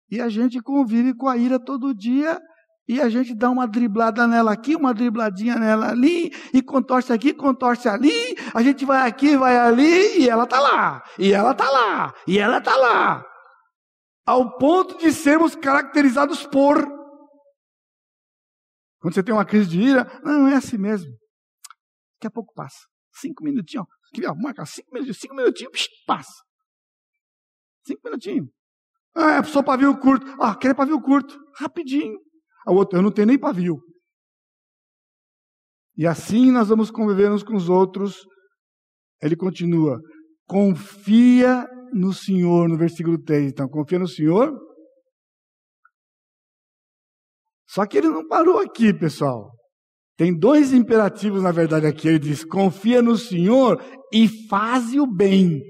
E 0.09 0.21
a 0.21 0.29
gente 0.29 0.63
convive 0.63 1.17
com 1.17 1.27
a 1.27 1.37
ira 1.37 1.59
todo 1.59 1.93
dia 1.93 2.41
e 2.89 3.01
a 3.01 3.09
gente 3.09 3.35
dá 3.35 3.51
uma 3.51 3.67
driblada 3.67 4.25
nela 4.29 4.53
aqui, 4.53 4.77
uma 4.77 4.95
dribladinha 4.95 5.57
nela 5.57 5.91
ali, 5.91 6.33
e 6.55 6.63
contorce 6.63 7.13
aqui, 7.13 7.33
contorce 7.33 7.89
ali, 7.89 8.37
a 8.55 8.63
gente 8.63 8.85
vai 8.85 9.09
aqui, 9.09 9.37
vai 9.37 9.59
ali, 9.59 10.21
e 10.21 10.29
ela 10.29 10.45
está 10.45 10.61
lá, 10.61 11.03
e 11.19 11.33
ela 11.33 11.51
está 11.51 11.69
lá, 11.69 12.15
e 12.25 12.39
ela 12.39 12.59
está 12.59 12.77
lá. 12.77 13.25
Ao 14.25 14.57
ponto 14.59 14.97
de 14.99 15.13
sermos 15.13 15.57
caracterizados 15.57 16.47
por. 16.47 17.00
Quando 19.01 19.15
você 19.15 19.23
tem 19.23 19.35
uma 19.35 19.45
crise 19.45 19.69
de 19.71 19.81
ira, 19.81 20.21
não, 20.23 20.47
é 20.47 20.57
assim 20.57 20.77
mesmo. 20.79 21.11
Daqui 22.17 22.27
a 22.27 22.31
pouco 22.31 22.53
passa. 22.55 22.87
Cinco 23.13 23.43
minutinhos, 23.43 23.87
ó, 24.27 24.35
marca, 24.37 24.65
cinco 24.67 24.89
minutinhos, 24.93 25.19
cinco 25.19 25.35
minutinhos, 25.35 25.73
psh, 25.73 25.89
passa. 26.07 26.45
Cinco 27.85 28.01
minutinhos. 28.05 28.49
Ah, 29.15 29.33
é 29.33 29.43
só 29.43 29.63
pavio 29.63 29.99
curto. 29.99 30.27
Ah, 30.41 30.55
querer 30.55 30.75
pavio 30.75 31.01
curto. 31.01 31.37
Rapidinho. 31.57 32.19
A 32.67 32.73
outra, 32.73 32.99
eu 32.99 33.03
não 33.03 33.11
tenho 33.11 33.27
nem 33.27 33.39
pavio. 33.39 33.81
E 35.97 36.07
assim 36.07 36.51
nós 36.51 36.69
vamos 36.69 36.91
conviver 36.91 37.31
uns 37.31 37.43
com 37.43 37.57
os 37.57 37.69
outros. 37.69 38.25
Ele 39.21 39.37
continua: 39.37 40.01
confia 40.47 41.67
no 41.93 42.13
Senhor, 42.13 42.69
no 42.69 42.77
versículo 42.77 43.19
3. 43.23 43.51
Então, 43.51 43.69
confia 43.69 43.99
no 43.99 44.09
Senhor. 44.09 44.53
Só 47.73 47.87
que 47.87 47.99
ele 47.99 48.09
não 48.09 48.27
parou 48.27 48.59
aqui, 48.59 48.93
pessoal. 48.93 49.53
Tem 50.17 50.37
dois 50.37 50.73
imperativos, 50.73 51.43
na 51.43 51.53
verdade, 51.53 51.87
aqui. 51.87 52.09
Ele 52.09 52.19
diz: 52.19 52.45
confia 52.45 53.01
no 53.01 53.17
Senhor 53.17 53.81
e 54.13 54.27
faz 54.49 54.93
o 54.95 55.07
bem. 55.07 55.61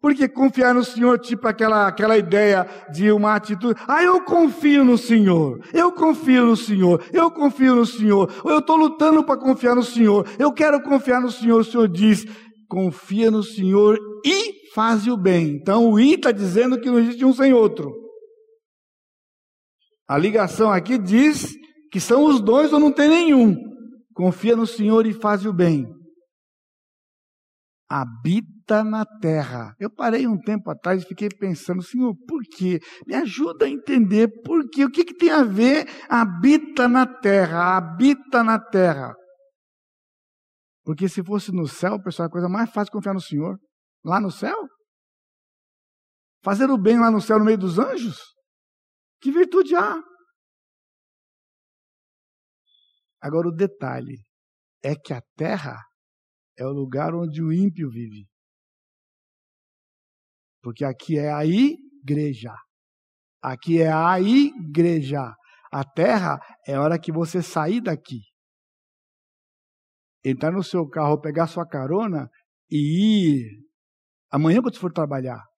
Porque 0.00 0.28
confiar 0.28 0.74
no 0.74 0.84
Senhor, 0.84 1.18
tipo 1.18 1.48
aquela, 1.48 1.88
aquela 1.88 2.16
ideia 2.16 2.68
de 2.92 3.10
uma 3.10 3.34
atitude, 3.34 3.80
ah, 3.88 4.02
eu 4.02 4.22
confio 4.22 4.84
no 4.84 4.98
Senhor, 4.98 5.58
eu 5.72 5.90
confio 5.90 6.44
no 6.44 6.56
Senhor, 6.56 7.02
eu 7.10 7.30
confio 7.30 7.74
no 7.74 7.86
Senhor, 7.86 8.30
ou 8.44 8.50
eu 8.50 8.58
estou 8.58 8.76
lutando 8.76 9.24
para 9.24 9.40
confiar 9.40 9.74
no 9.74 9.82
Senhor, 9.82 10.28
eu 10.38 10.52
quero 10.52 10.82
confiar 10.82 11.22
no 11.22 11.30
Senhor, 11.30 11.58
o 11.58 11.64
Senhor 11.64 11.88
diz, 11.88 12.26
confia 12.68 13.30
no 13.30 13.42
Senhor 13.42 13.98
e 14.22 14.70
faz 14.74 15.06
o 15.06 15.16
bem. 15.16 15.58
Então 15.60 15.90
o 15.90 15.98
I 15.98 16.14
está 16.14 16.30
dizendo 16.30 16.78
que 16.78 16.90
não 16.90 16.98
existe 16.98 17.24
um 17.24 17.32
sem 17.32 17.54
outro. 17.54 18.03
A 20.08 20.18
ligação 20.18 20.70
aqui 20.70 20.98
diz 20.98 21.54
que 21.90 22.00
são 22.00 22.24
os 22.24 22.40
dois 22.40 22.72
ou 22.72 22.80
não 22.80 22.92
tem 22.92 23.08
nenhum. 23.08 23.56
Confia 24.14 24.54
no 24.54 24.66
Senhor 24.66 25.06
e 25.06 25.12
faz 25.12 25.44
o 25.46 25.52
bem 25.52 25.86
habita 27.94 28.82
na 28.82 29.04
terra. 29.04 29.74
Eu 29.78 29.88
parei 29.88 30.26
um 30.26 30.38
tempo 30.38 30.70
atrás 30.70 31.02
e 31.02 31.06
fiquei 31.06 31.28
pensando, 31.28 31.82
Senhor, 31.82 32.14
por 32.26 32.42
quê? 32.56 32.80
Me 33.06 33.14
ajuda 33.14 33.66
a 33.66 33.68
entender 33.68 34.28
por 34.42 34.68
quê. 34.68 34.84
O 34.84 34.90
que, 34.90 35.04
que 35.04 35.14
tem 35.14 35.30
a 35.30 35.44
ver 35.44 35.86
habita 36.08 36.88
na 36.88 37.06
terra, 37.06 37.76
habita 37.76 38.42
na 38.42 38.58
terra? 38.58 39.14
Porque 40.82 41.08
se 41.08 41.22
fosse 41.22 41.52
no 41.52 41.68
céu, 41.68 42.02
pessoal, 42.02 42.26
é 42.26 42.28
a 42.28 42.32
coisa 42.32 42.48
mais 42.48 42.70
fácil 42.70 42.92
confiar 42.92 43.14
no 43.14 43.20
Senhor. 43.20 43.56
Lá 44.04 44.20
no 44.20 44.30
céu? 44.30 44.56
Fazer 46.42 46.68
o 46.68 46.76
bem 46.76 46.98
lá 46.98 47.10
no 47.10 47.20
céu, 47.20 47.38
no 47.38 47.44
meio 47.44 47.56
dos 47.56 47.78
anjos? 47.78 48.33
Que 49.24 49.32
virtude 49.32 49.74
há? 49.74 49.94
Agora, 53.22 53.48
o 53.48 53.56
detalhe 53.56 54.18
é 54.82 54.94
que 54.94 55.14
a 55.14 55.22
terra 55.34 55.82
é 56.58 56.66
o 56.66 56.72
lugar 56.72 57.14
onde 57.14 57.42
o 57.42 57.50
ímpio 57.50 57.88
vive. 57.88 58.28
Porque 60.62 60.84
aqui 60.84 61.18
é 61.18 61.32
a 61.32 61.42
igreja. 61.46 62.54
Aqui 63.40 63.80
é 63.80 63.90
a 63.90 64.20
igreja. 64.20 65.34
A 65.72 65.82
terra 65.82 66.38
é 66.68 66.74
a 66.74 66.82
hora 66.82 67.00
que 67.00 67.10
você 67.10 67.42
sair 67.42 67.80
daqui. 67.80 68.20
Entrar 70.22 70.52
no 70.52 70.62
seu 70.62 70.86
carro, 70.86 71.18
pegar 71.18 71.46
sua 71.46 71.66
carona 71.66 72.28
e 72.70 73.38
ir. 73.38 73.66
Amanhã 74.30 74.60
quando 74.60 74.74
você 74.74 74.80
for 74.80 74.92
trabalhar. 74.92 75.53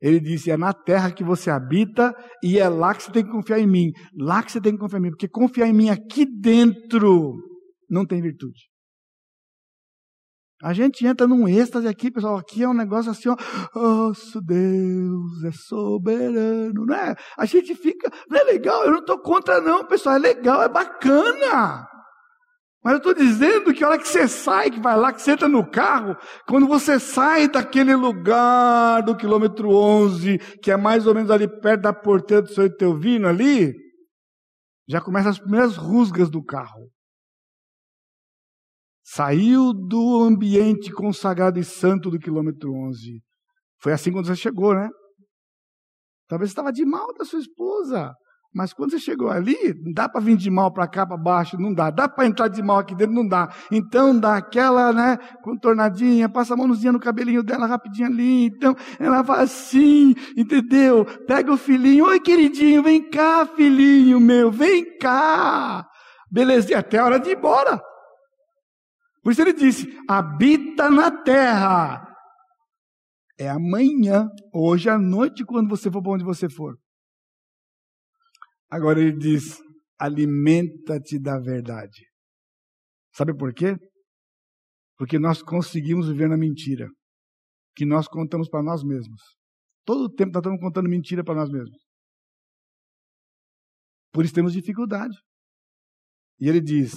Ele 0.00 0.18
disse: 0.18 0.50
é 0.50 0.56
na 0.56 0.72
terra 0.72 1.12
que 1.12 1.22
você 1.22 1.50
habita 1.50 2.14
e 2.42 2.58
é 2.58 2.68
lá 2.68 2.94
que 2.94 3.02
você 3.02 3.12
tem 3.12 3.24
que 3.24 3.30
confiar 3.30 3.58
em 3.58 3.66
mim. 3.66 3.92
Lá 4.18 4.42
que 4.42 4.50
você 4.50 4.60
tem 4.60 4.72
que 4.72 4.78
confiar 4.78 4.98
em 4.98 5.02
mim. 5.02 5.10
Porque 5.10 5.28
confiar 5.28 5.66
em 5.66 5.74
mim 5.74 5.90
aqui 5.90 6.24
dentro 6.24 7.34
não 7.88 8.06
tem 8.06 8.22
virtude. 8.22 8.70
A 10.62 10.74
gente 10.74 11.06
entra 11.06 11.26
num 11.26 11.48
êxtase 11.48 11.88
aqui, 11.88 12.10
pessoal. 12.10 12.36
Aqui 12.36 12.62
é 12.62 12.68
um 12.68 12.74
negócio 12.74 13.10
assim, 13.10 13.30
ó. 13.30 13.36
Nosso 13.74 14.40
Deus 14.42 15.44
é 15.44 15.52
soberano, 15.52 16.84
né? 16.84 17.14
A 17.36 17.46
gente 17.46 17.74
fica. 17.74 18.10
Não 18.28 18.38
é 18.38 18.44
legal, 18.44 18.84
eu 18.84 18.92
não 18.92 18.98
estou 19.00 19.18
contra, 19.20 19.60
não, 19.60 19.86
pessoal. 19.86 20.16
É 20.16 20.18
legal, 20.18 20.62
é 20.62 20.68
bacana. 20.68 21.88
Mas 22.82 22.94
eu 22.94 22.98
estou 22.98 23.14
dizendo 23.14 23.74
que 23.74 23.84
a 23.84 23.88
hora 23.88 23.98
que 23.98 24.08
você 24.08 24.26
sai, 24.26 24.70
que 24.70 24.80
vai 24.80 24.96
lá, 24.96 25.12
que 25.12 25.20
você 25.20 25.32
entra 25.32 25.46
no 25.46 25.68
carro, 25.70 26.16
quando 26.46 26.66
você 26.66 26.98
sai 26.98 27.46
daquele 27.46 27.94
lugar 27.94 29.02
do 29.02 29.14
quilômetro 29.14 29.68
11, 29.70 30.38
que 30.62 30.70
é 30.70 30.76
mais 30.76 31.06
ou 31.06 31.14
menos 31.14 31.30
ali 31.30 31.46
perto 31.46 31.82
da 31.82 31.92
porteira 31.92 32.42
do 32.42 32.52
seu 32.52 32.74
Teuvino 32.74 33.28
ali, 33.28 33.74
já 34.88 35.00
começam 35.00 35.30
as 35.30 35.38
primeiras 35.38 35.76
rusgas 35.76 36.30
do 36.30 36.42
carro. 36.42 36.90
Saiu 39.04 39.74
do 39.74 40.22
ambiente 40.22 40.90
consagrado 40.90 41.58
e 41.58 41.64
santo 41.64 42.10
do 42.10 42.18
quilômetro 42.18 42.72
11. 42.72 43.20
Foi 43.82 43.92
assim 43.92 44.10
quando 44.10 44.26
você 44.26 44.36
chegou, 44.36 44.74
né? 44.74 44.88
Talvez 46.28 46.50
você 46.50 46.52
estava 46.52 46.72
de 46.72 46.84
mal 46.84 47.12
da 47.14 47.24
sua 47.24 47.40
esposa. 47.40 48.14
Mas 48.52 48.72
quando 48.72 48.90
você 48.90 48.98
chegou 48.98 49.30
ali, 49.30 49.56
dá 49.94 50.08
para 50.08 50.20
vir 50.20 50.36
de 50.36 50.50
mal 50.50 50.72
para 50.72 50.88
cá, 50.88 51.06
para 51.06 51.16
baixo, 51.16 51.56
não 51.56 51.72
dá. 51.72 51.88
Dá 51.88 52.08
para 52.08 52.26
entrar 52.26 52.48
de 52.48 52.60
mal 52.60 52.78
aqui 52.78 52.96
dentro, 52.96 53.14
não 53.14 53.26
dá. 53.26 53.48
Então 53.70 54.18
dá 54.18 54.36
aquela, 54.36 54.92
né, 54.92 55.18
contornadinha, 55.42 56.28
passa 56.28 56.54
a 56.54 56.56
mãozinha 56.56 56.90
no 56.90 56.98
cabelinho 56.98 57.44
dela 57.44 57.66
rapidinho 57.66 58.08
ali. 58.08 58.46
Então 58.46 58.76
ela 58.98 59.22
vai 59.22 59.44
assim, 59.44 60.16
entendeu? 60.36 61.04
Pega 61.28 61.52
o 61.52 61.56
filhinho, 61.56 62.06
oi 62.06 62.18
queridinho, 62.18 62.82
vem 62.82 63.08
cá, 63.08 63.46
filhinho 63.46 64.18
meu, 64.18 64.50
vem 64.50 64.98
cá. 64.98 65.86
Belezinha, 66.28 66.80
até 66.80 66.98
a 66.98 67.04
hora 67.04 67.20
de 67.20 67.30
ir 67.30 67.36
embora. 67.36 67.80
Por 69.22 69.30
isso 69.30 69.42
ele 69.42 69.52
disse: 69.52 69.96
habita 70.08 70.90
na 70.90 71.10
terra. 71.10 72.04
É 73.38 73.48
amanhã, 73.48 74.28
hoje 74.52 74.90
à 74.90 74.98
noite, 74.98 75.44
quando 75.44 75.68
você 75.70 75.88
for 75.88 76.02
para 76.02 76.12
onde 76.12 76.24
você 76.24 76.48
for. 76.48 76.76
Agora 78.70 79.00
ele 79.00 79.16
diz: 79.16 79.58
alimenta-te 79.98 81.18
da 81.18 81.38
verdade. 81.38 82.06
Sabe 83.12 83.36
por 83.36 83.52
quê? 83.52 83.76
Porque 84.96 85.18
nós 85.18 85.42
conseguimos 85.42 86.08
viver 86.08 86.28
na 86.28 86.36
mentira 86.36 86.88
que 87.74 87.84
nós 87.84 88.06
contamos 88.06 88.48
para 88.48 88.62
nós 88.62 88.84
mesmos. 88.84 89.20
Todo 89.84 90.04
o 90.04 90.14
tempo 90.14 90.32
nós 90.32 90.40
estamos 90.40 90.60
contando 90.60 90.88
mentira 90.88 91.24
para 91.24 91.34
nós 91.34 91.50
mesmos. 91.50 91.78
Por 94.12 94.24
isso 94.24 94.34
temos 94.34 94.52
dificuldade. 94.52 95.16
E 96.38 96.48
ele 96.48 96.60
diz: 96.60 96.92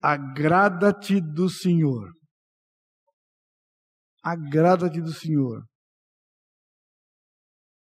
Agrada-te 0.00 1.20
do 1.20 1.48
Senhor. 1.48 2.10
Agrada-te 4.22 5.00
do 5.00 5.12
Senhor. 5.12 5.64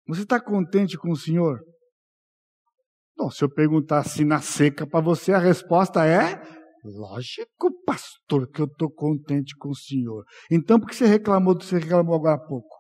Você 0.08 0.24
está 0.24 0.42
contente 0.42 0.98
com 0.98 1.12
o 1.12 1.18
Senhor? 1.18 1.60
Bom, 3.20 3.30
se 3.30 3.44
eu 3.44 3.50
perguntar 3.50 4.00
assim 4.00 4.24
na 4.24 4.40
seca 4.40 4.88
para 4.88 5.04
você, 5.04 5.34
a 5.34 5.40
resposta 5.40 6.06
é: 6.06 6.42
lógico, 6.86 7.70
pastor, 7.86 8.50
que 8.50 8.62
eu 8.62 8.66
estou 8.66 8.90
contente 8.90 9.58
com 9.58 9.72
o 9.72 9.76
Senhor. 9.76 10.24
Então, 10.50 10.80
por 10.80 10.88
que 10.88 10.96
você 10.96 11.06
reclamou 11.06 11.54
do 11.54 11.60
que 11.60 11.66
você 11.66 11.80
reclamou 11.80 12.16
agora 12.16 12.36
há 12.36 12.48
pouco? 12.48 12.74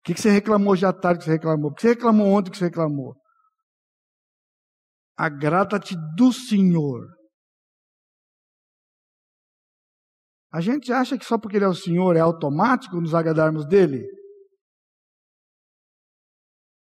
O 0.00 0.02
que 0.02 0.20
você 0.20 0.28
reclamou 0.28 0.74
à 0.74 0.92
tarde 0.92 1.20
que 1.20 1.24
você 1.26 1.30
reclamou? 1.30 1.70
Por 1.70 1.76
que 1.76 1.82
você 1.82 1.88
reclamou 1.90 2.26
ontem 2.26 2.50
que 2.50 2.58
você 2.58 2.64
reclamou? 2.64 3.14
Agrada-te 5.16 5.94
do 6.16 6.32
Senhor. 6.32 7.06
A 10.52 10.60
gente 10.60 10.92
acha 10.92 11.16
que 11.16 11.24
só 11.24 11.38
porque 11.38 11.58
Ele 11.58 11.64
é 11.64 11.68
o 11.68 11.74
Senhor 11.74 12.16
é 12.16 12.20
automático 12.20 13.00
nos 13.00 13.14
agradarmos 13.14 13.64
dele? 13.68 14.04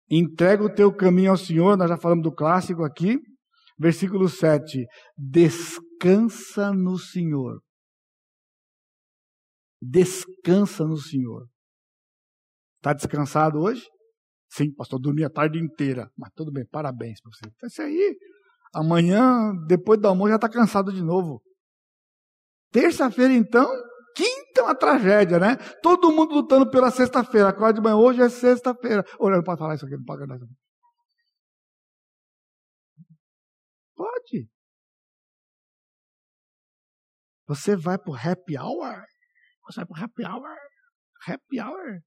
Entrega 0.10 0.64
o 0.64 0.74
teu 0.74 0.94
caminho 0.94 1.32
ao 1.32 1.38
Senhor, 1.38 1.78
nós 1.78 1.90
já 1.90 1.98
falamos 1.98 2.24
do 2.24 2.34
clássico 2.34 2.84
aqui. 2.84 3.20
Versículo 3.78 4.28
7. 4.28 4.86
Descansa 5.18 6.74
no 6.74 6.98
Senhor. 6.98 7.62
Descansa 9.82 10.86
no 10.86 10.98
Senhor. 10.98 11.48
Está 12.78 12.94
descansado 12.94 13.60
hoje? 13.60 13.86
Sim, 14.50 14.74
pastor, 14.74 15.00
dormi 15.00 15.24
a 15.24 15.30
tarde 15.30 15.60
inteira. 15.60 16.10
Mas 16.18 16.32
tudo 16.34 16.52
bem, 16.52 16.66
parabéns 16.66 17.20
para 17.22 17.32
você. 17.32 17.52
Então, 17.54 17.68
isso 17.68 17.82
aí, 17.82 18.18
amanhã, 18.74 19.54
depois 19.68 20.00
do 20.00 20.08
almoço, 20.08 20.30
já 20.30 20.36
está 20.36 20.50
cansado 20.50 20.92
de 20.92 21.04
novo. 21.04 21.42
Terça-feira, 22.72 23.34
então, 23.34 23.70
quinta 24.18 24.62
é 24.62 24.64
uma 24.64 24.76
tragédia, 24.76 25.38
né? 25.38 25.56
Todo 25.84 26.12
mundo 26.12 26.34
lutando 26.34 26.70
pela 26.72 26.90
sexta-feira. 26.90 27.50
Acorda 27.50 27.76
de 27.76 27.82
manhã, 27.82 27.96
hoje 27.96 28.22
é 28.22 28.30
sexta-feira. 28.30 29.06
Olha, 29.20 29.38
não 29.38 29.44
pode 29.44 29.60
falar 29.60 29.76
isso 29.76 29.86
aqui, 29.86 29.96
não 29.96 30.04
pode 30.04 30.26
falar 30.26 30.38
isso 30.38 30.48
Pode. 33.96 34.50
Você 37.48 37.76
vai 37.76 37.98
para 37.98 38.12
o 38.12 38.16
happy 38.16 38.58
hour? 38.58 39.06
Você 39.66 39.82
vai 39.82 39.86
para 39.86 40.02
o 40.02 40.04
happy 40.04 40.26
hour? 40.26 40.58
Happy 41.28 41.62
hour? 41.62 42.02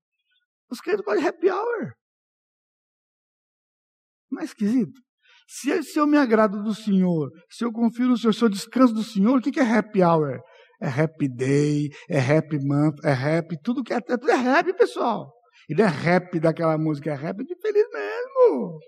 Os 0.70 0.80
crentes 0.80 1.04
de 1.04 1.26
happy 1.26 1.50
hour. 1.50 1.94
Não 4.30 4.40
é 4.40 4.44
esquisito? 4.44 5.00
Se, 5.48 5.82
se 5.82 5.98
eu 5.98 6.06
me 6.06 6.16
agrado 6.16 6.62
do 6.62 6.72
Senhor, 6.72 7.28
se 7.50 7.64
eu 7.64 7.72
confio 7.72 8.06
no 8.06 8.16
Senhor, 8.16 8.32
se 8.32 8.44
eu 8.44 8.48
descanso 8.48 8.94
do 8.94 9.02
Senhor, 9.02 9.36
o 9.36 9.42
que, 9.42 9.50
que 9.50 9.58
é 9.58 9.78
happy 9.78 10.00
hour? 10.00 10.40
É 10.81 10.89
happy 10.89 11.28
day, 11.28 11.91
é 12.09 12.18
happy 12.18 12.59
month, 12.59 13.05
é 13.05 13.12
happy, 13.12 13.57
tudo 13.62 13.83
que 13.83 13.93
é, 13.93 13.97
é 13.97 14.01
tudo 14.01 14.31
é 14.31 14.37
rap, 14.37 14.72
pessoal. 14.74 15.33
E 15.68 15.74
não 15.74 15.85
é 15.85 15.89
rap 15.89 16.41
daquela 16.41 16.78
música, 16.78 17.11
é 17.11 17.14
rap 17.14 17.45
de 17.45 17.55
feliz 17.61 17.87
mesmo. 17.93 18.78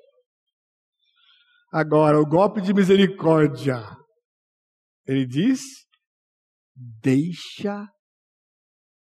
Agora, 1.72 2.20
o 2.20 2.26
golpe 2.26 2.60
de 2.60 2.72
misericórdia. 2.72 3.80
Ele 5.06 5.26
diz: 5.26 5.60
deixa 6.74 7.88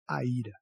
a 0.07 0.23
ira 0.23 0.53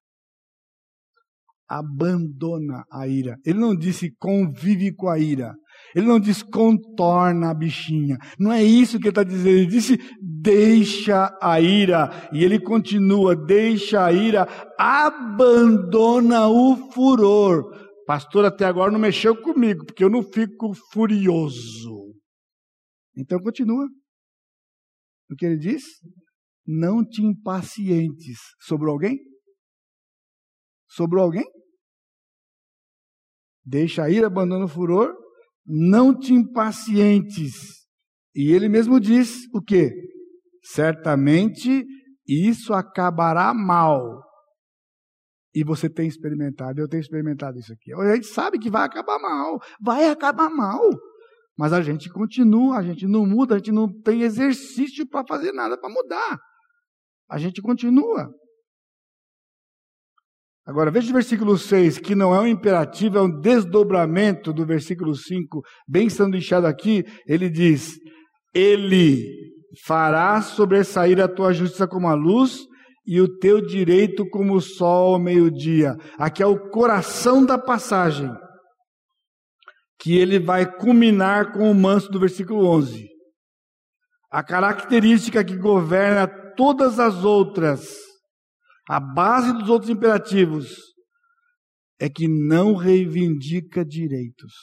abandona 1.74 2.86
a 2.92 3.08
ira. 3.08 3.38
Ele 3.46 3.60
não 3.60 3.76
disse 3.76 4.14
convive 4.18 4.94
com 4.94 5.10
a 5.10 5.18
ira. 5.18 5.54
Ele 5.96 6.08
não 6.08 6.20
disse 6.20 6.44
contorna 6.44 7.52
a 7.52 7.54
bichinha. 7.54 8.18
Não 8.39 8.52
é 8.52 8.64
isso 8.64 8.98
que 8.98 9.04
ele 9.04 9.10
está 9.10 9.24
dizendo. 9.24 9.58
Ele 9.58 9.66
disse 9.68 9.98
deixa 10.22 11.38
a 11.41 11.60
ira. 11.62 12.10
E 12.34 12.44
ele 12.44 12.60
continua: 12.60 13.36
deixa 13.36 14.04
a 14.06 14.12
ira, 14.12 14.48
abandona 14.78 16.48
o 16.48 16.91
furor. 16.91 17.64
Pastor, 18.06 18.46
até 18.46 18.66
agora 18.66 18.91
não 18.91 19.00
mexeu 19.00 19.39
comigo, 19.41 19.86
porque 19.86 20.04
eu 20.04 20.10
não 20.10 20.24
fico 20.24 20.74
furioso. 20.91 22.14
Então 23.16 23.39
continua. 23.39 23.88
O 25.30 25.36
que 25.36 25.46
ele 25.46 25.58
diz? 25.58 25.84
Não 26.66 27.04
te 27.04 27.22
impacientes. 27.24 28.39
sobre 28.60 28.89
alguém? 28.89 29.20
Sobrou 30.89 31.24
alguém? 31.24 31.46
Deixa 33.66 34.04
a 34.04 34.10
ira, 34.10 34.28
abandona 34.28 34.66
o 34.66 34.68
furor, 34.68 35.16
não 35.66 36.18
te 36.18 36.34
impacientes. 36.34 37.53
E 38.36 38.51
ele 38.51 38.68
mesmo 38.68 38.99
diz 38.99 39.43
o 39.53 39.61
quê? 39.61 39.91
Certamente 40.64 41.86
isso 42.28 42.74
acabará 42.74 43.53
mal. 43.53 44.24
E 45.55 45.64
você 45.64 45.88
tem 45.88 46.07
experimentado, 46.07 46.82
eu 46.82 46.88
tenho 46.88 47.01
experimentado 47.01 47.59
isso 47.59 47.72
aqui. 47.72 47.93
A 47.93 48.16
gente 48.16 48.28
sabe 48.28 48.57
que 48.57 48.72
vai 48.72 48.86
acabar 48.86 49.20
mal, 49.20 49.61
vai 49.80 50.09
acabar 50.09 50.49
mal. 50.49 50.82
Mas 51.55 51.72
a 51.72 51.82
gente 51.82 52.09
continua, 52.09 52.78
a 52.78 52.84
gente 52.84 53.05
não 53.05 53.28
muda, 53.28 53.55
a 53.55 53.57
gente 53.59 53.72
não 53.72 53.88
tem 54.01 54.24
exercício 54.24 55.07
para 55.07 55.24
fazer 55.28 55.51
nada 55.51 55.78
para 55.78 55.89
mudar. 55.89 56.39
A 57.30 57.38
gente 57.38 57.61
continua. 57.61 58.34
Agora, 60.66 60.89
veja 60.89 61.09
o 61.09 61.14
versículo 61.14 61.57
6, 61.57 61.97
que 61.97 62.16
não 62.16 62.34
é 62.34 62.39
um 62.39 62.47
imperativo, 62.47 63.18
é 63.18 63.22
um 63.22 63.39
desdobramento 63.41 64.53
do 64.53 64.66
versículo 64.66 65.14
5, 65.14 65.61
bem 65.86 66.09
sanduichado 66.09 66.66
aqui. 66.66 67.03
Ele 67.28 67.49
diz: 67.49 67.95
Ele 68.53 69.28
fará 69.86 70.41
sobressair 70.41 71.20
a 71.20 71.28
tua 71.28 71.51
justiça 71.51 71.86
como 71.86 72.07
a 72.07 72.14
luz 72.14 72.59
e 73.05 73.20
o 73.20 73.38
teu 73.39 73.59
direito 73.59 74.26
como 74.30 74.53
o 74.53 74.61
sol 74.61 75.16
ao 75.16 75.20
meio-dia. 75.20 75.97
Aqui 76.18 76.41
é 76.41 76.45
o 76.45 76.70
coração 76.70 77.45
da 77.45 77.57
passagem, 77.57 78.32
que 79.99 80.18
ele 80.18 80.39
vai 80.39 80.66
culminar 80.66 81.51
com 81.51 81.70
o 81.70 81.76
manso 81.76 82.09
do 82.09 82.22
versículo 82.22 82.66
11. 82.68 83.05
A 84.32 84.41
característica 84.41 85.43
que 85.43 85.57
governa 85.57 86.26
todas 86.55 87.01
as 87.01 87.26
outras 87.26 88.12
a 88.88 89.00
base 89.00 89.54
dos 89.54 89.70
outros 89.70 89.90
imperativos 89.90 90.94
é 92.00 92.10
que 92.10 92.28
não 92.28 92.76
reivindica 92.76 93.86
direitos. 93.86 94.54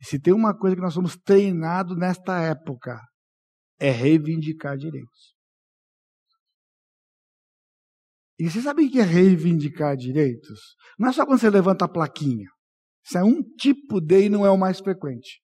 E 0.00 0.06
se 0.06 0.20
tem 0.20 0.32
uma 0.32 0.56
coisa 0.56 0.76
que 0.76 0.82
nós 0.82 0.94
somos 0.94 1.16
treinados 1.16 1.96
nesta 1.98 2.40
época, 2.40 3.00
é 3.80 3.90
reivindicar 3.90 4.76
direitos. 4.76 5.34
E 8.38 8.48
você 8.48 8.62
sabe 8.62 8.84
o 8.84 8.90
que 8.90 9.00
é 9.00 9.02
reivindicar 9.02 9.96
direitos? 9.96 10.60
Não 10.96 11.08
é 11.08 11.12
só 11.12 11.26
quando 11.26 11.40
você 11.40 11.50
levanta 11.50 11.84
a 11.84 11.88
plaquinha. 11.88 12.48
Isso 13.04 13.18
é 13.18 13.24
um 13.24 13.42
tipo 13.42 14.00
de 14.00 14.26
e 14.26 14.28
não 14.28 14.46
é 14.46 14.50
o 14.50 14.56
mais 14.56 14.78
frequente. 14.78 15.40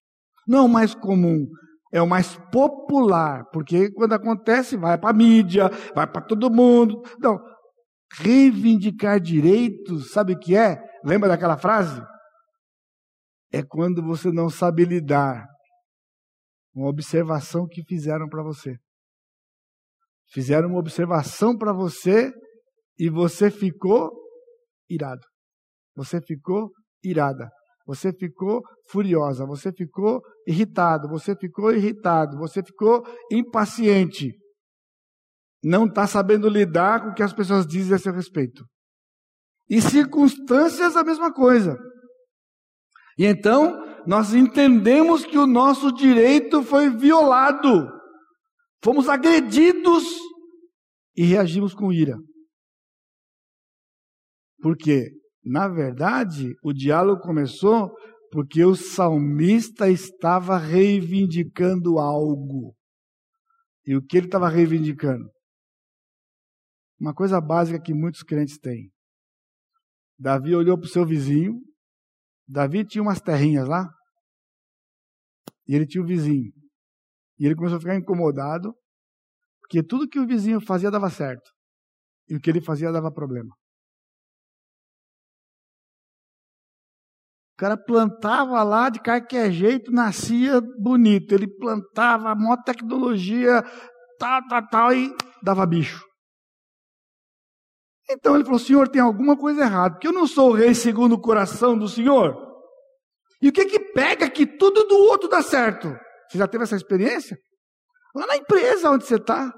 Não 0.46 0.58
é 0.58 0.62
o 0.62 0.68
mais 0.68 0.94
comum 0.94 1.48
é 1.94 2.02
o 2.02 2.08
mais 2.08 2.36
popular, 2.50 3.44
porque 3.52 3.88
quando 3.92 4.14
acontece, 4.14 4.76
vai 4.76 4.98
para 4.98 5.10
a 5.10 5.12
mídia, 5.12 5.70
vai 5.94 6.04
para 6.10 6.22
todo 6.22 6.50
mundo. 6.50 7.00
Então, 7.16 7.38
reivindicar 8.18 9.20
direitos, 9.20 10.10
sabe 10.10 10.32
o 10.32 10.38
que 10.38 10.56
é? 10.56 10.76
Lembra 11.04 11.28
daquela 11.28 11.56
frase? 11.56 12.02
É 13.52 13.62
quando 13.62 14.02
você 14.02 14.32
não 14.32 14.50
sabe 14.50 14.84
lidar 14.84 15.46
com 16.74 16.84
a 16.84 16.88
observação 16.88 17.64
que 17.70 17.84
fizeram 17.84 18.28
para 18.28 18.42
você. 18.42 18.76
Fizeram 20.32 20.70
uma 20.70 20.80
observação 20.80 21.56
para 21.56 21.72
você 21.72 22.32
e 22.98 23.08
você 23.08 23.52
ficou 23.52 24.10
irado. 24.90 25.24
Você 25.94 26.20
ficou 26.20 26.72
irada. 27.04 27.48
Você 27.86 28.12
ficou 28.12 28.62
furiosa, 28.88 29.44
você 29.44 29.72
ficou 29.72 30.20
irritado, 30.46 31.08
você 31.08 31.36
ficou 31.36 31.72
irritado, 31.72 32.38
você 32.38 32.62
ficou 32.62 33.04
impaciente. 33.30 34.32
Não 35.62 35.86
está 35.86 36.06
sabendo 36.06 36.48
lidar 36.48 37.02
com 37.02 37.10
o 37.10 37.14
que 37.14 37.22
as 37.22 37.32
pessoas 37.32 37.66
dizem 37.66 37.94
a 37.94 37.98
seu 37.98 38.12
respeito. 38.12 38.64
E 39.68 39.80
circunstâncias, 39.80 40.96
a 40.96 41.04
mesma 41.04 41.32
coisa. 41.32 41.76
E 43.18 43.24
então, 43.24 43.82
nós 44.06 44.34
entendemos 44.34 45.24
que 45.24 45.38
o 45.38 45.46
nosso 45.46 45.92
direito 45.92 46.62
foi 46.62 46.90
violado. 46.90 47.88
Fomos 48.82 49.08
agredidos 49.08 50.04
e 51.16 51.24
reagimos 51.24 51.74
com 51.74 51.92
ira. 51.92 52.16
Por 54.60 54.76
quê? 54.76 55.10
Na 55.44 55.68
verdade, 55.68 56.54
o 56.62 56.72
diálogo 56.72 57.20
começou 57.20 57.94
porque 58.30 58.64
o 58.64 58.74
salmista 58.74 59.90
estava 59.90 60.56
reivindicando 60.56 61.98
algo. 61.98 62.74
E 63.86 63.94
o 63.94 64.02
que 64.02 64.16
ele 64.16 64.26
estava 64.26 64.48
reivindicando? 64.48 65.30
Uma 66.98 67.12
coisa 67.12 67.40
básica 67.40 67.80
que 67.80 67.92
muitos 67.92 68.22
crentes 68.22 68.58
têm. 68.58 68.90
Davi 70.18 70.54
olhou 70.54 70.78
para 70.78 70.86
o 70.86 70.90
seu 70.90 71.04
vizinho. 71.04 71.60
Davi 72.48 72.84
tinha 72.86 73.02
umas 73.02 73.20
terrinhas 73.20 73.68
lá. 73.68 73.88
E 75.68 75.74
ele 75.74 75.86
tinha 75.86 76.02
o 76.02 76.06
vizinho. 76.06 76.52
E 77.38 77.44
ele 77.44 77.54
começou 77.54 77.76
a 77.76 77.80
ficar 77.80 77.96
incomodado, 77.96 78.74
porque 79.60 79.82
tudo 79.82 80.08
que 80.08 80.18
o 80.18 80.26
vizinho 80.26 80.60
fazia 80.60 80.90
dava 80.90 81.10
certo. 81.10 81.50
E 82.28 82.36
o 82.36 82.40
que 82.40 82.48
ele 82.48 82.60
fazia 82.60 82.90
dava 82.90 83.12
problema. 83.12 83.54
O 87.54 87.56
cara 87.56 87.76
plantava 87.76 88.60
lá 88.64 88.88
de 88.88 88.98
qualquer 88.98 89.52
jeito, 89.52 89.92
nascia 89.92 90.60
bonito. 90.60 91.32
Ele 91.32 91.46
plantava 91.46 92.30
a 92.30 92.34
maior 92.34 92.56
tecnologia, 92.64 93.62
tal, 94.18 94.46
tal, 94.48 94.68
tal, 94.68 94.92
e 94.92 95.14
dava 95.40 95.64
bicho. 95.64 96.04
Então 98.10 98.34
ele 98.34 98.44
falou: 98.44 98.58
Senhor, 98.58 98.88
tem 98.88 99.00
alguma 99.00 99.36
coisa 99.36 99.62
errada, 99.62 99.94
porque 99.94 100.08
eu 100.08 100.12
não 100.12 100.26
sou 100.26 100.50
o 100.50 100.52
rei 100.52 100.74
segundo 100.74 101.12
o 101.12 101.20
coração 101.20 101.78
do 101.78 101.88
Senhor. 101.88 102.36
E 103.40 103.48
o 103.48 103.52
que 103.52 103.66
que 103.66 103.78
pega 103.78 104.28
que 104.28 104.46
tudo 104.46 104.84
do 104.84 104.96
outro 104.96 105.28
dá 105.28 105.40
certo? 105.40 105.96
Você 106.28 106.38
já 106.38 106.48
teve 106.48 106.64
essa 106.64 106.74
experiência? 106.74 107.38
Lá 108.16 108.26
na 108.26 108.36
empresa 108.36 108.90
onde 108.90 109.06
você 109.06 109.14
está. 109.14 109.52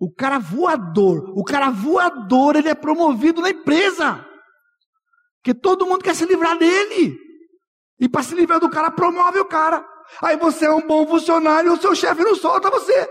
O 0.00 0.12
cara 0.12 0.40
voador, 0.40 1.30
o 1.36 1.44
cara 1.44 1.70
voador, 1.70 2.56
ele 2.56 2.68
é 2.68 2.74
promovido 2.74 3.40
na 3.40 3.50
empresa. 3.50 4.26
Porque 5.42 5.58
todo 5.58 5.86
mundo 5.86 6.04
quer 6.04 6.14
se 6.14 6.26
livrar 6.26 6.58
dele. 6.58 7.18
E 7.98 8.08
para 8.08 8.22
se 8.22 8.34
livrar 8.34 8.60
do 8.60 8.70
cara, 8.70 8.90
promove 8.90 9.38
o 9.38 9.44
cara. 9.44 9.86
Aí 10.22 10.36
você 10.36 10.66
é 10.66 10.70
um 10.70 10.86
bom 10.86 11.06
funcionário 11.06 11.70
e 11.70 11.74
o 11.74 11.80
seu 11.80 11.94
chefe 11.94 12.22
não 12.22 12.34
solta 12.34 12.70
você. 12.70 13.08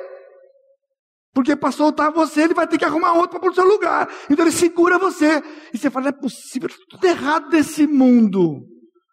Porque 1.34 1.56
para 1.56 1.72
soltar 1.72 2.12
você, 2.12 2.42
ele 2.42 2.54
vai 2.54 2.68
ter 2.68 2.78
que 2.78 2.86
arrumar 2.86 3.14
outro 3.14 3.32
para 3.32 3.40
pôr 3.40 3.50
no 3.50 3.56
seu 3.56 3.66
lugar. 3.66 4.10
Então 4.30 4.46
ele 4.46 4.52
segura 4.52 4.98
você. 4.98 5.42
E 5.74 5.78
você 5.78 5.90
fala, 5.90 6.12
não 6.12 6.18
é 6.18 6.22
possível, 6.22 6.70
tá 6.70 6.76
tudo 6.90 7.06
errado 7.06 7.50
desse 7.50 7.88
mundo. 7.88 8.66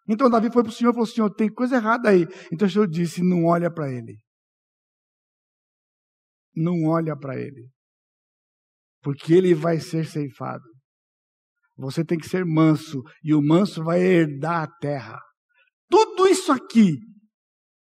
Então 0.07 0.29
Davi 0.29 0.51
foi 0.51 0.63
para 0.63 0.69
o 0.69 0.73
Senhor 0.73 0.91
e 0.91 0.93
falou, 0.93 1.07
Senhor, 1.07 1.29
tem 1.33 1.51
coisa 1.51 1.75
errada 1.75 2.09
aí. 2.09 2.25
Então 2.51 2.67
o 2.67 2.71
Senhor 2.71 2.87
disse, 2.87 3.21
não 3.21 3.45
olha 3.45 3.71
para 3.71 3.91
ele. 3.91 4.19
Não 6.55 6.85
olha 6.85 7.15
para 7.15 7.39
ele. 7.39 7.69
Porque 9.01 9.33
ele 9.33 9.53
vai 9.53 9.79
ser 9.79 10.05
ceifado. 10.05 10.63
Você 11.77 12.03
tem 12.03 12.17
que 12.17 12.27
ser 12.27 12.45
manso. 12.45 13.01
E 13.23 13.33
o 13.33 13.41
manso 13.41 13.83
vai 13.83 14.01
herdar 14.01 14.63
a 14.63 14.67
terra. 14.79 15.19
Tudo 15.89 16.27
isso 16.27 16.51
aqui 16.51 16.97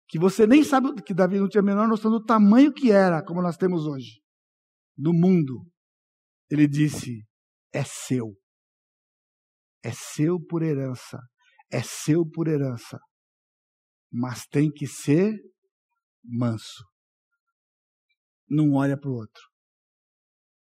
que 0.07 0.19
você 0.19 0.45
nem 0.45 0.61
sabe, 0.61 1.01
que 1.03 1.13
Davi 1.13 1.39
não 1.39 1.47
tinha 1.47 1.61
a 1.61 1.65
menor 1.65 1.87
noção 1.87 2.11
do 2.11 2.21
tamanho 2.21 2.73
que 2.73 2.91
era, 2.91 3.23
como 3.23 3.41
nós 3.41 3.55
temos 3.55 3.85
hoje, 3.85 4.21
do 4.97 5.13
mundo. 5.13 5.65
Ele 6.49 6.67
disse: 6.67 7.25
é 7.73 7.83
seu. 7.83 8.35
É 9.83 9.91
seu 9.91 10.39
por 10.39 10.61
herança. 10.61 11.17
É 11.71 11.81
seu 11.81 12.25
por 12.25 12.47
herança. 12.47 12.99
Mas 14.11 14.45
tem 14.45 14.69
que 14.69 14.85
ser 14.85 15.33
manso. 16.23 16.85
Não 18.49 18.73
olha 18.73 18.99
para 18.99 19.09
o 19.09 19.13
outro. 19.13 19.50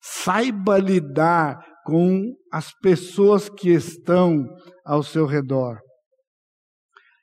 Saiba 0.00 0.78
lidar 0.78 1.58
com 1.84 2.34
as 2.52 2.72
pessoas 2.80 3.48
que 3.48 3.70
estão 3.70 4.44
ao 4.84 5.02
seu 5.02 5.26
redor. 5.26 5.80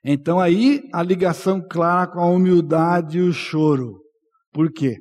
Então 0.04 0.38
aí 0.38 0.80
a 0.92 1.02
ligação 1.02 1.60
clara 1.66 2.10
com 2.10 2.20
a 2.20 2.26
humildade 2.26 3.18
e 3.18 3.22
o 3.22 3.32
choro. 3.32 4.00
Por 4.52 4.72
quê? 4.72 4.96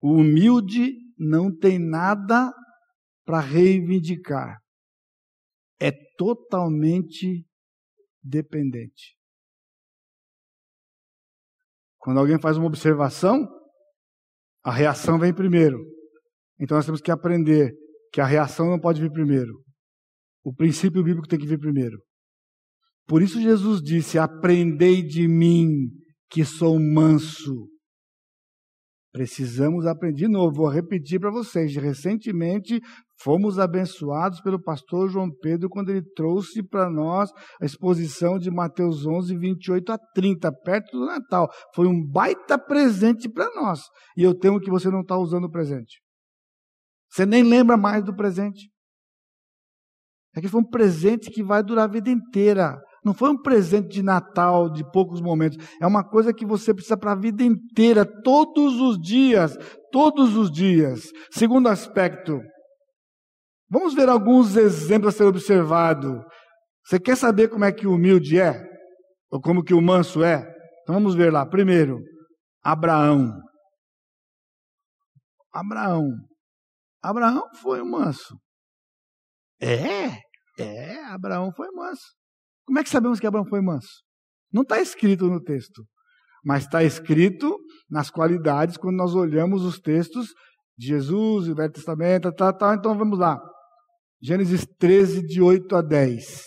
O 0.00 0.14
humilde 0.14 0.92
não 1.16 1.56
tem 1.56 1.78
nada 1.78 2.52
para 3.24 3.40
reivindicar. 3.40 4.58
É 5.80 5.92
totalmente 6.16 7.46
dependente. 8.22 9.16
Quando 11.98 12.18
alguém 12.18 12.40
faz 12.40 12.56
uma 12.56 12.66
observação, 12.66 13.48
a 14.64 14.72
reação 14.72 15.18
vem 15.18 15.34
primeiro. 15.34 15.78
Então 16.60 16.76
nós 16.76 16.86
temos 16.86 17.00
que 17.00 17.10
aprender 17.10 17.72
que 18.12 18.20
a 18.20 18.26
reação 18.26 18.70
não 18.70 18.78
pode 18.78 19.00
vir 19.00 19.10
primeiro. 19.10 19.62
O 20.44 20.54
princípio 20.54 21.02
bíblico 21.02 21.28
tem 21.28 21.38
que 21.38 21.46
vir 21.46 21.58
primeiro. 21.58 21.98
Por 23.06 23.22
isso 23.22 23.40
Jesus 23.40 23.80
disse: 23.82 24.18
Aprendei 24.18 25.02
de 25.02 25.26
mim, 25.26 25.88
que 26.30 26.44
sou 26.44 26.78
manso. 26.78 27.68
Precisamos 29.12 29.86
aprender 29.86 30.22
de 30.22 30.28
novo. 30.28 30.56
Vou 30.56 30.68
repetir 30.68 31.20
para 31.20 31.30
vocês. 31.30 31.74
Recentemente 31.76 32.80
fomos 33.22 33.58
abençoados 33.58 34.40
pelo 34.40 34.62
pastor 34.62 35.08
João 35.08 35.30
Pedro 35.30 35.68
quando 35.68 35.90
ele 35.90 36.02
trouxe 36.14 36.62
para 36.62 36.90
nós 36.90 37.30
a 37.60 37.64
exposição 37.64 38.38
de 38.38 38.50
Mateus 38.50 39.06
11, 39.06 39.36
28 39.36 39.92
a 39.92 39.98
30, 40.14 40.52
perto 40.64 40.98
do 40.98 41.06
Natal. 41.06 41.48
Foi 41.74 41.86
um 41.86 42.04
baita 42.04 42.58
presente 42.58 43.28
para 43.28 43.48
nós. 43.54 43.80
E 44.16 44.22
eu 44.22 44.38
temo 44.38 44.60
que 44.60 44.70
você 44.70 44.90
não 44.90 45.00
está 45.00 45.16
usando 45.16 45.44
o 45.44 45.50
presente. 45.50 46.00
Você 47.10 47.26
nem 47.26 47.42
lembra 47.42 47.76
mais 47.76 48.02
do 48.04 48.14
presente. 48.14 48.70
É 50.34 50.40
que 50.40 50.48
foi 50.48 50.60
um 50.60 50.68
presente 50.68 51.30
que 51.30 51.42
vai 51.42 51.62
durar 51.62 51.84
a 51.84 51.92
vida 51.92 52.10
inteira. 52.10 52.78
Não 53.04 53.12
foi 53.12 53.30
um 53.30 53.40
presente 53.40 53.88
de 53.88 54.02
Natal 54.02 54.70
de 54.70 54.88
poucos 54.90 55.20
momentos. 55.20 55.58
É 55.80 55.86
uma 55.86 56.02
coisa 56.02 56.32
que 56.32 56.46
você 56.46 56.72
precisa 56.72 56.96
para 56.96 57.12
a 57.12 57.16
vida 57.16 57.42
inteira, 57.42 58.06
todos 58.22 58.80
os 58.80 58.98
dias. 58.98 59.56
Todos 59.90 60.36
os 60.36 60.50
dias. 60.50 61.10
Segundo 61.30 61.68
aspecto. 61.68 62.40
Vamos 63.72 63.94
ver 63.94 64.06
alguns 64.06 64.54
exemplos 64.54 65.14
a 65.14 65.16
ser 65.16 65.24
observado. 65.24 66.22
Você 66.84 67.00
quer 67.00 67.16
saber 67.16 67.48
como 67.48 67.64
é 67.64 67.72
que 67.72 67.86
o 67.86 67.94
humilde 67.94 68.38
é? 68.38 68.62
Ou 69.30 69.40
como 69.40 69.64
que 69.64 69.72
o 69.72 69.80
manso 69.80 70.22
é? 70.22 70.46
Então 70.82 70.94
vamos 70.94 71.14
ver 71.14 71.32
lá. 71.32 71.46
Primeiro, 71.46 71.98
Abraão. 72.62 73.32
Abraão. 75.50 76.06
Abraão 77.02 77.48
foi 77.62 77.80
um 77.80 77.88
manso. 77.88 78.36
É, 79.58 80.18
é, 80.58 81.04
Abraão 81.06 81.50
foi 81.56 81.70
manso. 81.70 82.04
Como 82.66 82.78
é 82.78 82.84
que 82.84 82.90
sabemos 82.90 83.18
que 83.18 83.26
Abraão 83.26 83.46
foi 83.46 83.62
manso? 83.62 84.02
Não 84.52 84.62
está 84.62 84.82
escrito 84.82 85.28
no 85.28 85.42
texto, 85.42 85.82
mas 86.44 86.64
está 86.64 86.84
escrito 86.84 87.58
nas 87.88 88.10
qualidades 88.10 88.76
quando 88.76 88.98
nós 88.98 89.14
olhamos 89.14 89.64
os 89.64 89.80
textos 89.80 90.28
de 90.76 90.88
Jesus, 90.88 91.48
o 91.48 91.54
Velho 91.54 91.72
Testamento, 91.72 92.30
tá, 92.34 92.52
tá, 92.52 92.74
então 92.74 92.98
vamos 92.98 93.18
lá. 93.18 93.40
Gênesis 94.24 94.64
13, 94.78 95.26
de 95.26 95.42
8 95.42 95.74
a 95.74 95.82
10. 95.82 96.42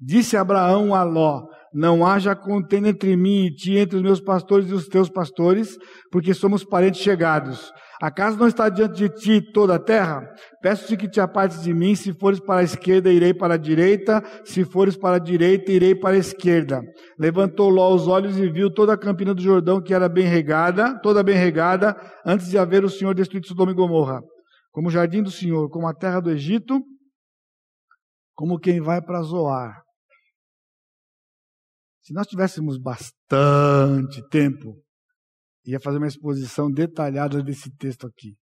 Disse 0.00 0.36
Abraão 0.36 0.94
a 0.94 1.02
Ló: 1.02 1.42
Não 1.74 2.06
haja 2.06 2.36
contenda 2.36 2.88
entre 2.88 3.16
mim 3.16 3.46
e 3.46 3.50
ti, 3.52 3.76
entre 3.76 3.96
os 3.96 4.02
meus 4.02 4.20
pastores 4.20 4.70
e 4.70 4.72
os 4.72 4.86
teus 4.86 5.10
pastores, 5.10 5.76
porque 6.12 6.32
somos 6.32 6.62
parentes 6.62 7.00
chegados. 7.00 7.72
Acaso 8.00 8.38
não 8.38 8.46
está 8.46 8.68
diante 8.68 8.94
de 8.94 9.08
ti 9.08 9.40
toda 9.52 9.74
a 9.74 9.78
terra? 9.80 10.22
Peço-te 10.62 10.96
que 10.96 11.08
te 11.08 11.20
apartes 11.20 11.62
de 11.62 11.74
mim, 11.74 11.96
se 11.96 12.12
fores 12.12 12.38
para 12.38 12.60
a 12.60 12.62
esquerda, 12.62 13.10
irei 13.10 13.34
para 13.34 13.54
a 13.54 13.58
direita, 13.58 14.22
se 14.44 14.64
fores 14.64 14.96
para 14.96 15.16
a 15.16 15.18
direita, 15.18 15.72
irei 15.72 15.96
para 15.96 16.14
a 16.14 16.18
esquerda. 16.18 16.80
Levantou 17.18 17.68
Ló 17.68 17.92
os 17.92 18.06
olhos 18.06 18.38
e 18.38 18.48
viu 18.48 18.72
toda 18.72 18.92
a 18.92 18.98
campina 18.98 19.34
do 19.34 19.42
Jordão 19.42 19.82
que 19.82 19.92
era 19.92 20.08
bem 20.08 20.26
regada, 20.26 20.96
toda 21.02 21.24
bem 21.24 21.34
regada, 21.34 21.96
antes 22.24 22.48
de 22.48 22.56
haver 22.56 22.84
o 22.84 22.88
Senhor 22.88 23.14
destruído 23.14 23.48
Sodoma 23.48 23.72
e 23.72 23.74
Gomorra. 23.74 24.20
Como 24.70 24.86
o 24.86 24.92
jardim 24.92 25.24
do 25.24 25.30
Senhor, 25.30 25.68
como 25.70 25.88
a 25.88 25.94
terra 25.94 26.20
do 26.20 26.30
Egito, 26.30 26.80
como 28.36 28.60
quem 28.60 28.80
vai 28.80 29.00
para 29.00 29.22
Zoar. 29.22 29.82
Se 32.02 32.12
nós 32.12 32.26
tivéssemos 32.26 32.78
bastante 32.78 34.22
tempo, 34.28 34.80
ia 35.64 35.80
fazer 35.80 35.96
uma 35.96 36.06
exposição 36.06 36.70
detalhada 36.70 37.42
desse 37.42 37.74
texto 37.76 38.06
aqui. 38.06 38.36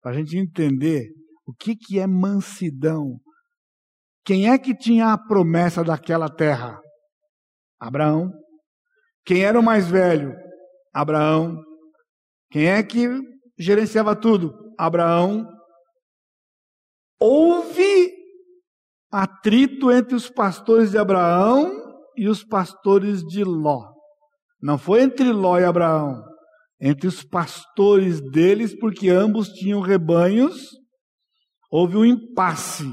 Para 0.00 0.12
a 0.12 0.14
gente 0.14 0.36
entender 0.36 1.08
o 1.46 1.52
que, 1.52 1.76
que 1.76 2.00
é 2.00 2.06
mansidão. 2.06 3.20
Quem 4.24 4.50
é 4.50 4.58
que 4.58 4.74
tinha 4.74 5.12
a 5.12 5.18
promessa 5.18 5.84
daquela 5.84 6.28
terra? 6.28 6.80
Abraão. 7.78 8.32
Quem 9.24 9.44
era 9.44 9.60
o 9.60 9.62
mais 9.62 9.86
velho? 9.86 10.34
Abraão. 10.92 11.62
Quem 12.50 12.66
é 12.66 12.82
que 12.82 13.06
gerenciava 13.58 14.16
tudo? 14.16 14.52
Abraão. 14.78 15.46
Houve 17.20 18.13
atrito 19.14 19.92
entre 19.92 20.16
os 20.16 20.28
pastores 20.28 20.90
de 20.90 20.98
Abraão 20.98 21.72
e 22.16 22.28
os 22.28 22.42
pastores 22.42 23.22
de 23.22 23.44
Ló. 23.44 23.92
Não 24.60 24.76
foi 24.76 25.02
entre 25.02 25.32
Ló 25.32 25.56
e 25.58 25.64
Abraão, 25.64 26.20
entre 26.80 27.06
os 27.06 27.22
pastores 27.22 28.20
deles, 28.20 28.76
porque 28.76 29.08
ambos 29.10 29.50
tinham 29.50 29.80
rebanhos, 29.80 30.68
houve 31.70 31.96
um 31.96 32.04
impasse. 32.04 32.90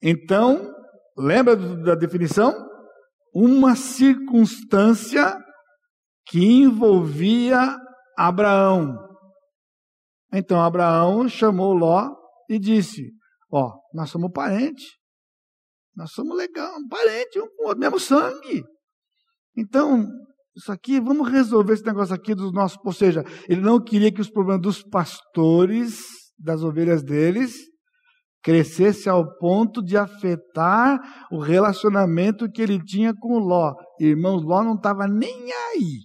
Então, 0.00 0.72
lembra 1.18 1.56
da 1.56 1.96
definição? 1.96 2.54
Uma 3.34 3.74
circunstância 3.74 5.36
que 6.28 6.38
envolvia 6.38 7.76
Abraão. 8.16 8.96
Então 10.32 10.62
Abraão 10.62 11.28
chamou 11.28 11.72
Ló 11.72 12.10
e 12.48 12.60
disse: 12.60 13.10
Ó, 13.50 13.72
nós 13.92 14.10
somos 14.10 14.30
parentes, 14.32 14.84
nós 15.96 16.12
somos 16.12 16.36
legal, 16.36 16.74
parente, 16.88 17.40
um 17.40 17.48
com 17.56 17.72
o 17.72 17.76
mesmo 17.76 18.00
sangue. 18.00 18.64
Então, 19.56 20.06
isso 20.56 20.70
aqui, 20.72 21.00
vamos 21.00 21.28
resolver 21.28 21.74
esse 21.74 21.84
negócio 21.84 22.14
aqui 22.14 22.34
dos 22.34 22.52
nossos. 22.52 22.78
Ou 22.84 22.92
seja, 22.92 23.24
ele 23.48 23.60
não 23.60 23.82
queria 23.82 24.12
que 24.12 24.20
os 24.20 24.30
problemas 24.30 24.62
dos 24.62 24.82
pastores, 24.82 26.00
das 26.38 26.62
ovelhas 26.62 27.02
deles, 27.02 27.56
crescesse 28.42 29.08
ao 29.08 29.36
ponto 29.38 29.82
de 29.82 29.96
afetar 29.96 31.00
o 31.30 31.38
relacionamento 31.38 32.50
que 32.50 32.60
ele 32.60 32.82
tinha 32.82 33.14
com 33.14 33.38
Ló. 33.38 33.74
Irmãos, 33.98 34.42
Ló 34.42 34.62
não 34.62 34.74
estava 34.74 35.08
nem 35.08 35.50
aí. 35.52 36.02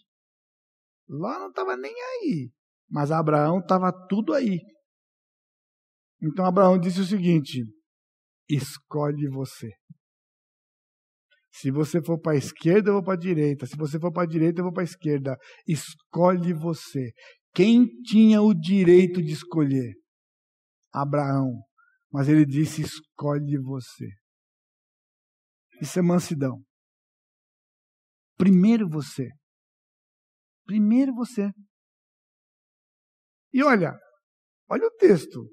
Ló 1.07 1.37
não 1.39 1.49
estava 1.49 1.75
nem 1.75 1.93
aí. 1.93 2.49
Mas 2.89 3.11
Abraão 3.11 3.59
estava 3.59 3.91
tudo 4.07 4.33
aí. 4.33 4.59
Então 6.21 6.45
Abraão 6.45 6.79
disse 6.79 7.01
o 7.01 7.05
seguinte: 7.05 7.63
escolhe 8.49 9.27
você. 9.29 9.69
Se 11.51 11.71
você 11.71 12.01
for 12.01 12.19
para 12.19 12.33
a 12.33 12.37
esquerda, 12.37 12.89
eu 12.89 12.93
vou 12.93 13.03
para 13.03 13.13
a 13.13 13.17
direita. 13.17 13.65
Se 13.65 13.75
você 13.75 13.99
for 13.99 14.11
para 14.11 14.23
a 14.23 14.27
direita, 14.27 14.61
eu 14.61 14.63
vou 14.63 14.73
para 14.73 14.83
a 14.83 14.85
esquerda. 14.85 15.37
Escolhe 15.67 16.53
você. 16.53 17.11
Quem 17.53 17.85
tinha 18.03 18.41
o 18.41 18.53
direito 18.53 19.21
de 19.21 19.33
escolher? 19.33 19.93
Abraão. 20.93 21.61
Mas 22.11 22.27
ele 22.29 22.45
disse: 22.45 22.81
escolhe 22.81 23.57
você. 23.57 24.07
Isso 25.81 25.99
é 25.99 26.01
mansidão. 26.01 26.63
Primeiro 28.37 28.87
você. 28.87 29.27
Primeiro 30.65 31.13
você. 31.13 31.51
E 33.51 33.63
olha, 33.63 33.97
olha 34.69 34.87
o 34.87 34.91
texto. 34.91 35.49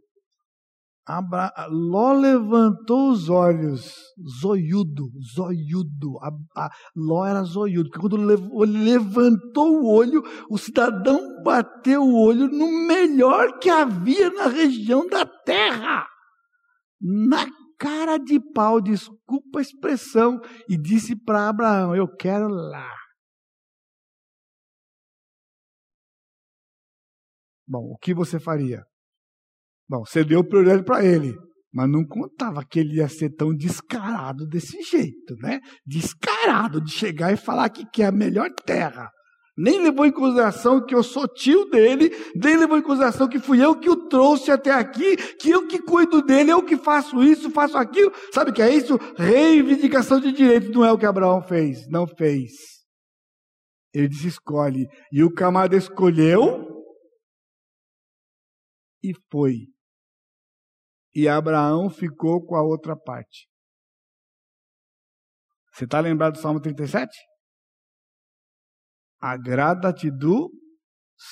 Abra... 1.06 1.52
Ló 1.68 2.12
levantou 2.12 3.10
os 3.10 3.28
olhos, 3.28 3.94
zoiudo, 4.40 5.08
zoiudo. 5.34 6.18
A, 6.20 6.64
a, 6.64 6.70
Ló 6.96 7.24
era 7.24 7.44
zoiudo, 7.44 7.88
porque 7.90 8.00
quando 8.00 8.16
ele 8.16 8.84
levantou 8.84 9.82
o 9.82 9.86
olho, 9.88 10.20
o 10.50 10.58
cidadão 10.58 11.42
bateu 11.44 12.02
o 12.02 12.20
olho 12.20 12.48
no 12.48 12.86
melhor 12.88 13.58
que 13.60 13.70
havia 13.70 14.30
na 14.30 14.48
região 14.48 15.06
da 15.06 15.24
terra. 15.24 16.08
Na 17.00 17.46
cara 17.78 18.18
de 18.18 18.40
pau, 18.52 18.80
desculpa 18.80 19.60
a 19.60 19.62
expressão, 19.62 20.40
e 20.68 20.76
disse 20.76 21.14
para 21.14 21.48
Abraão: 21.48 21.94
Eu 21.94 22.08
quero 22.08 22.48
lá. 22.48 22.90
Bom, 27.68 27.92
o 27.92 27.98
que 27.98 28.12
você 28.14 28.40
faria? 28.40 28.84
Bom, 29.88 30.04
você 30.04 30.24
deu 30.24 30.42
prioridade 30.42 30.84
para 30.84 31.04
ele, 31.04 31.34
mas 31.72 31.88
não 31.88 32.04
contava 32.04 32.64
que 32.64 32.80
ele 32.80 32.96
ia 32.96 33.08
ser 33.08 33.30
tão 33.30 33.54
descarado 33.54 34.46
desse 34.46 34.82
jeito, 34.82 35.36
né? 35.36 35.60
Descarado 35.86 36.80
de 36.80 36.90
chegar 36.90 37.32
e 37.32 37.36
falar 37.36 37.68
que 37.68 37.84
quer 37.90 38.06
a 38.06 38.12
melhor 38.12 38.50
terra. 38.64 39.10
Nem 39.58 39.80
levou 39.80 40.04
em 40.04 40.12
consideração 40.12 40.84
que 40.84 40.94
eu 40.94 41.02
sou 41.02 41.26
tio 41.26 41.64
dele, 41.70 42.10
nem 42.34 42.58
levou 42.58 42.76
em 42.76 42.82
consideração 42.82 43.26
que 43.26 43.38
fui 43.38 43.64
eu 43.64 43.78
que 43.78 43.88
o 43.88 44.08
trouxe 44.08 44.50
até 44.50 44.70
aqui, 44.70 45.16
que 45.38 45.48
eu 45.48 45.66
que 45.66 45.78
cuido 45.78 46.20
dele, 46.20 46.50
eu 46.50 46.62
que 46.62 46.76
faço 46.76 47.22
isso, 47.22 47.50
faço 47.50 47.78
aquilo. 47.78 48.12
Sabe 48.34 48.50
o 48.50 48.54
que 48.54 48.60
é 48.60 48.74
isso? 48.74 48.98
Reivindicação 49.16 50.20
de 50.20 50.30
direito. 50.30 50.70
Não 50.72 50.84
é 50.84 50.92
o 50.92 50.98
que 50.98 51.06
Abraão 51.06 51.40
fez. 51.40 51.88
Não 51.88 52.06
fez. 52.06 52.52
Ele 53.94 54.08
disse: 54.08 54.28
escolhe. 54.28 54.86
E 55.10 55.24
o 55.24 55.32
camarada 55.32 55.74
escolheu 55.74 56.66
e 59.02 59.14
foi. 59.30 59.75
E 61.18 61.26
Abraão 61.28 61.88
ficou 61.88 62.44
com 62.44 62.56
a 62.56 62.62
outra 62.62 62.94
parte. 62.94 63.48
Você 65.72 65.86
está 65.86 65.98
lembrado 65.98 66.34
do 66.34 66.40
Salmo 66.40 66.60
37? 66.60 67.10
Agrada-te 69.18 70.10
do 70.10 70.52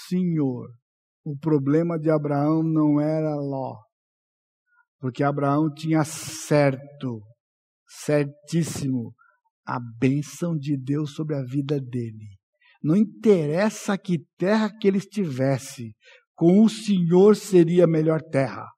Senhor. 0.09 0.70
O 1.22 1.37
problema 1.37 1.99
de 1.99 2.11
Abraão 2.11 2.62
não 2.62 2.99
era 2.99 3.35
Ló, 3.35 3.76
porque 5.01 5.22
Abraão 5.22 5.70
tinha 5.70 6.03
certo, 6.03 7.20
certíssimo, 7.87 9.14
a 9.66 9.78
bênção 9.99 10.57
de 10.57 10.78
Deus 10.78 11.14
sobre 11.14 11.37
a 11.37 11.43
vida 11.43 11.78
dele. 11.78 12.39
Não 12.82 12.97
interessa 12.97 13.99
que 13.99 14.24
terra 14.39 14.70
que 14.80 14.89
ele 14.89 14.97
estivesse, 14.97 15.95
com 16.35 16.62
o 16.62 16.70
Senhor 16.70 17.37
seria 17.37 17.85
a 17.85 17.87
melhor 17.87 18.22
terra. 18.22 18.74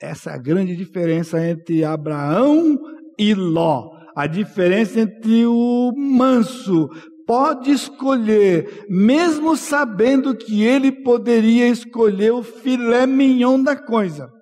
Essa 0.00 0.30
é 0.30 0.34
a 0.34 0.38
grande 0.38 0.76
diferença 0.76 1.44
entre 1.44 1.84
Abraão 1.84 2.78
e 3.18 3.34
Ló. 3.34 3.96
A 4.14 4.26
diferença 4.26 5.00
entre 5.00 5.46
o 5.46 5.92
manso 5.96 6.88
pode 7.26 7.70
escolher, 7.70 8.86
mesmo 8.88 9.56
sabendo 9.56 10.36
que 10.36 10.62
ele 10.62 10.90
poderia 11.02 11.68
escolher 11.68 12.32
o 12.32 12.42
filé 12.42 13.06
mignon 13.06 13.62
da 13.62 13.76
coisa. 13.76 14.32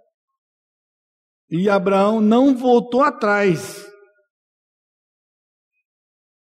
E 1.51 1.69
Abraão 1.69 2.21
não 2.21 2.57
voltou 2.57 3.03
atrás. 3.03 3.87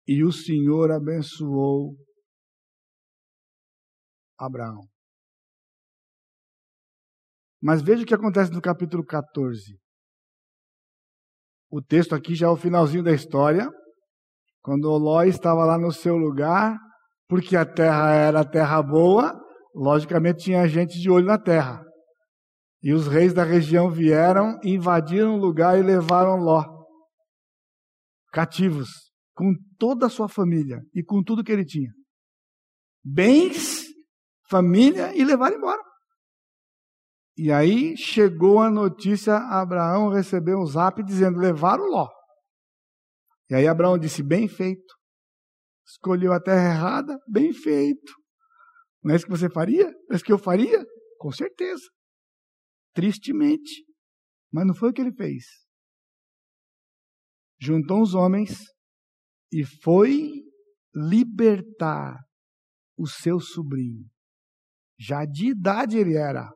E 0.08 0.24
o 0.24 0.32
Senhor 0.32 0.92
abençoou 0.92 1.96
Abraão. 4.38 4.93
Mas 7.64 7.82
veja 7.82 8.04
o 8.04 8.06
que 8.06 8.14
acontece 8.14 8.52
no 8.52 8.62
capítulo 8.62 9.06
14. 9.06 9.80
O 11.72 11.82
texto 11.82 12.14
aqui 12.14 12.36
já 12.36 12.48
é 12.48 12.50
o 12.50 12.58
finalzinho 12.58 13.02
da 13.02 13.14
história. 13.14 13.72
Quando 14.62 14.90
Ló 14.90 15.24
estava 15.24 15.64
lá 15.64 15.78
no 15.78 15.90
seu 15.90 16.18
lugar, 16.18 16.78
porque 17.26 17.56
a 17.56 17.66
terra 17.66 18.14
era 18.14 18.44
terra 18.44 18.84
boa, 18.84 19.34
logicamente 19.74 20.44
tinha 20.44 20.68
gente 20.68 21.00
de 21.00 21.10
olho 21.10 21.26
na 21.26 21.38
terra. 21.38 21.82
E 22.82 22.92
os 22.92 23.08
reis 23.08 23.34
da 23.34 23.46
região 23.46 23.90
vieram, 23.90 24.60
invadiram 24.62 25.36
o 25.36 25.40
lugar 25.40 25.80
e 25.80 25.82
levaram 25.82 26.36
Ló 26.36 26.66
cativos, 28.34 28.90
com 29.34 29.54
toda 29.80 30.08
a 30.08 30.10
sua 30.10 30.28
família 30.28 30.82
e 30.94 31.02
com 31.02 31.24
tudo 31.24 31.44
que 31.44 31.52
ele 31.52 31.64
tinha. 31.64 31.92
Bens, 33.02 33.86
família 34.50 35.16
e 35.16 35.24
levaram 35.24 35.56
embora. 35.56 35.93
E 37.36 37.52
aí 37.52 37.98
chegou 37.98 38.60
a 38.60 38.70
notícia, 38.70 39.36
Abraão 39.36 40.10
recebeu 40.10 40.60
um 40.60 40.66
zap 40.66 41.04
dizendo: 41.04 41.40
levaram 41.40 41.86
Ló. 41.86 42.08
E 43.50 43.56
aí 43.56 43.68
Abraão 43.68 43.98
disse: 43.98 44.22
Bem 44.22 44.48
feito. 44.48 44.94
Escolheu 45.86 46.32
a 46.32 46.40
terra 46.40 46.74
errada, 46.74 47.18
bem 47.28 47.52
feito. 47.52 48.14
Não 49.04 49.14
é 49.14 49.18
isso 49.18 49.26
que 49.26 49.32
você 49.32 49.50
faria? 49.50 49.86
Não 49.86 50.14
é 50.14 50.16
isso 50.16 50.24
que 50.24 50.32
eu 50.32 50.38
faria? 50.38 50.84
Com 51.18 51.32
certeza. 51.32 51.84
Tristemente. 52.94 53.86
Mas 54.52 54.66
não 54.66 54.74
foi 54.74 54.90
o 54.90 54.94
que 54.94 55.02
ele 55.02 55.14
fez. 55.14 55.44
Juntou 57.60 58.02
os 58.02 58.14
homens 58.14 58.60
e 59.52 59.66
foi 59.84 60.44
libertar 60.96 62.18
o 62.98 63.08
seu 63.08 63.40
sobrinho. 63.40 64.06
Já 65.00 65.26
de 65.26 65.50
idade 65.50 65.98
ele 65.98 66.16
era. 66.16 66.50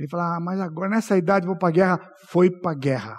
Ele 0.00 0.08
falou: 0.08 0.26
ah, 0.26 0.40
mas 0.40 0.58
agora 0.58 0.88
nessa 0.88 1.16
idade 1.16 1.46
vou 1.46 1.56
para 1.56 1.68
a 1.68 1.72
guerra. 1.72 2.00
Foi 2.30 2.50
para 2.50 2.72
a 2.72 2.74
guerra 2.74 3.18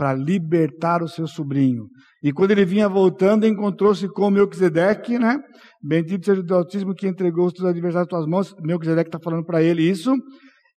para 0.00 0.14
libertar 0.14 1.02
o 1.02 1.08
seu 1.08 1.26
sobrinho. 1.26 1.84
E 2.22 2.32
quando 2.32 2.52
ele 2.52 2.64
vinha 2.64 2.88
voltando, 2.88 3.46
encontrou-se 3.46 4.08
com 4.08 4.30
Melquisedeque, 4.30 5.18
né? 5.18 5.36
Bendito 5.82 6.24
seja 6.24 6.40
o 6.40 6.42
do 6.42 6.54
Altíssimo 6.54 6.94
que 6.94 7.06
entregou 7.06 7.44
os 7.44 7.52
teus 7.52 7.68
adversários 7.68 8.06
às 8.06 8.08
tuas 8.08 8.26
mãos. 8.26 8.54
Melquisedeque 8.62 9.08
está 9.08 9.18
falando 9.22 9.44
para 9.44 9.62
ele 9.62 9.82
isso. 9.82 10.14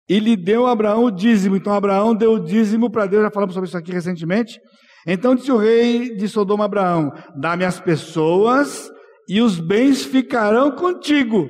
E 0.09 0.19
lhe 0.19 0.36
deu 0.36 0.67
a 0.67 0.74
Abraão 0.74 1.05
o 1.05 1.11
dízimo. 1.11 1.55
Então 1.55 1.74
Abraão 1.74 2.13
deu 2.13 2.34
o 2.34 2.39
dízimo 2.43 2.91
para 2.91 3.05
Deus. 3.05 3.24
Já 3.24 3.32
falamos 3.32 3.53
sobre 3.53 3.69
isso 3.69 3.78
aqui 3.78 3.93
recentemente. 3.93 4.59
Então 5.07 5.36
disse 5.36 5.53
o 5.53 5.57
rei 5.57 6.17
de 6.17 6.28
Sodoma 6.28 6.65
a 6.65 6.67
Abraão: 6.67 7.09
Dá-me 7.39 7.63
as 7.63 7.80
pessoas 7.80 8.89
e 9.30 9.39
os 9.39 9.57
bens 9.57 10.03
ficarão 10.03 10.69
contigo. 10.71 11.47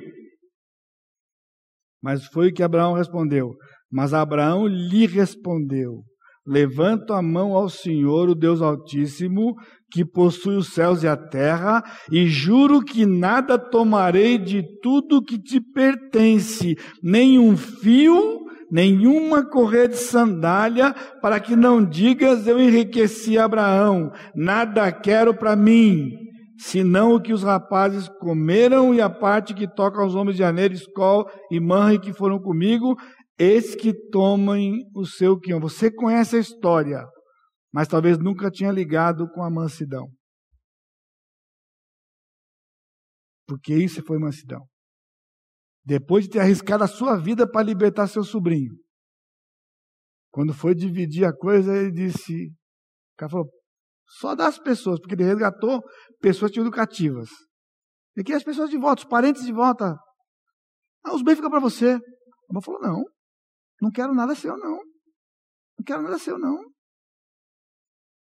Mas 2.03 2.25
foi 2.25 2.49
o 2.49 2.53
que 2.53 2.61
Abraão 2.61 2.93
respondeu. 2.93 3.55
Mas 3.89 4.13
Abraão 4.13 4.67
lhe 4.67 5.07
respondeu: 5.07 6.03
Levanto 6.45 7.13
a 7.13 7.21
mão 7.21 7.53
ao 7.53 7.69
Senhor, 7.69 8.29
o 8.29 8.35
Deus 8.35 8.61
Altíssimo, 8.61 9.55
que 9.89 10.03
possui 10.03 10.57
os 10.57 10.73
céus 10.73 11.01
e 11.01 11.07
a 11.07 11.15
terra, 11.15 11.81
e 12.11 12.27
juro 12.27 12.81
que 12.81 13.05
nada 13.05 13.57
tomarei 13.57 14.37
de 14.37 14.61
tudo 14.81 15.23
que 15.23 15.41
te 15.41 15.61
pertence, 15.61 16.75
nem 17.01 17.39
um 17.39 17.55
fio, 17.55 18.41
nenhuma 18.69 19.47
correia 19.47 19.87
de 19.87 19.97
sandália, 19.97 20.93
para 21.21 21.39
que 21.39 21.55
não 21.55 21.85
digas 21.85 22.45
eu 22.45 22.59
enriqueci 22.59 23.37
Abraão, 23.37 24.11
nada 24.35 24.91
quero 24.91 25.33
para 25.33 25.55
mim, 25.55 26.22
senão 26.57 27.15
o 27.15 27.21
que 27.21 27.33
os 27.33 27.43
rapazes 27.43 28.07
comeram 28.19 28.93
e 28.93 29.01
a 29.01 29.09
parte 29.09 29.53
que 29.53 29.67
toca 29.67 30.01
aos 30.01 30.15
homens 30.15 30.37
de 30.37 30.43
Aner, 30.43 30.71
Escol 30.71 31.25
e 31.51 31.59
Manre 31.59 31.99
que 31.99 32.13
foram 32.13 32.39
comigo, 32.39 32.95
eis 33.37 33.75
que 33.75 33.93
tomem 34.09 34.83
o 34.95 35.05
seu 35.05 35.39
quinhão. 35.39 35.59
Você 35.59 35.91
conhece 35.91 36.35
a 36.35 36.39
história, 36.39 37.03
mas 37.73 37.87
talvez 37.87 38.17
nunca 38.17 38.51
tinha 38.51 38.71
ligado 38.71 39.27
com 39.29 39.43
a 39.43 39.49
mansidão. 39.49 40.07
Porque 43.47 43.73
isso 43.75 44.03
foi 44.03 44.17
mansidão. 44.19 44.65
Depois 45.85 46.25
de 46.25 46.31
ter 46.31 46.39
arriscado 46.39 46.83
a 46.83 46.87
sua 46.87 47.17
vida 47.17 47.49
para 47.49 47.65
libertar 47.65 48.07
seu 48.07 48.23
sobrinho. 48.23 48.73
Quando 50.31 50.53
foi 50.53 50.73
dividir 50.73 51.25
a 51.25 51.35
coisa, 51.35 51.75
ele 51.75 51.91
disse: 51.91 52.47
o 52.47 53.17
cara 53.17 53.29
falou, 53.29 53.49
só 54.19 54.35
das 54.35 54.59
pessoas, 54.59 54.99
porque 54.99 55.15
ele 55.15 55.23
resgatou 55.23 55.81
pessoas 56.19 56.51
que 56.51 56.87
tinham. 56.87 57.23
E 58.15 58.23
que 58.23 58.33
as 58.33 58.43
pessoas 58.43 58.69
de 58.69 58.77
volta, 58.77 59.01
os 59.01 59.09
parentes 59.09 59.43
de 59.43 59.51
volta. 59.51 59.97
Ah, 61.03 61.15
os 61.15 61.23
bens 61.23 61.35
ficam 61.35 61.49
para 61.49 61.59
você. 61.59 61.87
A 61.87 61.97
irmã 62.49 62.61
falou: 62.63 62.81
não, 62.81 63.03
não 63.81 63.91
quero 63.91 64.13
nada 64.13 64.35
seu, 64.35 64.55
não. 64.57 64.77
Não 65.77 65.83
quero 65.85 66.03
nada 66.03 66.17
seu, 66.19 66.37
não. 66.37 66.57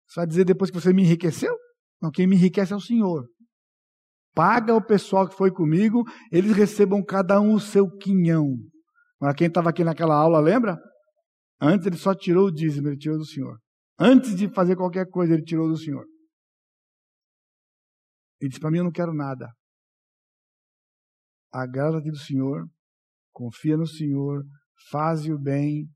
Você 0.07 0.19
vai 0.19 0.27
dizer 0.27 0.45
depois 0.45 0.71
que 0.71 0.79
você 0.79 0.93
me 0.93 1.03
enriqueceu? 1.03 1.55
Não, 2.01 2.11
quem 2.11 2.27
me 2.27 2.35
enriquece 2.35 2.73
é 2.73 2.75
o 2.75 2.81
Senhor. 2.81 3.27
Paga 4.33 4.73
o 4.73 4.83
pessoal 4.83 5.27
que 5.27 5.35
foi 5.35 5.51
comigo, 5.51 6.03
eles 6.31 6.55
recebam 6.55 7.03
cada 7.03 7.39
um 7.39 7.53
o 7.53 7.59
seu 7.59 7.89
quinhão. 7.97 8.55
Mas 9.19 9.35
quem 9.35 9.47
estava 9.47 9.69
aqui 9.69 9.83
naquela 9.83 10.15
aula, 10.15 10.39
lembra? 10.39 10.77
Antes 11.61 11.85
ele 11.85 11.97
só 11.97 12.15
tirou 12.15 12.47
o 12.47 12.51
dízimo, 12.51 12.87
ele 12.87 12.97
tirou 12.97 13.17
do 13.17 13.25
Senhor. 13.25 13.57
Antes 13.99 14.35
de 14.35 14.47
fazer 14.53 14.75
qualquer 14.75 15.07
coisa, 15.09 15.33
ele 15.33 15.43
tirou 15.43 15.67
do 15.67 15.77
Senhor. 15.77 16.05
Ele 18.41 18.49
disse: 18.49 18.59
Para 18.59 18.71
mim, 18.71 18.79
eu 18.79 18.83
não 18.83 18.91
quero 18.91 19.13
nada. 19.13 19.51
Agrada-te 21.51 22.09
do 22.09 22.17
Senhor 22.17 22.67
confia 23.33 23.75
no 23.75 23.87
Senhor, 23.87 24.43
faze 24.91 25.33
o 25.33 25.39
bem, 25.39 25.87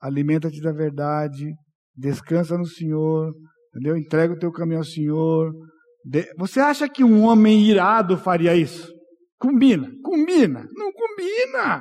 alimenta-te 0.00 0.60
da 0.60 0.72
verdade, 0.72 1.54
descansa 1.96 2.56
no 2.56 2.66
Senhor, 2.66 3.32
entendeu? 3.70 3.96
Entrega 3.96 4.34
o 4.34 4.38
teu 4.38 4.52
caminho 4.52 4.78
ao 4.78 4.84
Senhor. 4.84 5.52
Você 6.36 6.60
acha 6.60 6.88
que 6.88 7.02
um 7.02 7.22
homem 7.22 7.64
irado 7.68 8.16
faria 8.16 8.54
isso? 8.54 8.92
Combina, 9.38 9.90
combina, 10.04 10.68
não 10.72 10.92
combina. 10.92 11.80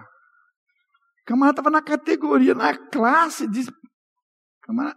O 1.22 1.26
camarada 1.26 1.60
estava 1.60 1.70
na 1.70 1.82
categoria, 1.82 2.56
na 2.56 2.76
classe, 2.90 3.48
diz, 3.48 3.68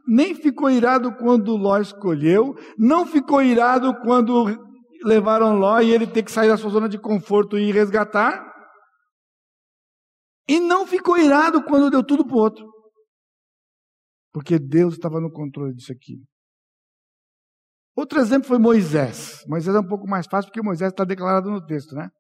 nem 0.06 0.34
ficou 0.34 0.70
irado 0.70 1.14
quando 1.16 1.56
Ló 1.56 1.78
escolheu, 1.78 2.54
não 2.78 3.06
ficou 3.06 3.42
irado 3.42 3.94
quando 4.00 4.46
levaram 5.04 5.58
Ló 5.58 5.80
e 5.80 5.90
ele 5.90 6.06
ter 6.06 6.22
que 6.22 6.32
sair 6.32 6.48
da 6.48 6.56
sua 6.56 6.70
zona 6.70 6.88
de 6.88 6.98
conforto 6.98 7.58
e 7.58 7.72
resgatar. 7.72 8.52
E 10.46 10.60
não 10.60 10.86
ficou 10.86 11.16
irado 11.16 11.62
quando 11.64 11.90
deu 11.90 12.04
tudo 12.04 12.26
para 12.26 12.36
o 12.36 12.40
outro. 12.40 12.70
Porque 14.32 14.58
Deus 14.58 14.94
estava 14.94 15.20
no 15.20 15.30
controle 15.30 15.74
disso 15.74 15.92
aqui. 15.92 16.22
Outro 17.96 18.18
exemplo 18.18 18.48
foi 18.48 18.58
Moisés. 18.58 19.44
Moisés 19.46 19.74
é 19.74 19.78
um 19.78 19.86
pouco 19.86 20.06
mais 20.08 20.26
fácil 20.26 20.50
porque 20.50 20.62
Moisés 20.62 20.90
está 20.90 21.04
declarado 21.04 21.50
no 21.50 21.64
texto, 21.64 21.94
né? 21.94 22.10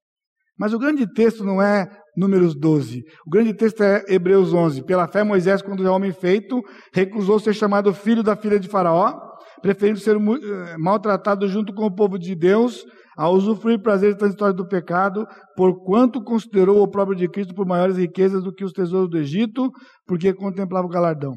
Mas 0.58 0.72
o 0.72 0.78
grande 0.78 1.06
texto 1.12 1.44
não 1.44 1.60
é 1.60 1.86
Números 2.16 2.54
12. 2.54 3.02
O 3.26 3.30
grande 3.30 3.52
texto 3.54 3.82
é 3.82 4.04
Hebreus 4.08 4.52
11. 4.52 4.84
Pela 4.84 5.08
fé, 5.08 5.24
Moisés, 5.24 5.60
quando 5.60 5.86
é 5.86 5.90
homem 5.90 6.12
feito, 6.12 6.60
recusou 6.92 7.40
ser 7.40 7.54
chamado 7.54 7.92
filho 7.92 8.22
da 8.22 8.36
filha 8.36 8.58
de 8.58 8.68
Faraó, 8.68 9.12
preferindo 9.60 9.98
ser 9.98 10.16
eh, 10.16 10.76
maltratado 10.78 11.48
junto 11.48 11.74
com 11.74 11.84
o 11.84 11.94
povo 11.94 12.18
de 12.18 12.34
Deus, 12.36 12.84
a 13.16 13.28
usufruir 13.28 13.82
prazeres 13.82 14.16
transitórios 14.16 14.56
do 14.56 14.66
pecado, 14.66 15.26
porquanto 15.56 16.22
considerou 16.22 16.82
o 16.82 16.90
próprio 16.90 17.16
de 17.16 17.28
Cristo 17.28 17.54
por 17.54 17.66
maiores 17.66 17.96
riquezas 17.96 18.42
do 18.42 18.52
que 18.52 18.64
os 18.64 18.72
tesouros 18.72 19.10
do 19.10 19.18
Egito, 19.18 19.70
porque 20.06 20.32
contemplava 20.32 20.86
o 20.86 20.90
galardão. 20.90 21.34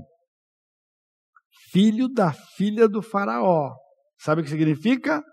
Filho 1.72 2.08
da 2.08 2.32
filha 2.32 2.88
do 2.88 3.02
Faraó. 3.02 3.74
Sabe 4.20 4.42
o 4.42 4.44
que 4.44 4.50
significa? 4.50 5.24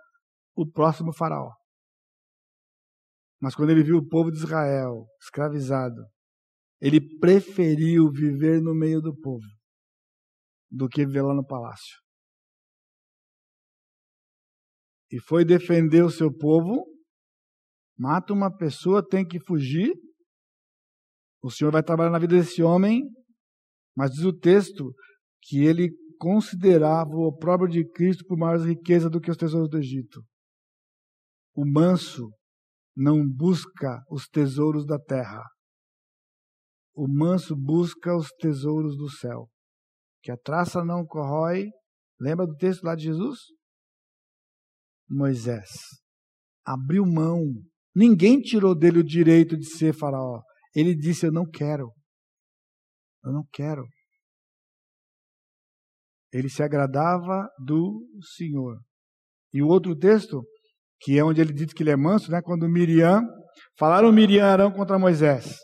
O 0.57 0.66
próximo 0.70 1.12
Faraó. 1.12 1.51
Mas 3.45 3.55
quando 3.55 3.68
ele 3.68 3.82
viu 3.82 3.99
o 3.99 4.09
povo 4.09 4.30
de 4.30 4.38
Israel 4.38 5.07
escravizado, 5.20 6.03
ele 6.80 6.99
preferiu 7.18 8.11
viver 8.11 8.59
no 8.62 8.74
meio 8.74 9.03
do 9.03 9.14
povo 9.14 9.45
do 10.70 10.88
que 10.88 11.05
viver 11.05 11.20
lá 11.20 11.34
no 11.34 11.45
palácio. 11.45 12.01
E 15.12 15.20
foi 15.20 15.45
defender 15.45 16.03
o 16.03 16.11
seu 16.11 16.32
povo. 16.34 16.86
Mata 17.99 18.32
uma 18.32 18.51
pessoa, 18.51 19.07
tem 19.07 19.26
que 19.26 19.38
fugir. 19.38 19.92
O 21.42 21.51
Senhor 21.51 21.70
vai 21.70 21.82
trabalhar 21.82 22.12
na 22.12 22.18
vida 22.18 22.36
desse 22.36 22.62
homem, 22.62 23.03
mas 23.95 24.11
diz 24.12 24.24
o 24.24 24.32
texto 24.32 24.90
que 25.42 25.62
ele 25.62 25.90
considerava 26.18 27.11
o 27.11 27.28
opróbrio 27.28 27.70
de 27.70 27.86
Cristo 27.90 28.24
por 28.24 28.38
maior 28.38 28.59
riqueza 28.66 29.11
do 29.11 29.20
que 29.20 29.30
os 29.30 29.36
tesouros 29.36 29.68
do 29.68 29.76
Egito. 29.76 30.24
O 31.55 31.70
manso 31.70 32.32
não 32.97 33.26
busca 33.28 34.03
os 34.11 34.28
tesouros 34.28 34.86
da 34.86 34.99
terra. 34.99 35.42
O 36.95 37.09
manso 37.09 37.57
busca 37.57 38.16
os 38.16 38.28
tesouros 38.38 38.97
do 38.97 39.11
céu. 39.11 39.49
Que 40.22 40.30
a 40.30 40.36
traça 40.36 40.84
não 40.84 41.05
corrói. 41.05 41.70
Lembra 42.20 42.47
do 42.47 42.55
texto 42.55 42.84
lá 42.84 42.95
de 42.95 43.05
Jesus? 43.05 43.38
Moisés 45.09 45.68
abriu 46.64 47.05
mão. 47.05 47.53
Ninguém 47.95 48.40
tirou 48.40 48.74
dele 48.74 49.01
o 49.01 49.05
direito 49.05 49.57
de 49.57 49.66
ser 49.66 49.92
faraó. 49.92 50.40
Ele 50.74 50.95
disse: 50.95 51.26
Eu 51.26 51.32
não 51.32 51.49
quero. 51.49 51.92
Eu 53.22 53.32
não 53.32 53.45
quero. 53.53 53.86
Ele 56.32 56.49
se 56.49 56.62
agradava 56.62 57.49
do 57.64 58.05
Senhor. 58.36 58.80
E 59.53 59.62
o 59.62 59.68
outro 59.68 59.97
texto, 59.97 60.42
que 61.01 61.18
é 61.18 61.24
onde 61.24 61.40
ele 61.40 61.53
diz 61.53 61.72
que 61.72 61.82
ele 61.82 61.90
é 61.90 61.97
manso, 61.97 62.30
né? 62.30 62.40
quando 62.42 62.68
Miriam, 62.68 63.22
falaram 63.78 64.12
Miriam 64.12 64.47
Arão 64.47 64.70
contra 64.70 64.99
Moisés, 64.99 65.57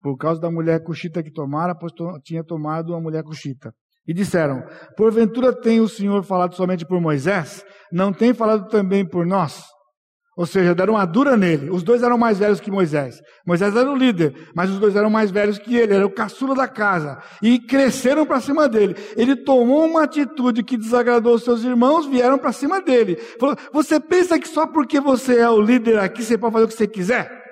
por 0.00 0.16
causa 0.16 0.40
da 0.40 0.50
mulher 0.50 0.82
cuxita 0.82 1.22
que 1.22 1.30
tomara, 1.30 1.74
pois 1.74 1.92
to, 1.92 2.18
tinha 2.24 2.44
tomado 2.44 2.94
a 2.94 3.00
mulher 3.00 3.22
cuxita. 3.22 3.72
E 4.06 4.12
disseram: 4.12 4.64
Porventura 4.96 5.52
tem 5.52 5.80
o 5.80 5.88
Senhor 5.88 6.24
falado 6.24 6.56
somente 6.56 6.84
por 6.84 7.00
Moisés? 7.00 7.64
Não 7.92 8.12
tem 8.12 8.34
falado 8.34 8.66
também 8.68 9.06
por 9.06 9.24
nós? 9.24 9.62
Ou 10.34 10.46
seja, 10.46 10.74
deram 10.74 10.94
uma 10.94 11.04
dura 11.04 11.36
nele. 11.36 11.68
Os 11.70 11.82
dois 11.82 12.02
eram 12.02 12.16
mais 12.16 12.38
velhos 12.38 12.58
que 12.58 12.70
Moisés. 12.70 13.20
Moisés 13.46 13.76
era 13.76 13.90
o 13.90 13.94
líder, 13.94 14.50
mas 14.54 14.70
os 14.70 14.78
dois 14.78 14.96
eram 14.96 15.10
mais 15.10 15.30
velhos 15.30 15.58
que 15.58 15.76
ele, 15.76 15.94
era 15.94 16.06
o 16.06 16.10
caçula 16.10 16.54
da 16.54 16.66
casa. 16.66 17.22
E 17.42 17.58
cresceram 17.58 18.24
para 18.24 18.40
cima 18.40 18.66
dele. 18.66 18.94
Ele 19.14 19.36
tomou 19.36 19.84
uma 19.84 20.04
atitude 20.04 20.62
que 20.62 20.78
desagradou 20.78 21.34
os 21.34 21.44
seus 21.44 21.62
irmãos, 21.64 22.06
vieram 22.06 22.38
para 22.38 22.52
cima 22.52 22.80
dele. 22.80 23.16
Falou: 23.38 23.56
Você 23.74 24.00
pensa 24.00 24.38
que 24.38 24.48
só 24.48 24.66
porque 24.66 25.00
você 25.00 25.38
é 25.38 25.50
o 25.50 25.60
líder 25.60 25.98
aqui 25.98 26.22
você 26.22 26.38
pode 26.38 26.54
fazer 26.54 26.64
o 26.64 26.68
que 26.68 26.74
você 26.74 26.88
quiser? 26.88 27.42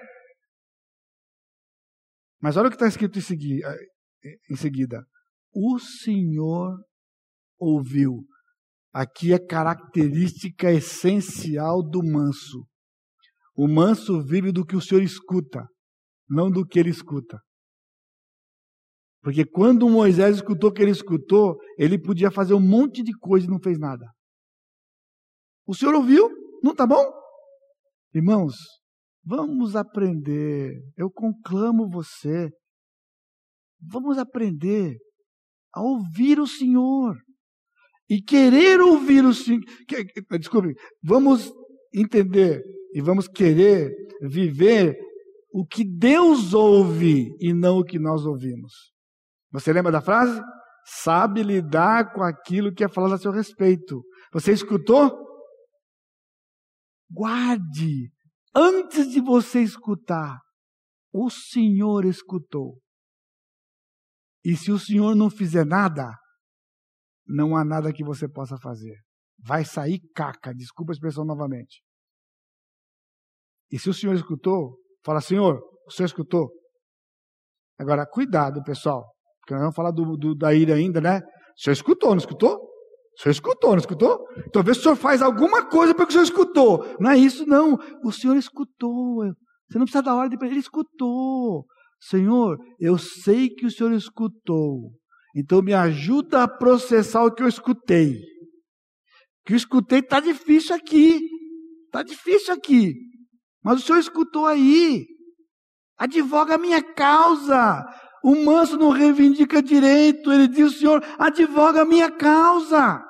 Mas 2.41 2.57
olha 2.57 2.69
o 2.69 2.71
que 2.71 2.77
está 2.77 2.89
escrito 2.89 3.19
em 3.19 4.57
seguida. 4.57 5.05
O 5.53 5.79
Senhor 5.79 6.79
ouviu. 7.59 8.25
Aqui 8.93 9.33
é 9.33 9.39
característica 9.39 10.71
essencial 10.73 11.83
do 11.83 12.03
manso. 12.03 12.67
O 13.55 13.69
manso 13.69 14.23
vive 14.23 14.51
do 14.51 14.65
que 14.65 14.75
o 14.75 14.81
Senhor 14.81 15.03
escuta, 15.03 15.67
não 16.29 16.51
do 16.51 16.67
que 16.67 16.79
ele 16.79 16.91
escuta. 16.91 17.39
Porque 19.23 19.45
quando 19.45 19.89
Moisés 19.89 20.37
escutou 20.37 20.71
o 20.71 20.73
que 20.73 20.83
ele 20.83 20.91
escutou, 20.91 21.57
ele 21.79 22.01
podia 22.01 22.31
fazer 22.31 22.55
um 22.55 22.61
monte 22.61 23.03
de 23.03 23.13
coisa 23.19 23.47
e 23.47 23.51
não 23.51 23.61
fez 23.61 23.79
nada. 23.79 24.07
O 25.67 25.75
Senhor 25.75 25.95
ouviu? 25.95 26.29
Não 26.63 26.75
tá 26.75 26.87
bom? 26.87 27.05
Irmãos, 28.15 28.55
vamos 29.23 29.77
aprender. 29.77 30.83
Eu 30.97 31.11
conclamo 31.11 31.89
você. 31.89 32.51
Vamos 33.81 34.19
aprender 34.19 34.97
a 35.73 35.83
ouvir 35.83 36.41
o 36.41 36.47
Senhor. 36.47 37.17
E 38.11 38.21
querer 38.21 38.81
ouvir 38.81 39.25
o 39.25 39.33
Senhor. 39.33 39.63
Desculpe, 40.39 40.75
vamos 41.01 41.53
entender 41.95 42.61
e 42.93 43.01
vamos 43.01 43.29
querer 43.29 43.89
viver 44.21 44.99
o 45.53 45.65
que 45.65 45.85
Deus 45.85 46.53
ouve 46.53 47.33
e 47.41 47.53
não 47.53 47.79
o 47.79 47.85
que 47.85 48.01
nós 48.01 48.27
ouvimos. 48.27 48.73
Você 49.53 49.73
lembra 49.73 49.93
da 49.93 50.01
frase? 50.01 50.41
Sabe 50.85 51.45
lidar 51.45 52.13
com 52.13 52.23
aquilo 52.23 52.75
que 52.75 52.83
é 52.83 52.89
falado 52.89 53.15
a 53.15 53.19
seu 53.19 53.31
respeito. 53.31 54.03
Você 54.33 54.53
escutou? 54.53 55.17
Guarde. 57.11 58.11
Antes 58.55 59.09
de 59.11 59.21
você 59.21 59.63
escutar, 59.63 60.41
o 61.13 61.31
Senhor 61.31 62.05
escutou. 62.05 62.81
E 64.45 64.57
se 64.57 64.73
o 64.73 64.79
Senhor 64.79 65.15
não 65.15 65.31
fizer 65.31 65.67
nada, 65.67 66.13
não 67.27 67.57
há 67.57 67.65
nada 67.65 67.93
que 67.93 68.05
você 68.05 68.29
possa 68.29 68.57
fazer. 68.59 68.97
Vai 69.43 69.65
sair 69.65 70.01
caca, 70.15 70.55
desculpa 70.55 70.93
a 70.93 70.95
expressão 70.95 71.25
novamente. 71.25 71.83
E 73.71 73.79
se 73.79 73.89
o 73.89 73.95
senhor 73.95 74.15
escutou, 74.15 74.79
fala, 75.05 75.21
senhor, 75.21 75.61
o 75.87 75.91
senhor 75.91 76.07
escutou? 76.07 76.51
Agora, 77.79 78.07
cuidado, 78.07 78.63
pessoal, 78.63 79.05
porque 79.41 79.55
nós 79.55 79.63
vamos 79.63 79.77
falar 79.77 79.91
do, 79.91 80.17
do, 80.17 80.35
da 80.35 80.53
ira 80.53 80.75
ainda, 80.75 81.01
né? 81.01 81.21
O 81.57 81.61
senhor 81.61 81.73
escutou, 81.73 82.11
não 82.11 82.19
escutou? 82.19 82.57
O 82.57 83.23
senhor 83.23 83.33
escutou, 83.33 83.71
não 83.71 83.79
escutou? 83.79 84.19
Então, 84.47 84.63
vê 84.63 84.75
se 84.75 84.81
o 84.81 84.83
senhor 84.83 84.97
faz 84.97 85.23
alguma 85.23 85.67
coisa 85.69 85.95
porque 85.95 86.11
o 86.11 86.13
senhor 86.13 86.25
escutou. 86.25 86.85
Não 86.99 87.11
é 87.11 87.17
isso, 87.17 87.47
não. 87.47 87.79
O 88.05 88.13
senhor 88.13 88.37
escutou. 88.37 89.25
Você 89.69 89.79
não 89.79 89.85
precisa 89.85 90.03
dar 90.03 90.15
ordem 90.17 90.39
para 90.39 90.47
ele, 90.47 90.57
ele 90.57 90.61
escutou. 90.61 91.65
Senhor, 92.01 92.59
eu 92.79 92.97
sei 92.97 93.51
que 93.51 93.67
o 93.67 93.71
senhor 93.71 93.93
escutou. 93.93 94.93
Então, 95.35 95.63
me 95.63 95.73
ajuda 95.73 96.43
a 96.43 96.49
processar 96.49 97.25
o 97.25 97.33
que 97.33 97.43
eu 97.43 97.49
escutei. 97.49 98.15
O 98.15 99.47
que 99.47 99.53
eu 99.53 99.57
escutei 99.57 100.01
está 100.01 100.21
difícil 100.21 100.75
aqui. 100.75 101.21
Está 101.87 102.03
difícil 102.03 102.55
aqui. 102.55 102.95
Mas 103.63 103.81
o 103.81 103.87
senhor 103.87 103.99
escutou 103.99 104.47
aí. 104.47 105.07
Advoga 105.99 106.55
a 106.55 106.59
minha 106.59 106.83
causa. 106.83 107.85
O 108.25 108.35
manso 108.45 108.77
não 108.77 108.91
reivindica 108.91 109.63
direito. 109.63 110.33
Ele 110.33 110.49
diz: 110.49 110.79
senhor 110.79 111.05
advoga 111.19 111.83
a 111.83 111.85
minha 111.85 112.11
causa. 112.11 113.03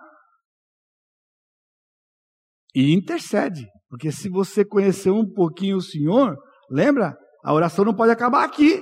E 2.75 2.93
intercede. 2.93 3.67
Porque 3.89 4.13
se 4.13 4.29
você 4.29 4.65
conhecer 4.65 5.11
um 5.11 5.29
pouquinho 5.29 5.77
o 5.77 5.83
Senhor, 5.83 6.37
lembra? 6.71 7.17
A 7.45 7.53
oração 7.53 7.85
não 7.85 7.95
pode 7.95 8.13
acabar 8.13 8.45
aqui. 8.45 8.81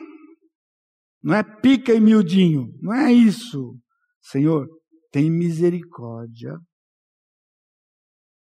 Não 1.29 1.35
é 1.35 1.43
pica 1.43 1.93
e 1.93 2.01
miudinho. 2.01 2.73
Não 2.81 2.95
é 2.95 3.13
isso. 3.13 3.77
Senhor, 4.23 4.67
tem 5.13 5.31
misericórdia. 5.31 6.57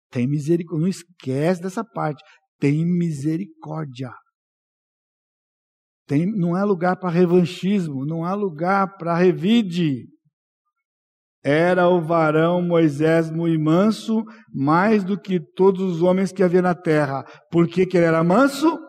Tem 0.10 0.28
misericórdia. 0.28 0.82
Não 0.82 0.88
esquece 0.88 1.62
dessa 1.62 1.86
parte 1.86 2.24
tem 2.64 2.86
misericórdia. 2.86 4.10
Tem, 6.08 6.26
não 6.26 6.56
há 6.56 6.64
lugar 6.64 6.96
para 6.96 7.10
revanchismo, 7.10 8.06
não 8.06 8.24
há 8.24 8.34
lugar 8.34 8.96
para 8.96 9.18
revide. 9.18 10.06
Era 11.44 11.90
o 11.90 12.02
varão 12.02 12.62
Moisés 12.62 13.30
muito 13.30 13.62
manso, 13.62 14.24
mais 14.50 15.04
do 15.04 15.20
que 15.20 15.42
todos 15.42 15.82
os 15.82 16.02
homens 16.02 16.32
que 16.32 16.42
havia 16.42 16.62
na 16.62 16.74
terra. 16.74 17.26
Por 17.52 17.68
que, 17.68 17.86
que 17.86 17.98
ele 17.98 18.06
era 18.06 18.24
manso? 18.24 18.80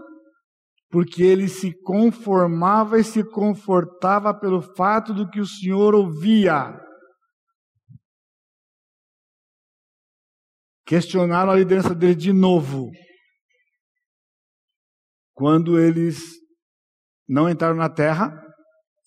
Porque 0.95 1.25
ele 1.25 1.49
se 1.49 1.73
conformava 1.83 3.01
e 3.01 3.03
se 3.03 3.25
confortava 3.25 4.33
pelo 4.33 4.63
fato 4.63 5.13
do 5.13 5.29
que 5.29 5.41
o 5.41 5.47
Senhor 5.47 5.93
ouvia. 5.93 6.73
Questionaram 10.87 11.51
a 11.51 11.57
liderança 11.57 11.93
dele 11.97 12.15
de 12.15 12.33
novo. 12.33 12.93
Quando 15.33 15.81
eles 15.81 16.21
não 17.29 17.51
entraram 17.51 17.75
na 17.75 17.89
terra, 17.89 18.33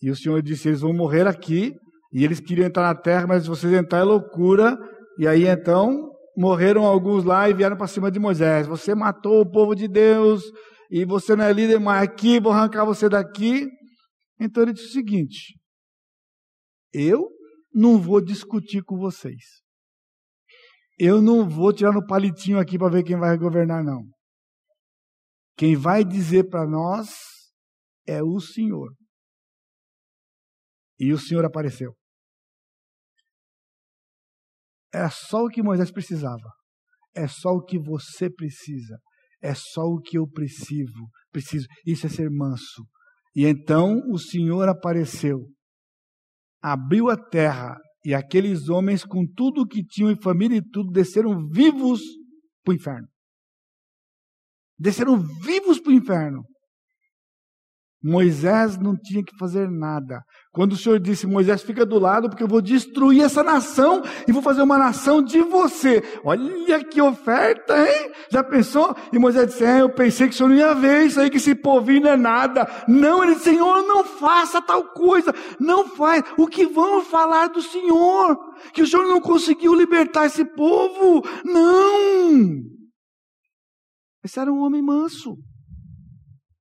e 0.02 0.12
o 0.12 0.16
Senhor 0.18 0.42
disse: 0.42 0.68
eles 0.68 0.82
vão 0.82 0.92
morrer 0.92 1.26
aqui, 1.26 1.74
e 2.12 2.26
eles 2.26 2.42
queriam 2.42 2.68
entrar 2.68 2.94
na 2.94 3.02
terra, 3.02 3.26
mas 3.26 3.48
vocês 3.48 3.72
entrar 3.72 4.00
é 4.00 4.04
loucura. 4.04 4.78
E 5.18 5.26
aí 5.26 5.48
então 5.48 6.12
morreram 6.36 6.86
alguns 6.86 7.24
lá 7.24 7.50
e 7.50 7.54
vieram 7.54 7.78
para 7.78 7.88
cima 7.88 8.12
de 8.12 8.20
Moisés. 8.20 8.68
Você 8.68 8.94
matou 8.94 9.40
o 9.40 9.50
povo 9.50 9.74
de 9.74 9.88
Deus, 9.88 10.44
e 10.90 11.06
você 11.06 11.36
não 11.36 11.46
é 11.46 11.54
líder 11.54 11.80
mais 11.80 12.08
aqui, 12.08 12.40
vou 12.40 12.52
arrancar 12.52 12.86
você 12.86 13.10
daqui. 13.10 13.68
Então 14.40 14.64
ele 14.64 14.74
disse 14.74 14.90
o 14.90 14.92
seguinte: 14.92 15.58
eu 16.94 17.30
não 17.74 18.02
vou 18.02 18.20
discutir 18.20 18.84
com 18.84 18.98
vocês. 18.98 19.62
Eu 20.98 21.22
não 21.22 21.48
vou 21.48 21.72
tirar 21.72 21.94
no 21.94 22.06
palitinho 22.06 22.60
aqui 22.60 22.78
para 22.78 22.90
ver 22.90 23.04
quem 23.04 23.18
vai 23.18 23.38
governar, 23.38 23.84
não. 23.84 24.04
Quem 25.56 25.76
vai 25.76 26.04
dizer 26.04 26.50
para 26.50 26.66
nós 26.68 27.10
é 28.08 28.24
o 28.24 28.40
Senhor. 28.40 28.96
E 31.00 31.14
o 31.14 31.20
Senhor 31.20 31.46
apareceu. 31.46 31.94
É 34.92 35.08
só 35.10 35.44
o 35.44 35.50
que 35.50 35.62
Moisés 35.62 35.92
precisava. 35.92 36.52
É 37.16 37.28
só 37.28 37.50
o 37.50 37.64
que 37.64 37.78
você 37.78 38.28
precisa. 38.28 38.98
É 39.42 39.54
só 39.54 39.84
o 39.84 40.00
que 40.00 40.18
eu 40.18 40.28
preciso. 40.28 41.08
Preciso. 41.32 41.68
Isso 41.86 42.06
é 42.08 42.10
ser 42.10 42.30
manso. 42.30 42.86
E 43.36 43.46
então 43.46 44.02
o 44.10 44.18
Senhor 44.18 44.68
apareceu, 44.68 45.48
abriu 46.62 47.10
a 47.10 47.16
terra 47.16 47.78
e 48.04 48.14
aqueles 48.14 48.68
homens 48.68 49.06
com 49.06 49.26
tudo 49.36 49.62
o 49.62 49.68
que 49.68 49.84
tinham 49.84 50.10
em 50.10 50.20
família 50.20 50.58
e 50.58 50.70
tudo 50.70 50.92
desceram 50.92 51.48
vivos 51.48 52.02
para 52.64 52.72
o 52.72 52.76
inferno. 52.76 53.08
Desceram 54.80 55.20
vivos 55.20 55.80
para 55.80 55.92
o 55.92 55.96
inferno. 55.96 56.44
Moisés 58.04 58.78
não 58.78 58.96
tinha 58.96 59.24
que 59.24 59.36
fazer 59.38 59.70
nada. 59.70 60.22
Quando 60.52 60.74
o 60.74 60.78
Senhor 60.78 61.00
disse, 61.00 61.26
Moisés, 61.26 61.64
fica 61.64 61.86
do 61.86 61.98
lado, 61.98 62.30
porque 62.30 62.44
eu 62.44 62.48
vou 62.48 62.62
destruir 62.62 63.24
essa 63.24 63.44
nação 63.44 64.04
e 64.28 64.32
vou 64.32 64.42
fazer 64.42 64.62
uma 64.62 64.78
nação 64.78 65.22
de 65.22 65.42
você. 65.42 66.04
Olha 66.24 66.84
que 66.84 67.02
oferta, 67.02 67.76
hein? 67.78 68.12
Já 68.32 68.44
pensou? 68.44 68.96
E 69.12 69.18
Moisés 69.18 69.48
disse, 69.48 69.64
é, 69.64 69.82
eu 69.82 69.90
pensei 69.90 70.28
que 70.28 70.34
o 70.34 70.38
Senhor 70.38 70.50
não 70.50 70.56
ia 70.56 70.74
ver 70.76 71.08
isso 71.08 71.20
aí, 71.20 71.30
que 71.30 71.38
esse 71.38 71.56
povinho 71.56 72.02
não 72.02 72.12
é 72.12 72.18
nada. 72.18 72.68
Não, 72.88 73.24
ele 73.24 73.34
disse, 73.34 73.46
Senhor, 73.52 73.84
não 73.88 74.04
faça 74.04 74.62
tal 74.62 74.84
coisa. 74.94 75.34
Não 75.60 75.88
faz. 75.88 76.24
O 76.38 76.48
que 76.48 76.66
vamos 76.66 77.08
falar 77.08 77.48
do 77.48 77.62
Senhor? 77.62 78.38
Que 78.74 78.84
o 78.84 78.88
Senhor 78.88 79.08
não 79.08 79.20
conseguiu 79.20 79.74
libertar 79.74 80.26
esse 80.28 80.46
povo? 80.46 81.24
Não. 81.44 82.62
Esse 84.24 84.40
era 84.40 84.52
um 84.52 84.60
homem 84.60 84.82
manso. 84.82 85.36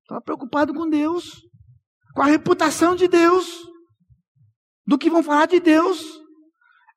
Estava 0.06 0.20
preocupado 0.20 0.72
com 0.72 0.88
Deus, 0.88 1.42
com 2.14 2.22
a 2.22 2.26
reputação 2.26 2.94
de 2.94 3.08
Deus, 3.08 3.44
do 4.86 4.96
que 4.96 5.10
vão 5.10 5.20
falar 5.20 5.46
de 5.46 5.58
Deus. 5.58 6.00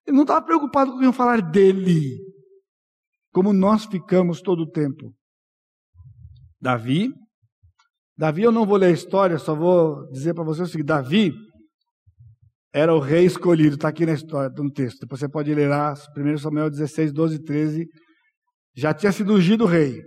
Ele 0.06 0.16
não 0.16 0.22
estava 0.22 0.46
preocupado 0.46 0.92
com 0.92 0.98
o 0.98 1.00
que 1.00 1.06
iam 1.06 1.14
falar 1.14 1.42
dele, 1.42 2.20
como 3.34 3.52
nós 3.52 3.86
ficamos 3.86 4.42
todo 4.44 4.62
o 4.62 4.70
tempo. 4.70 5.12
Davi, 6.62 7.12
Davi, 8.16 8.44
eu 8.44 8.52
não 8.52 8.64
vou 8.64 8.78
ler 8.78 8.88
a 8.88 8.92
história, 8.92 9.40
só 9.40 9.56
vou 9.56 10.08
dizer 10.12 10.36
para 10.36 10.44
vocês 10.44 10.70
o 10.70 10.72
seguinte: 10.72 10.88
Davi 10.88 11.34
era 12.72 12.94
o 12.94 13.00
rei 13.00 13.26
escolhido, 13.26 13.74
está 13.74 13.88
aqui 13.88 14.06
na 14.06 14.14
história, 14.14 14.54
no 14.56 14.72
texto. 14.72 15.00
Depois 15.00 15.20
você 15.20 15.28
pode 15.28 15.52
ler 15.52 15.68
lá, 15.68 15.96
1 16.16 16.38
Samuel 16.38 16.70
16, 16.70 17.12
12 17.12 17.36
e 17.38 17.44
13. 17.44 17.88
Já 18.76 18.94
tinha 18.94 19.12
sido 19.12 19.34
ungido 19.34 19.66
rei. 19.66 20.00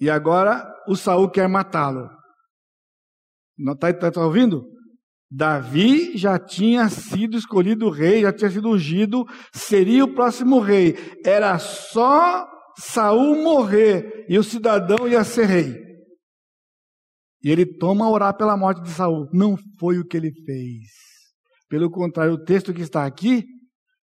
E 0.00 0.10
agora 0.10 0.68
o 0.86 0.96
Saul 0.96 1.30
quer 1.30 1.48
matá-lo. 1.48 2.08
Não 3.56 3.74
está 3.74 3.92
tá, 3.92 4.10
tá 4.10 4.24
ouvindo? 4.24 4.64
Davi 5.30 6.16
já 6.16 6.38
tinha 6.38 6.88
sido 6.90 7.38
escolhido 7.38 7.88
rei, 7.88 8.20
já 8.22 8.32
tinha 8.32 8.50
sido 8.50 8.68
ungido, 8.68 9.24
seria 9.52 10.04
o 10.04 10.14
próximo 10.14 10.60
rei. 10.60 10.94
Era 11.24 11.58
só 11.58 12.46
Saul 12.76 13.42
morrer 13.42 14.26
e 14.28 14.38
o 14.38 14.44
cidadão 14.44 15.08
ia 15.08 15.24
ser 15.24 15.46
rei. 15.46 15.82
E 17.42 17.50
ele 17.50 17.64
toma 17.64 18.04
a 18.04 18.10
orar 18.10 18.36
pela 18.36 18.56
morte 18.56 18.82
de 18.82 18.90
Saul. 18.90 19.28
Não 19.32 19.56
foi 19.78 19.98
o 19.98 20.06
que 20.06 20.16
ele 20.16 20.32
fez. 20.44 20.86
Pelo 21.68 21.90
contrário, 21.90 22.34
o 22.34 22.44
texto 22.44 22.72
que 22.74 22.82
está 22.82 23.06
aqui, 23.06 23.44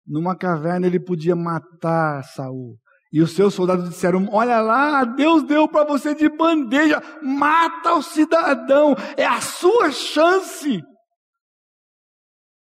numa 0.06 0.36
caverna 0.36 0.86
ele 0.86 0.98
podia 0.98 1.36
matar 1.36 2.22
Saul. 2.24 2.76
E 3.14 3.22
os 3.22 3.30
seus 3.30 3.54
soldados 3.54 3.88
disseram: 3.88 4.26
Olha 4.32 4.60
lá, 4.60 5.04
Deus 5.04 5.44
deu 5.44 5.68
para 5.68 5.86
você 5.86 6.16
de 6.16 6.28
bandeja, 6.28 7.00
mata 7.22 7.94
o 7.94 8.02
cidadão, 8.02 8.96
é 9.16 9.24
a 9.24 9.40
sua 9.40 9.92
chance. 9.92 10.82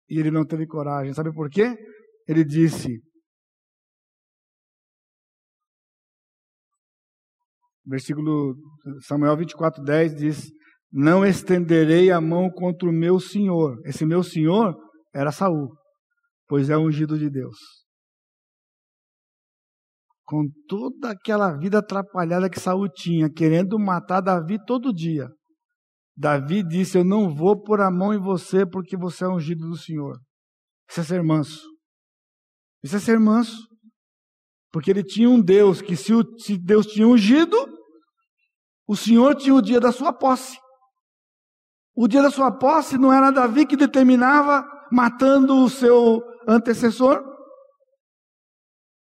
E 0.08 0.18
ele 0.18 0.30
não 0.30 0.46
teve 0.46 0.66
coragem, 0.66 1.12
sabe 1.12 1.30
por 1.30 1.50
quê? 1.50 1.76
Ele 2.26 2.42
disse: 2.42 2.88
Versículo 7.84 8.56
Samuel 9.06 9.36
24, 9.36 9.84
10 9.84 10.14
diz: 10.14 10.50
Não 10.90 11.22
estenderei 11.22 12.10
a 12.10 12.18
mão 12.18 12.48
contra 12.48 12.88
o 12.88 12.92
meu 12.92 13.20
senhor. 13.20 13.78
Esse 13.84 14.06
meu 14.06 14.22
senhor 14.22 14.74
era 15.14 15.32
Saul, 15.32 15.68
pois 16.48 16.70
é 16.70 16.78
ungido 16.78 17.18
de 17.18 17.28
Deus 17.28 17.79
com 20.30 20.44
toda 20.68 21.10
aquela 21.10 21.58
vida 21.58 21.80
atrapalhada 21.80 22.48
que 22.48 22.60
Saul 22.60 22.88
tinha, 22.88 23.28
querendo 23.28 23.76
matar 23.80 24.20
Davi 24.20 24.64
todo 24.64 24.94
dia. 24.94 25.28
Davi 26.16 26.62
disse: 26.62 26.96
Eu 26.96 27.04
não 27.04 27.34
vou 27.34 27.60
pôr 27.60 27.80
a 27.80 27.90
mão 27.90 28.14
em 28.14 28.20
você 28.20 28.64
porque 28.64 28.96
você 28.96 29.24
é 29.24 29.28
ungido 29.28 29.68
do 29.68 29.76
Senhor. 29.76 30.16
Isso 30.88 31.00
é 31.00 31.02
ser 31.02 31.24
manso. 31.24 31.60
Isso 32.80 32.94
é 32.94 33.00
ser 33.00 33.18
manso. 33.18 33.66
Porque 34.70 34.92
ele 34.92 35.02
tinha 35.02 35.28
um 35.28 35.42
Deus 35.42 35.82
que, 35.82 35.96
se, 35.96 36.12
se 36.38 36.56
Deus 36.56 36.86
tinha 36.86 37.08
ungido, 37.08 37.56
o 38.86 38.94
Senhor 38.94 39.34
tinha 39.34 39.54
o 39.54 39.60
dia 39.60 39.80
da 39.80 39.90
sua 39.90 40.12
posse. 40.12 40.56
O 41.92 42.06
dia 42.06 42.22
da 42.22 42.30
sua 42.30 42.56
posse 42.56 42.96
não 42.96 43.12
era 43.12 43.32
Davi 43.32 43.66
que 43.66 43.76
determinava 43.76 44.64
matando 44.92 45.56
o 45.56 45.68
seu 45.68 46.22
antecessor. 46.46 47.29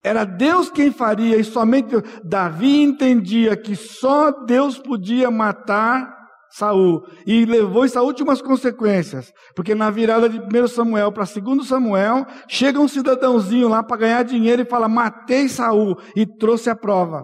Era 0.03 0.25
Deus 0.25 0.69
quem 0.69 0.91
faria 0.91 1.37
e 1.37 1.43
somente 1.43 1.89
Deus. 1.89 2.03
Davi 2.23 2.81
entendia 2.81 3.55
que 3.55 3.75
só 3.75 4.31
Deus 4.31 4.79
podia 4.79 5.29
matar 5.29 6.21
Saul 6.51 7.05
e 7.25 7.45
levou 7.45 7.85
isso 7.85 7.97
a 7.97 8.01
últimas 8.01 8.41
consequências, 8.41 9.31
porque 9.55 9.73
na 9.73 9.89
virada 9.89 10.27
de 10.27 10.37
1 10.37 10.67
Samuel 10.67 11.11
para 11.11 11.23
2 11.23 11.65
Samuel, 11.65 12.25
chega 12.47 12.79
um 12.79 12.87
cidadãozinho 12.87 13.69
lá 13.69 13.81
para 13.81 13.97
ganhar 13.97 14.23
dinheiro 14.23 14.61
e 14.61 14.65
fala: 14.65 14.89
"Matei 14.89 15.47
Saul" 15.47 15.97
e 16.15 16.25
trouxe 16.25 16.69
a 16.69 16.75
prova. 16.75 17.23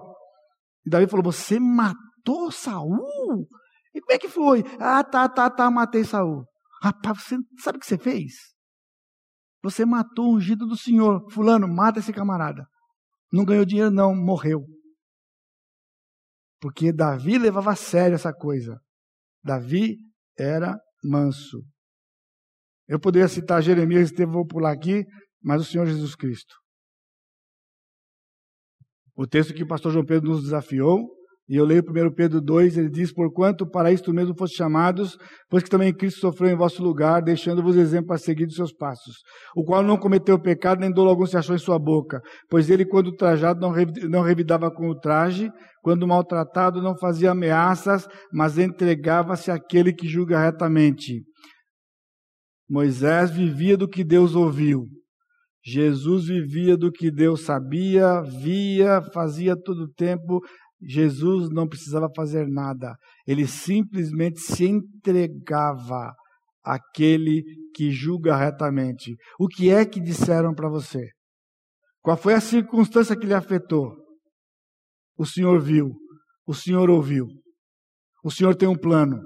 E 0.85 0.89
Davi 0.89 1.07
falou: 1.07 1.25
"Você 1.25 1.59
matou 1.59 2.51
Saul?" 2.51 3.47
E 3.93 3.99
como 3.99 4.13
é 4.13 4.17
que 4.17 4.29
foi? 4.29 4.63
Ah, 4.79 5.03
tá, 5.03 5.27
tá, 5.27 5.49
tá, 5.49 5.69
matei 5.69 6.03
Saul. 6.03 6.45
Rapaz, 6.81 7.23
você 7.23 7.37
sabe 7.59 7.77
o 7.77 7.81
que 7.81 7.87
você 7.87 7.97
fez? 7.97 8.56
Você 9.63 9.85
matou 9.85 10.27
o 10.27 10.35
ungido 10.35 10.65
do 10.65 10.77
Senhor. 10.77 11.29
Fulano, 11.31 11.67
mata 11.67 11.99
esse 11.99 12.13
camarada. 12.13 12.65
Não 13.31 13.43
ganhou 13.43 13.65
dinheiro, 13.65 13.91
não, 13.91 14.15
morreu. 14.15 14.65
Porque 16.59 16.91
Davi 16.91 17.37
levava 17.37 17.71
a 17.71 17.75
sério 17.75 18.15
essa 18.15 18.33
coisa. 18.33 18.79
Davi 19.43 19.97
era 20.37 20.77
manso. 21.03 21.63
Eu 22.87 22.99
poderia 22.99 23.27
citar 23.27 23.61
Jeremias, 23.61 24.11
vou 24.27 24.45
pular 24.45 24.71
aqui, 24.71 25.03
mas 25.41 25.61
o 25.61 25.65
Senhor 25.65 25.85
Jesus 25.85 26.15
Cristo. 26.15 26.55
O 29.15 29.27
texto 29.27 29.53
que 29.53 29.63
o 29.63 29.67
pastor 29.67 29.91
João 29.91 30.05
Pedro 30.05 30.29
nos 30.29 30.43
desafiou 30.43 31.16
E 31.49 31.55
eu 31.55 31.63
leio 31.63 31.81
1 31.81 32.13
Pedro 32.13 32.41
2, 32.41 32.77
ele 32.77 32.89
diz: 32.89 33.13
Porquanto 33.13 33.65
para 33.65 33.89
isto 33.91 34.13
mesmo 34.13 34.35
foste 34.37 34.57
chamados, 34.57 35.17
pois 35.49 35.63
que 35.63 35.69
também 35.69 35.93
Cristo 35.93 36.19
sofreu 36.19 36.49
em 36.49 36.57
vosso 36.57 36.83
lugar, 36.83 37.21
deixando-vos 37.21 37.77
exemplo 37.77 38.13
a 38.13 38.17
seguir 38.17 38.45
dos 38.45 38.55
seus 38.55 38.73
passos, 38.73 39.15
o 39.55 39.63
qual 39.63 39.81
não 39.81 39.97
cometeu 39.97 40.37
pecado, 40.37 40.81
nem 40.81 40.91
dolo 40.91 41.09
algum 41.09 41.25
se 41.25 41.37
achou 41.37 41.55
em 41.55 41.59
sua 41.59 41.79
boca, 41.79 42.21
pois 42.49 42.69
ele, 42.69 42.85
quando 42.85 43.15
trajado, 43.15 43.61
não 44.09 44.21
revidava 44.21 44.69
com 44.69 44.89
o 44.89 44.99
traje, 44.99 45.49
quando 45.81 46.05
maltratado, 46.05 46.81
não 46.81 46.97
fazia 46.97 47.31
ameaças, 47.31 48.05
mas 48.33 48.57
entregava-se 48.57 49.49
àquele 49.49 49.93
que 49.93 50.05
julga 50.05 50.37
retamente. 50.37 51.23
Moisés 52.69 53.31
vivia 53.31 53.77
do 53.77 53.87
que 53.87 54.03
Deus 54.03 54.35
ouviu. 54.35 54.85
Jesus 55.63 56.27
vivia 56.27 56.77
do 56.77 56.91
que 56.91 57.11
Deus 57.11 57.41
sabia, 57.41 58.21
via, 58.21 59.01
fazia 59.13 59.55
todo 59.55 59.83
o 59.83 59.93
tempo, 59.93 60.41
Jesus 60.81 61.49
não 61.49 61.67
precisava 61.67 62.07
fazer 62.15 62.47
nada, 62.47 62.95
ele 63.25 63.47
simplesmente 63.47 64.39
se 64.39 64.65
entregava 64.65 66.13
àquele 66.63 67.43
que 67.73 67.91
julga 67.91 68.35
retamente. 68.35 69.15
O 69.39 69.47
que 69.47 69.69
é 69.69 69.85
que 69.85 69.99
disseram 69.99 70.53
para 70.53 70.69
você? 70.69 71.09
Qual 72.01 72.15
foi 72.15 72.33
a 72.33 72.41
circunstância 72.41 73.17
que 73.17 73.25
lhe 73.25 73.33
afetou? 73.33 73.95
O 75.17 75.25
Senhor 75.25 75.59
viu, 75.59 75.91
o 76.45 76.53
Senhor 76.53 76.89
ouviu, 76.89 77.25
o 78.23 78.29
Senhor 78.29 78.55
tem 78.55 78.67
um 78.67 78.77
plano. 78.77 79.21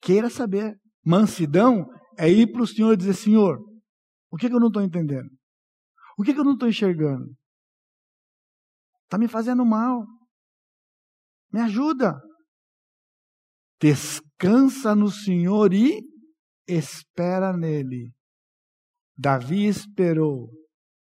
Queira 0.00 0.30
saber. 0.30 0.76
Mansidão 1.04 1.86
é 2.18 2.30
ir 2.30 2.50
para 2.52 2.62
o 2.62 2.66
Senhor 2.66 2.92
e 2.92 2.96
dizer: 2.96 3.14
Senhor, 3.14 3.58
o 4.30 4.36
que, 4.36 4.48
que 4.48 4.54
eu 4.54 4.60
não 4.60 4.68
estou 4.68 4.82
entendendo? 4.82 5.28
O 6.16 6.22
que, 6.22 6.32
que 6.32 6.38
eu 6.38 6.44
não 6.44 6.52
estou 6.52 6.68
enxergando? 6.68 7.26
Está 9.12 9.18
me 9.18 9.28
fazendo 9.28 9.62
mal. 9.62 10.06
Me 11.52 11.60
ajuda. 11.60 12.18
Descansa 13.78 14.94
no 14.94 15.10
Senhor 15.10 15.74
e 15.74 16.00
espera 16.66 17.54
nele. 17.54 18.10
Davi 19.14 19.66
esperou 19.66 20.48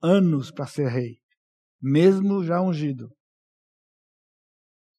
anos 0.03 0.51
para 0.51 0.66
ser 0.66 0.89
rei, 0.89 1.20
mesmo 1.81 2.43
já 2.43 2.61
ungido. 2.61 3.09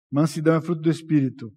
Mansidão 0.09 0.55
é 0.55 0.61
fruto 0.61 0.83
do 0.83 0.89
Espírito. 0.89 1.51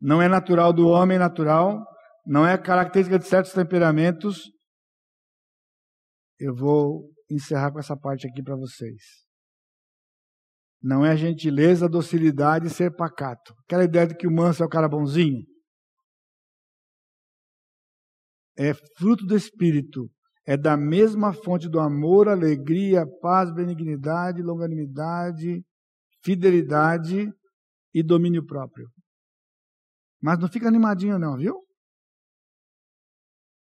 Não 0.00 0.22
é 0.22 0.28
natural 0.28 0.72
do 0.72 0.86
homem 0.86 1.18
natural, 1.18 1.84
não 2.24 2.46
é 2.46 2.56
característica 2.56 3.18
de 3.18 3.26
certos 3.26 3.52
temperamentos. 3.52 4.48
Eu 6.38 6.54
vou 6.54 7.15
encerrar 7.30 7.72
com 7.72 7.78
essa 7.78 7.96
parte 7.96 8.26
aqui 8.26 8.42
para 8.42 8.56
vocês. 8.56 9.26
Não 10.82 11.04
é 11.04 11.16
gentileza, 11.16 11.88
docilidade 11.88 12.66
e 12.66 12.70
ser 12.70 12.94
pacato. 12.94 13.54
Aquela 13.64 13.84
ideia 13.84 14.06
de 14.06 14.14
que 14.14 14.26
o 14.26 14.32
manso 14.32 14.62
é 14.62 14.66
o 14.66 14.68
cara 14.68 14.88
bonzinho. 14.88 15.44
É 18.56 18.72
fruto 18.96 19.26
do 19.26 19.36
Espírito. 19.36 20.10
É 20.46 20.56
da 20.56 20.76
mesma 20.76 21.32
fonte 21.32 21.68
do 21.68 21.80
amor, 21.80 22.28
alegria, 22.28 23.04
paz, 23.20 23.52
benignidade, 23.52 24.42
longanimidade, 24.42 25.64
fidelidade 26.22 27.32
e 27.92 28.02
domínio 28.02 28.46
próprio. 28.46 28.88
Mas 30.22 30.38
não 30.38 30.48
fica 30.48 30.68
animadinho, 30.68 31.18
não, 31.18 31.36
viu? 31.36 31.66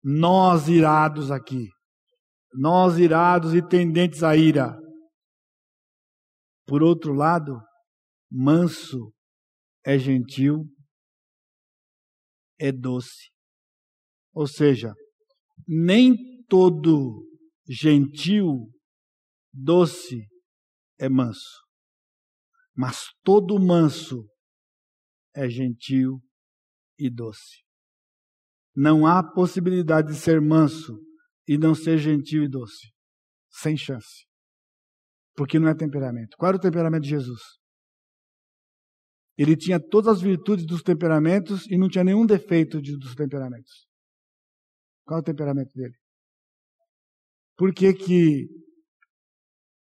Nós 0.04 0.68
irados 0.68 1.32
aqui 1.32 1.75
nós 2.58 2.98
irados 2.98 3.54
e 3.54 3.62
tendentes 3.62 4.24
à 4.24 4.36
ira. 4.36 4.76
Por 6.66 6.82
outro 6.82 7.14
lado, 7.14 7.60
manso 8.32 9.14
é 9.86 10.00
gentil, 10.00 10.66
é 12.60 12.72
doce. 12.72 13.30
Ou 14.34 14.48
seja, 14.48 14.94
nem 15.68 16.16
todo 16.48 17.28
gentil, 17.68 18.72
doce 19.54 20.28
é 21.00 21.10
manso, 21.10 21.64
mas 22.76 23.06
todo 23.24 23.60
manso 23.60 24.28
é 25.36 25.50
gentil 25.50 26.22
e 26.98 27.10
doce. 27.10 27.64
Não 28.76 29.06
há 29.06 29.24
possibilidade 29.24 30.10
de 30.10 30.16
ser 30.16 30.42
manso 30.42 31.05
e 31.48 31.58
não 31.58 31.76
ser 31.76 31.98
gentil 31.98 32.44
e 32.44 32.50
doce. 32.50 32.92
Sem 33.50 33.78
chance. 33.78 34.26
Porque 35.36 35.60
não 35.60 35.68
é 35.68 35.76
temperamento. 35.76 36.36
Qual 36.38 36.50
era 36.50 36.58
o 36.58 36.62
temperamento 36.62 37.04
de 37.04 37.10
Jesus? 37.10 37.42
Ele 39.38 39.56
tinha 39.56 39.80
todas 39.80 40.16
as 40.16 40.22
virtudes 40.22 40.66
dos 40.66 40.82
temperamentos 40.82 41.66
e 41.68 41.78
não 41.78 41.90
tinha 41.90 42.04
nenhum 42.04 42.26
defeito 42.26 42.82
de, 42.82 42.98
dos 42.98 43.16
temperamentos. 43.16 43.86
Qual 45.06 45.20
é 45.20 45.22
o 45.22 45.24
temperamento 45.24 45.74
dele? 45.74 45.94
Por 47.58 47.74
que, 47.74 47.94
que 47.94 48.48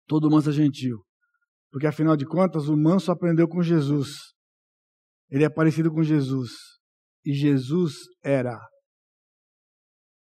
todo 0.06 0.30
manso 0.30 0.50
é 0.50 0.52
gentil? 0.52 1.04
Porque 1.70 1.86
afinal 1.86 2.16
de 2.16 2.24
contas, 2.24 2.68
o 2.68 2.76
manso 2.76 3.10
aprendeu 3.10 3.48
com 3.48 3.62
Jesus. 3.62 4.32
Ele 5.28 5.44
é 5.44 5.50
parecido 5.50 5.90
com 5.92 6.02
Jesus. 6.02 6.50
E 7.24 7.32
Jesus 7.32 7.94
era 8.22 8.58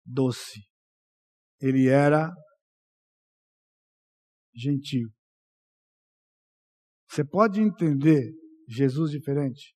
doce 0.06 0.67
ele 1.60 1.88
era 1.88 2.32
gentil. 4.56 5.10
Você 7.10 7.24
pode 7.24 7.62
entender 7.62 8.32
Jesus 8.68 9.12
diferente? 9.12 9.76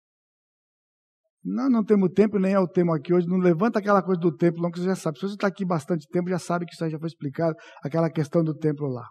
Nós 1.43 1.71
não 1.71 1.83
temos 1.83 2.11
tempo, 2.13 2.37
nem 2.37 2.53
é 2.53 2.59
o 2.59 2.67
tema 2.67 2.95
aqui 2.95 3.13
hoje. 3.13 3.27
Não 3.27 3.37
levanta 3.37 3.79
aquela 3.79 4.03
coisa 4.03 4.21
do 4.21 4.35
templo, 4.35 4.61
não, 4.61 4.69
que 4.69 4.79
você 4.79 4.85
já 4.85 4.95
sabe. 4.95 5.17
Se 5.17 5.27
você 5.27 5.33
está 5.33 5.47
aqui 5.47 5.65
bastante 5.65 6.07
tempo, 6.07 6.29
já 6.29 6.37
sabe 6.37 6.65
que 6.65 6.73
isso 6.73 6.83
aí 6.83 6.91
já 6.91 6.99
foi 6.99 7.07
explicado, 7.07 7.55
aquela 7.83 8.11
questão 8.11 8.43
do 8.43 8.55
templo 8.55 8.87
lá. 8.87 9.09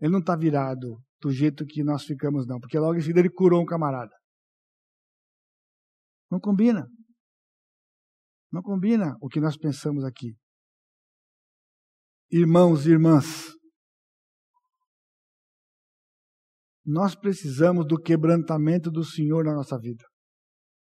Ele 0.00 0.10
não 0.10 0.18
está 0.18 0.36
virado 0.36 1.00
do 1.20 1.30
jeito 1.30 1.64
que 1.64 1.84
nós 1.84 2.04
ficamos, 2.04 2.46
não, 2.48 2.58
porque 2.58 2.76
logo 2.78 2.96
em 2.96 3.00
seguida 3.00 3.20
ele 3.20 3.30
curou 3.30 3.62
um 3.62 3.64
camarada. 3.64 4.12
Não 6.28 6.40
combina. 6.40 6.84
Não 8.50 8.60
combina 8.60 9.14
o 9.20 9.28
que 9.28 9.40
nós 9.40 9.56
pensamos 9.56 10.04
aqui 10.04 10.34
irmãos 12.32 12.86
e 12.86 12.90
irmãs, 12.90 13.52
nós 16.84 17.14
precisamos 17.14 17.86
do 17.86 18.00
quebrantamento 18.00 18.90
do 18.90 19.04
Senhor 19.04 19.44
na 19.44 19.54
nossa 19.54 19.78
vida. 19.78 20.04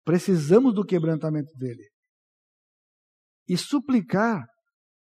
Precisamos 0.05 0.73
do 0.73 0.85
quebrantamento 0.85 1.51
dele. 1.57 1.89
E 3.47 3.57
suplicar, 3.57 4.43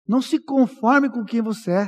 não 0.09 0.22
se 0.22 0.42
conforme 0.42 1.10
com 1.10 1.24
quem 1.24 1.42
você 1.42 1.70
é. 1.70 1.86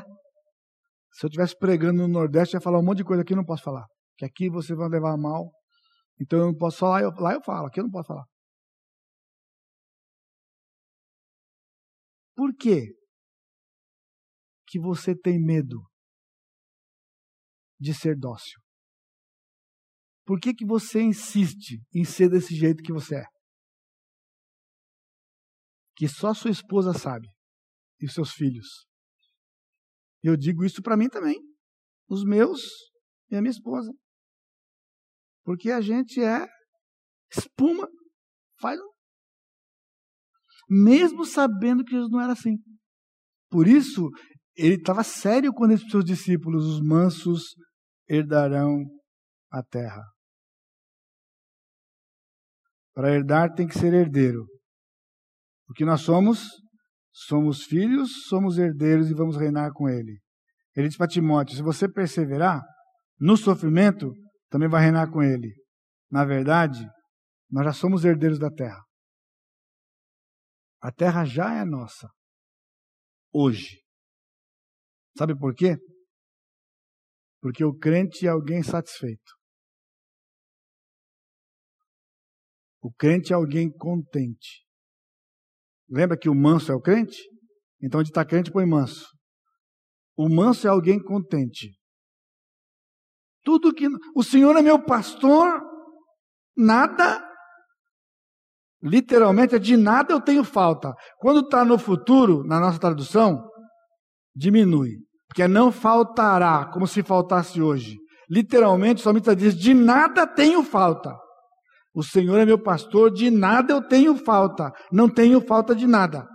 Se 1.12 1.24
eu 1.24 1.28
estivesse 1.28 1.56
pregando 1.56 2.02
no 2.02 2.08
Nordeste, 2.08 2.54
eu 2.54 2.58
ia 2.58 2.62
falar 2.62 2.78
um 2.78 2.84
monte 2.84 2.98
de 2.98 3.04
coisa 3.04 3.22
aqui 3.22 3.32
eu 3.32 3.38
não 3.38 3.44
posso 3.44 3.62
falar. 3.62 3.86
Que 4.18 4.26
aqui 4.26 4.50
você 4.50 4.74
vai 4.74 4.88
levar 4.88 5.16
mal. 5.16 5.50
Então 6.20 6.38
eu 6.38 6.46
não 6.46 6.54
posso 6.54 6.78
falar, 6.78 7.02
eu, 7.02 7.10
lá 7.18 7.32
eu 7.32 7.42
falo, 7.42 7.66
aqui 7.66 7.80
eu 7.80 7.84
não 7.84 7.90
posso 7.90 8.08
falar. 8.08 8.24
Por 12.36 12.54
quê? 12.54 12.95
Que 14.66 14.78
você 14.80 15.14
tem 15.14 15.38
medo 15.43 15.80
de 17.78 17.94
ser 17.94 18.16
dócil? 18.16 18.60
Por 20.24 20.40
que, 20.40 20.52
que 20.52 20.66
você 20.66 21.01
insiste 21.01 21.80
em 21.94 22.05
ser 22.05 22.28
desse 22.28 22.55
jeito 22.55 22.82
que 22.82 22.93
você 22.93 23.16
é? 23.16 23.24
Que 25.94 26.09
só 26.09 26.34
sua 26.34 26.51
esposa 26.51 26.93
sabe 26.93 27.28
e 28.01 28.09
seus 28.09 28.32
filhos. 28.32 28.86
Eu 30.22 30.36
digo 30.36 30.64
isso 30.64 30.82
para 30.82 30.97
mim 30.97 31.09
também, 31.09 31.36
os 32.09 32.24
meus 32.24 32.60
e 33.30 33.36
a 33.36 33.40
minha 33.40 33.52
esposa. 33.52 33.93
Porque 35.44 35.70
a 35.70 35.80
gente 35.80 36.20
é 36.20 36.44
espuma, 37.30 37.88
faz. 38.60 38.80
Mesmo 40.68 41.24
sabendo 41.24 41.84
que 41.84 41.93
Jesus 41.93 42.10
não 42.10 42.20
era 42.20 42.32
assim. 42.32 42.56
Por 43.48 43.68
isso, 43.68 44.10
ele 44.57 44.77
estava 44.77 45.05
sério 45.05 45.53
quando 45.53 45.73
ele 45.73 45.78
disse 45.78 45.91
para 45.91 45.99
os 45.99 46.05
seus 46.07 46.19
discípulos: 46.19 46.65
os 46.65 46.81
mansos 46.81 47.55
herdarão 48.09 48.85
a 49.51 49.62
terra. 49.62 50.03
Para 52.95 53.15
herdar 53.15 53.53
tem 53.55 53.66
que 53.66 53.78
ser 53.78 53.93
herdeiro. 53.93 54.47
Porque 55.66 55.85
nós 55.85 56.01
somos, 56.01 56.49
somos 57.12 57.65
filhos, 57.65 58.27
somos 58.28 58.57
herdeiros 58.57 59.11
e 59.11 59.15
vamos 59.15 59.37
reinar 59.37 59.73
com 59.73 59.89
ele. 59.89 60.20
Ele 60.74 60.89
diz 60.89 60.97
para 60.97 61.09
Timóteo: 61.09 61.57
se 61.57 61.62
você 61.62 61.89
perseverar 61.89 62.62
no 63.19 63.37
sofrimento, 63.37 64.12
também 64.49 64.69
vai 64.69 64.83
reinar 64.83 65.11
com 65.11 65.23
ele. 65.23 65.55
Na 66.11 66.24
verdade, 66.24 66.89
nós 67.51 67.65
já 67.65 67.73
somos 67.73 68.05
herdeiros 68.05 68.39
da 68.39 68.51
terra. 68.51 68.83
A 70.81 70.93
terra 70.93 71.24
já 71.24 71.55
é 71.55 71.65
nossa. 71.65 72.09
Hoje. 73.33 73.85
Sabe 75.16 75.38
por 75.38 75.55
quê? 75.55 75.76
Porque 77.40 77.64
o 77.64 77.74
crente 77.74 78.26
é 78.26 78.30
alguém 78.30 78.62
satisfeito. 78.62 79.36
O 82.82 82.93
crente 82.93 83.32
é 83.32 83.36
alguém 83.36 83.70
contente. 83.70 84.64
Lembra 85.88 86.18
que 86.18 86.28
o 86.28 86.34
manso 86.34 86.70
é 86.70 86.74
o 86.74 86.80
crente? 86.80 87.16
Então, 87.82 88.01
onde 88.01 88.10
está 88.10 88.24
crente, 88.24 88.51
põe 88.51 88.66
manso. 88.66 89.06
O 90.16 90.28
manso 90.28 90.66
é 90.66 90.70
alguém 90.70 91.02
contente. 91.02 91.76
Tudo 93.43 93.72
que. 93.72 93.86
O 94.14 94.22
Senhor 94.22 94.56
é 94.56 94.62
meu 94.62 94.84
pastor, 94.84 95.60
nada. 96.56 97.24
Literalmente, 98.82 99.55
é 99.55 99.59
de 99.59 99.76
nada 99.76 100.12
eu 100.12 100.20
tenho 100.20 100.44
falta. 100.44 100.93
Quando 101.18 101.40
está 101.40 101.64
no 101.64 101.78
futuro, 101.78 102.44
na 102.44 102.60
nossa 102.60 102.78
tradução, 102.78 103.48
diminui. 104.34 105.06
Porque 105.36 105.46
não 105.46 105.70
faltará, 105.70 106.64
como 106.72 106.86
se 106.86 107.02
faltasse 107.02 107.60
hoje. 107.60 107.98
Literalmente, 108.30 109.02
o 109.02 109.04
salmista 109.04 109.36
diz: 109.36 109.54
de 109.54 109.74
nada 109.74 110.26
tenho 110.26 110.62
falta. 110.62 111.14
O 111.94 112.02
Senhor 112.02 112.38
é 112.38 112.46
meu 112.46 112.58
pastor, 112.58 113.12
de 113.12 113.30
nada 113.30 113.70
eu 113.70 113.82
tenho 113.86 114.16
falta. 114.16 114.72
Não 114.90 115.10
tenho 115.10 115.42
falta 115.42 115.74
de 115.74 115.86
nada. 115.86 116.26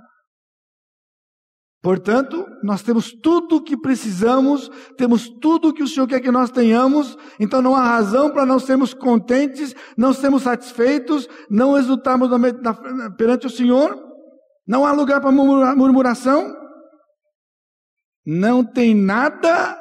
Portanto, 1.81 2.45
nós 2.63 2.83
temos 2.83 3.11
tudo 3.11 3.55
o 3.55 3.63
que 3.63 3.75
precisamos, 3.75 4.69
temos 4.95 5.27
tudo 5.41 5.69
o 5.69 5.73
que 5.73 5.81
o 5.81 5.87
Senhor 5.87 6.05
quer 6.05 6.19
que 6.19 6.29
nós 6.29 6.51
tenhamos, 6.51 7.17
então 7.39 7.59
não 7.59 7.75
há 7.75 7.83
razão 7.83 8.29
para 8.29 8.45
não 8.45 8.59
sermos 8.59 8.93
contentes, 8.93 9.73
não 9.97 10.13
sermos 10.13 10.43
satisfeitos, 10.43 11.27
não 11.49 11.75
exultarmos 11.75 12.29
perante 13.17 13.47
o 13.47 13.49
Senhor, 13.49 13.97
não 14.67 14.85
há 14.85 14.91
lugar 14.91 15.19
para 15.19 15.31
murmuração, 15.31 16.60
não 18.25 18.63
tem 18.63 18.95
nada, 18.95 19.79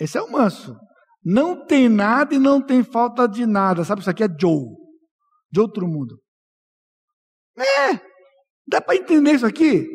esse 0.00 0.16
é 0.16 0.22
o 0.22 0.30
manso, 0.30 0.76
não 1.24 1.66
tem 1.66 1.88
nada 1.88 2.34
e 2.34 2.38
não 2.38 2.60
tem 2.60 2.82
falta 2.82 3.26
de 3.26 3.46
nada, 3.46 3.84
sabe, 3.84 4.00
isso 4.00 4.10
aqui 4.10 4.22
é 4.22 4.28
Joe, 4.28 4.66
de 5.50 5.60
outro 5.60 5.86
mundo. 5.86 6.20
É, 7.58 8.00
dá 8.68 8.80
para 8.80 8.96
entender 8.96 9.32
isso 9.32 9.46
aqui? 9.46 9.88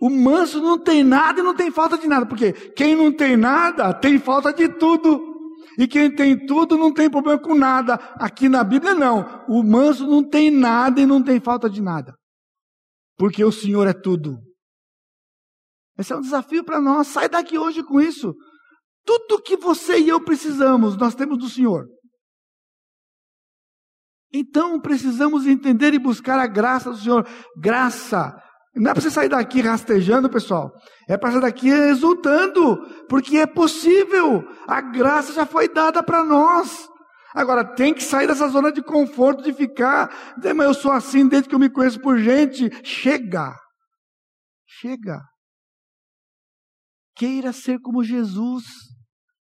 O 0.00 0.10
manso 0.10 0.60
não 0.60 0.78
tem 0.78 1.02
nada 1.02 1.40
e 1.40 1.42
não 1.42 1.54
tem 1.54 1.70
falta 1.70 1.96
de 1.96 2.06
nada, 2.06 2.26
porque 2.26 2.52
quem 2.52 2.94
não 2.94 3.12
tem 3.12 3.36
nada 3.36 3.92
tem 3.94 4.18
falta 4.18 4.52
de 4.52 4.68
tudo. 4.68 5.32
E 5.78 5.88
quem 5.88 6.14
tem 6.14 6.46
tudo 6.46 6.76
não 6.76 6.92
tem 6.92 7.10
problema 7.10 7.40
com 7.40 7.54
nada. 7.54 7.94
Aqui 8.14 8.48
na 8.48 8.62
Bíblia 8.62 8.94
não. 8.94 9.44
O 9.48 9.62
manso 9.62 10.06
não 10.06 10.22
tem 10.22 10.50
nada 10.50 11.00
e 11.00 11.06
não 11.06 11.22
tem 11.22 11.40
falta 11.40 11.68
de 11.68 11.82
nada. 11.82 12.14
Porque 13.16 13.44
o 13.44 13.50
Senhor 13.50 13.86
é 13.86 13.92
tudo. 13.92 14.38
Esse 15.98 16.12
é 16.12 16.16
um 16.16 16.20
desafio 16.20 16.64
para 16.64 16.80
nós. 16.80 17.08
Sai 17.08 17.28
daqui 17.28 17.58
hoje 17.58 17.82
com 17.82 18.00
isso. 18.00 18.34
Tudo 19.04 19.42
que 19.42 19.56
você 19.56 19.98
e 19.98 20.08
eu 20.08 20.22
precisamos, 20.22 20.96
nós 20.96 21.14
temos 21.14 21.38
do 21.38 21.48
Senhor. 21.48 21.86
Então 24.32 24.80
precisamos 24.80 25.46
entender 25.46 25.94
e 25.94 25.98
buscar 25.98 26.38
a 26.38 26.46
graça 26.46 26.90
do 26.90 26.96
Senhor. 26.96 27.26
Graça 27.56 28.34
não 28.74 28.90
é 28.90 28.94
para 28.94 29.00
você 29.00 29.10
sair 29.10 29.28
daqui 29.28 29.60
rastejando, 29.60 30.28
pessoal. 30.28 30.72
É 31.08 31.16
para 31.16 31.30
sair 31.30 31.40
daqui 31.42 31.68
exultando, 31.68 32.76
porque 33.08 33.38
é 33.38 33.46
possível. 33.46 34.42
A 34.66 34.80
graça 34.80 35.32
já 35.32 35.46
foi 35.46 35.68
dada 35.68 36.02
para 36.02 36.24
nós. 36.24 36.88
Agora 37.32 37.64
tem 37.64 37.94
que 37.94 38.02
sair 38.02 38.26
dessa 38.26 38.48
zona 38.48 38.72
de 38.72 38.82
conforto 38.82 39.42
de 39.42 39.52
ficar, 39.52 40.34
mas 40.36 40.66
eu 40.66 40.74
sou 40.74 40.90
assim 40.90 41.26
desde 41.26 41.48
que 41.48 41.54
eu 41.54 41.58
me 41.58 41.70
conheço 41.70 42.00
por 42.00 42.18
gente. 42.18 42.68
Chega. 42.84 43.56
Chega. 44.66 45.20
Queira 47.16 47.52
ser 47.52 47.78
como 47.80 48.02
Jesus. 48.02 48.64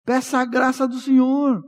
Peça 0.06 0.40
a 0.40 0.46
graça 0.46 0.88
do 0.88 1.00
Senhor. 1.00 1.62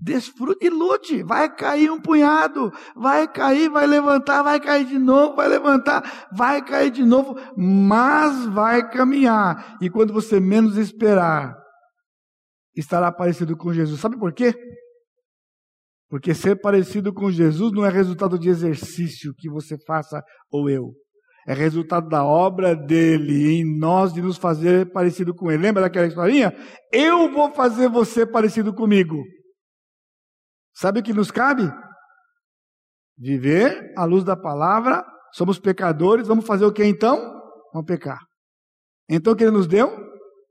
Desfrute 0.00 0.66
e 0.66 0.70
lute. 0.70 1.22
Vai 1.22 1.54
cair 1.54 1.90
um 1.90 2.00
punhado, 2.00 2.72
vai 2.96 3.26
cair, 3.28 3.68
vai 3.68 3.86
levantar, 3.86 4.42
vai 4.42 4.58
cair 4.58 4.84
de 4.84 4.98
novo, 4.98 5.36
vai 5.36 5.48
levantar, 5.48 6.28
vai 6.32 6.64
cair 6.64 6.90
de 6.90 7.04
novo, 7.04 7.36
mas 7.56 8.46
vai 8.46 8.90
caminhar. 8.90 9.78
E 9.80 9.88
quando 9.88 10.12
você 10.12 10.40
menos 10.40 10.76
esperar, 10.76 11.56
estará 12.74 13.12
parecido 13.12 13.56
com 13.56 13.72
Jesus. 13.72 14.00
Sabe 14.00 14.18
por 14.18 14.32
quê? 14.32 14.52
Porque 16.08 16.34
ser 16.34 16.60
parecido 16.60 17.14
com 17.14 17.30
Jesus 17.30 17.72
não 17.72 17.86
é 17.86 17.88
resultado 17.88 18.38
de 18.38 18.48
exercício 18.48 19.32
que 19.38 19.48
você 19.48 19.78
faça 19.86 20.22
ou 20.50 20.68
eu. 20.68 20.92
É 21.46 21.54
resultado 21.54 22.08
da 22.08 22.24
obra 22.24 22.74
dele 22.74 23.60
em 23.60 23.78
nós 23.78 24.12
de 24.12 24.22
nos 24.22 24.36
fazer 24.36 24.92
parecido 24.92 25.34
com 25.34 25.50
ele. 25.50 25.62
Lembra 25.62 25.82
daquela 25.82 26.06
historinha? 26.06 26.52
Eu 26.92 27.32
vou 27.32 27.52
fazer 27.52 27.88
você 27.88 28.24
parecido 28.24 28.72
comigo. 28.72 29.16
Sabe 30.74 31.00
o 31.00 31.02
que 31.02 31.12
nos 31.12 31.30
cabe? 31.30 31.70
Viver 33.18 33.92
à 33.96 34.04
luz 34.04 34.24
da 34.24 34.36
palavra, 34.36 35.04
somos 35.32 35.58
pecadores, 35.58 36.26
vamos 36.26 36.46
fazer 36.46 36.64
o 36.64 36.72
que 36.72 36.84
então? 36.84 37.16
Vamos 37.72 37.86
pecar. 37.86 38.18
Então 39.08 39.32
o 39.32 39.36
que 39.36 39.44
ele 39.44 39.50
nos 39.50 39.66
deu? 39.66 39.90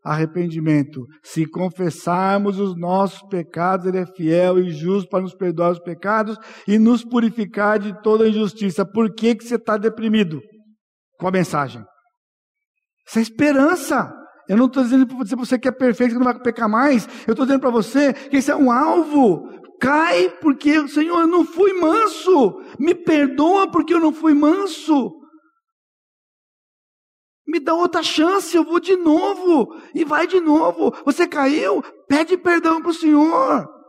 Arrependimento. 0.04 1.06
Se 1.24 1.46
confessarmos 1.46 2.60
os 2.60 2.78
nossos 2.78 3.22
pecados, 3.30 3.86
ele 3.86 4.00
é 4.00 4.06
fiel 4.06 4.60
e 4.60 4.72
justo 4.72 5.10
para 5.10 5.22
nos 5.22 5.34
perdoar 5.34 5.72
os 5.72 5.80
pecados 5.80 6.38
e 6.68 6.78
nos 6.78 7.04
purificar 7.04 7.80
de 7.80 8.00
toda 8.02 8.28
injustiça. 8.28 8.86
Por 8.86 9.14
que, 9.14 9.36
que 9.36 9.44
você 9.44 9.56
está 9.56 9.78
deprimido? 9.78 10.42
Com 11.22 11.28
a 11.28 11.32
mensagem. 11.32 11.86
Isso 13.08 13.20
é 13.20 13.22
esperança. 13.22 14.12
Eu 14.50 14.58
não 14.58 14.66
estou 14.66 14.82
dizendo 14.82 15.06
para 15.06 15.36
você, 15.38 15.60
que 15.60 15.68
é 15.68 15.72
perfeito, 15.72 16.14
que 16.14 16.18
não 16.18 16.26
vai 16.26 16.38
pecar 16.40 16.68
mais. 16.68 17.06
Eu 17.28 17.34
estou 17.34 17.46
dizendo 17.46 17.62
para 17.62 17.70
você 17.70 18.12
que 18.12 18.38
esse 18.38 18.50
é 18.50 18.56
um 18.56 18.72
alvo 18.72 19.48
cai 19.80 20.30
porque, 20.42 20.88
Senhor, 20.88 21.22
eu 21.22 21.28
não 21.28 21.46
fui 21.46 21.74
manso. 21.74 22.60
Me 22.80 22.96
perdoa 22.96 23.70
porque 23.70 23.94
eu 23.94 24.00
não 24.00 24.12
fui 24.12 24.34
manso. 24.34 25.12
Me 27.48 27.60
dá 27.60 27.76
outra 27.76 28.02
chance, 28.02 28.58
eu 28.58 28.64
vou 28.64 28.80
de 28.80 28.96
novo. 28.96 29.76
E 29.94 30.04
vai 30.04 30.26
de 30.26 30.40
novo. 30.40 30.92
Você 31.06 31.28
caiu? 31.28 31.84
Pede 32.08 32.36
perdão 32.36 32.82
para 32.82 32.90
o 32.90 32.96
Senhor. 32.96 33.81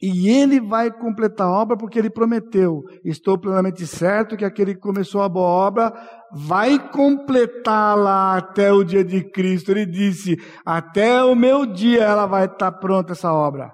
E 0.00 0.28
ele 0.28 0.60
vai 0.60 0.96
completar 0.96 1.48
a 1.48 1.50
obra 1.50 1.76
porque 1.76 1.98
ele 1.98 2.08
prometeu. 2.08 2.82
Estou 3.04 3.36
plenamente 3.36 3.84
certo 3.84 4.36
que 4.36 4.44
aquele 4.44 4.74
que 4.74 4.80
começou 4.80 5.22
a 5.22 5.28
boa 5.28 5.48
obra 5.48 5.92
vai 6.32 6.90
completá-la 6.90 8.36
até 8.36 8.72
o 8.72 8.84
dia 8.84 9.04
de 9.04 9.28
Cristo. 9.28 9.72
Ele 9.72 9.84
disse: 9.84 10.36
Até 10.64 11.22
o 11.24 11.34
meu 11.34 11.66
dia 11.66 12.04
ela 12.04 12.26
vai 12.26 12.46
estar 12.46 12.70
pronta 12.72 13.12
essa 13.12 13.32
obra. 13.32 13.72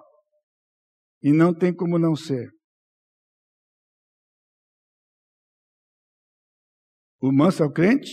E 1.23 1.31
não 1.31 1.53
tem 1.53 1.75
como 1.75 1.99
não 1.99 2.17
ser. 2.17 2.49
O 7.21 7.33
manso 7.33 7.63
é 7.63 7.67
o 7.67 7.73
crente, 7.73 8.11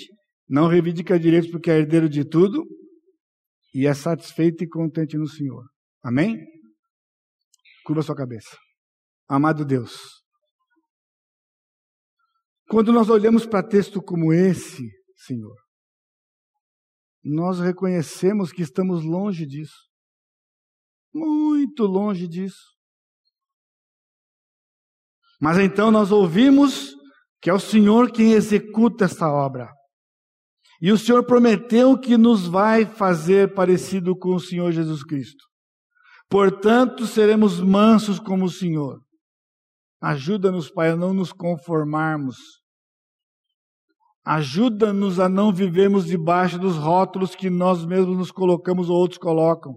não 0.49 0.67
reivindica 0.67 1.19
direitos 1.19 1.49
porque 1.49 1.71
é 1.71 1.79
herdeiro 1.79 2.09
de 2.09 2.25
tudo 2.25 2.65
e 3.73 3.87
é 3.87 3.93
satisfeito 3.93 4.63
e 4.63 4.69
contente 4.69 5.17
no 5.17 5.27
Senhor. 5.27 5.63
Amém? 6.03 6.37
Curva 7.83 8.01
sua 8.01 8.15
cabeça. 8.15 8.57
Amado 9.27 9.65
Deus, 9.65 10.21
quando 12.69 12.91
nós 12.91 13.09
olhamos 13.09 13.45
para 13.45 13.67
texto 13.67 14.01
como 14.01 14.31
esse, 14.31 14.89
Senhor, 15.17 15.55
nós 17.23 17.59
reconhecemos 17.59 18.51
que 18.51 18.61
estamos 18.61 19.03
longe 19.03 19.45
disso. 19.45 19.89
Muito 21.13 21.83
longe 21.83 22.27
disso. 22.27 22.71
Mas 25.39 25.57
então 25.57 25.91
nós 25.91 26.11
ouvimos 26.11 26.95
que 27.41 27.49
é 27.49 27.53
o 27.53 27.59
Senhor 27.59 28.11
quem 28.11 28.33
executa 28.33 29.05
esta 29.05 29.27
obra. 29.27 29.69
E 30.79 30.91
o 30.91 30.97
Senhor 30.97 31.25
prometeu 31.25 31.99
que 31.99 32.17
nos 32.17 32.47
vai 32.47 32.85
fazer 32.85 33.53
parecido 33.53 34.15
com 34.17 34.35
o 34.35 34.39
Senhor 34.39 34.71
Jesus 34.71 35.03
Cristo. 35.03 35.43
Portanto, 36.31 37.05
seremos 37.05 37.59
mansos 37.59 38.17
como 38.17 38.45
o 38.45 38.49
Senhor. 38.49 39.01
Ajuda-nos, 40.01 40.71
Pai, 40.71 40.91
a 40.91 40.95
não 40.95 41.13
nos 41.13 41.33
conformarmos. 41.33 42.37
Ajuda-nos 44.25 45.19
a 45.19 45.27
não 45.27 45.53
vivermos 45.53 46.05
debaixo 46.05 46.57
dos 46.57 46.77
rótulos 46.77 47.35
que 47.35 47.49
nós 47.49 47.85
mesmos 47.85 48.17
nos 48.17 48.31
colocamos 48.31 48.89
ou 48.89 48.95
outros 48.95 49.17
colocam. 49.17 49.75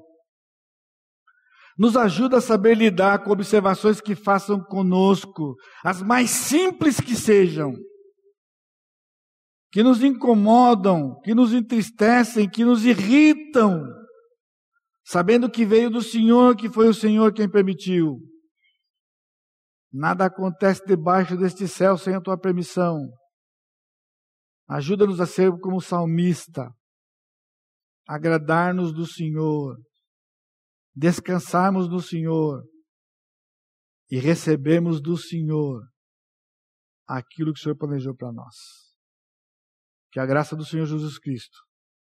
Nos 1.76 1.96
ajuda 1.96 2.36
a 2.36 2.40
saber 2.40 2.76
lidar 2.76 3.24
com 3.24 3.32
observações 3.32 4.00
que 4.00 4.14
façam 4.14 4.62
conosco, 4.62 5.56
as 5.84 6.00
mais 6.02 6.30
simples 6.30 7.00
que 7.00 7.16
sejam, 7.16 7.72
que 9.72 9.82
nos 9.82 10.04
incomodam, 10.04 11.20
que 11.24 11.34
nos 11.34 11.52
entristecem, 11.52 12.48
que 12.48 12.64
nos 12.64 12.84
irritam, 12.84 13.82
sabendo 15.04 15.50
que 15.50 15.64
veio 15.64 15.90
do 15.90 16.02
Senhor, 16.02 16.56
que 16.56 16.68
foi 16.68 16.88
o 16.88 16.94
Senhor 16.94 17.32
quem 17.32 17.50
permitiu. 17.50 18.18
Nada 19.92 20.26
acontece 20.26 20.84
debaixo 20.84 21.36
deste 21.36 21.68
céu 21.68 21.96
sem 21.96 22.14
a 22.14 22.20
tua 22.20 22.38
permissão. 22.38 23.08
Ajuda-nos 24.68 25.20
a 25.20 25.26
ser 25.26 25.52
como 25.60 25.80
salmista, 25.80 26.68
agradar-nos 28.08 28.92
do 28.92 29.06
Senhor 29.06 29.76
descansarmos 30.94 31.88
no 31.88 32.00
Senhor 32.00 32.62
e 34.10 34.18
recebermos 34.18 35.02
do 35.02 35.16
Senhor 35.16 35.82
aquilo 37.06 37.52
que 37.52 37.58
o 37.58 37.62
Senhor 37.62 37.76
planejou 37.76 38.14
para 38.14 38.32
nós. 38.32 38.54
Que 40.12 40.20
a 40.20 40.26
graça 40.26 40.54
do 40.54 40.64
Senhor 40.64 40.86
Jesus 40.86 41.18
Cristo, 41.18 41.58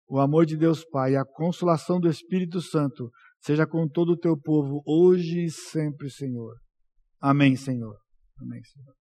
o 0.09 0.21
amor 0.21 0.45
de 0.47 0.57
Deus 0.57 0.85
Pai 0.85 1.13
e 1.13 1.17
a 1.17 1.25
consolação 1.25 1.99
do 1.99 2.09
Espírito 2.09 2.61
Santo 2.61 3.11
seja 3.41 3.67
com 3.67 3.89
todo 3.89 4.13
o 4.13 4.19
teu 4.19 4.37
povo, 4.39 4.83
hoje 4.87 5.45
e 5.45 5.51
sempre, 5.51 6.11
Senhor. 6.11 6.57
Amém, 7.21 7.57
Senhor. 7.57 7.97
Amém, 8.39 8.63
Senhor. 8.65 8.93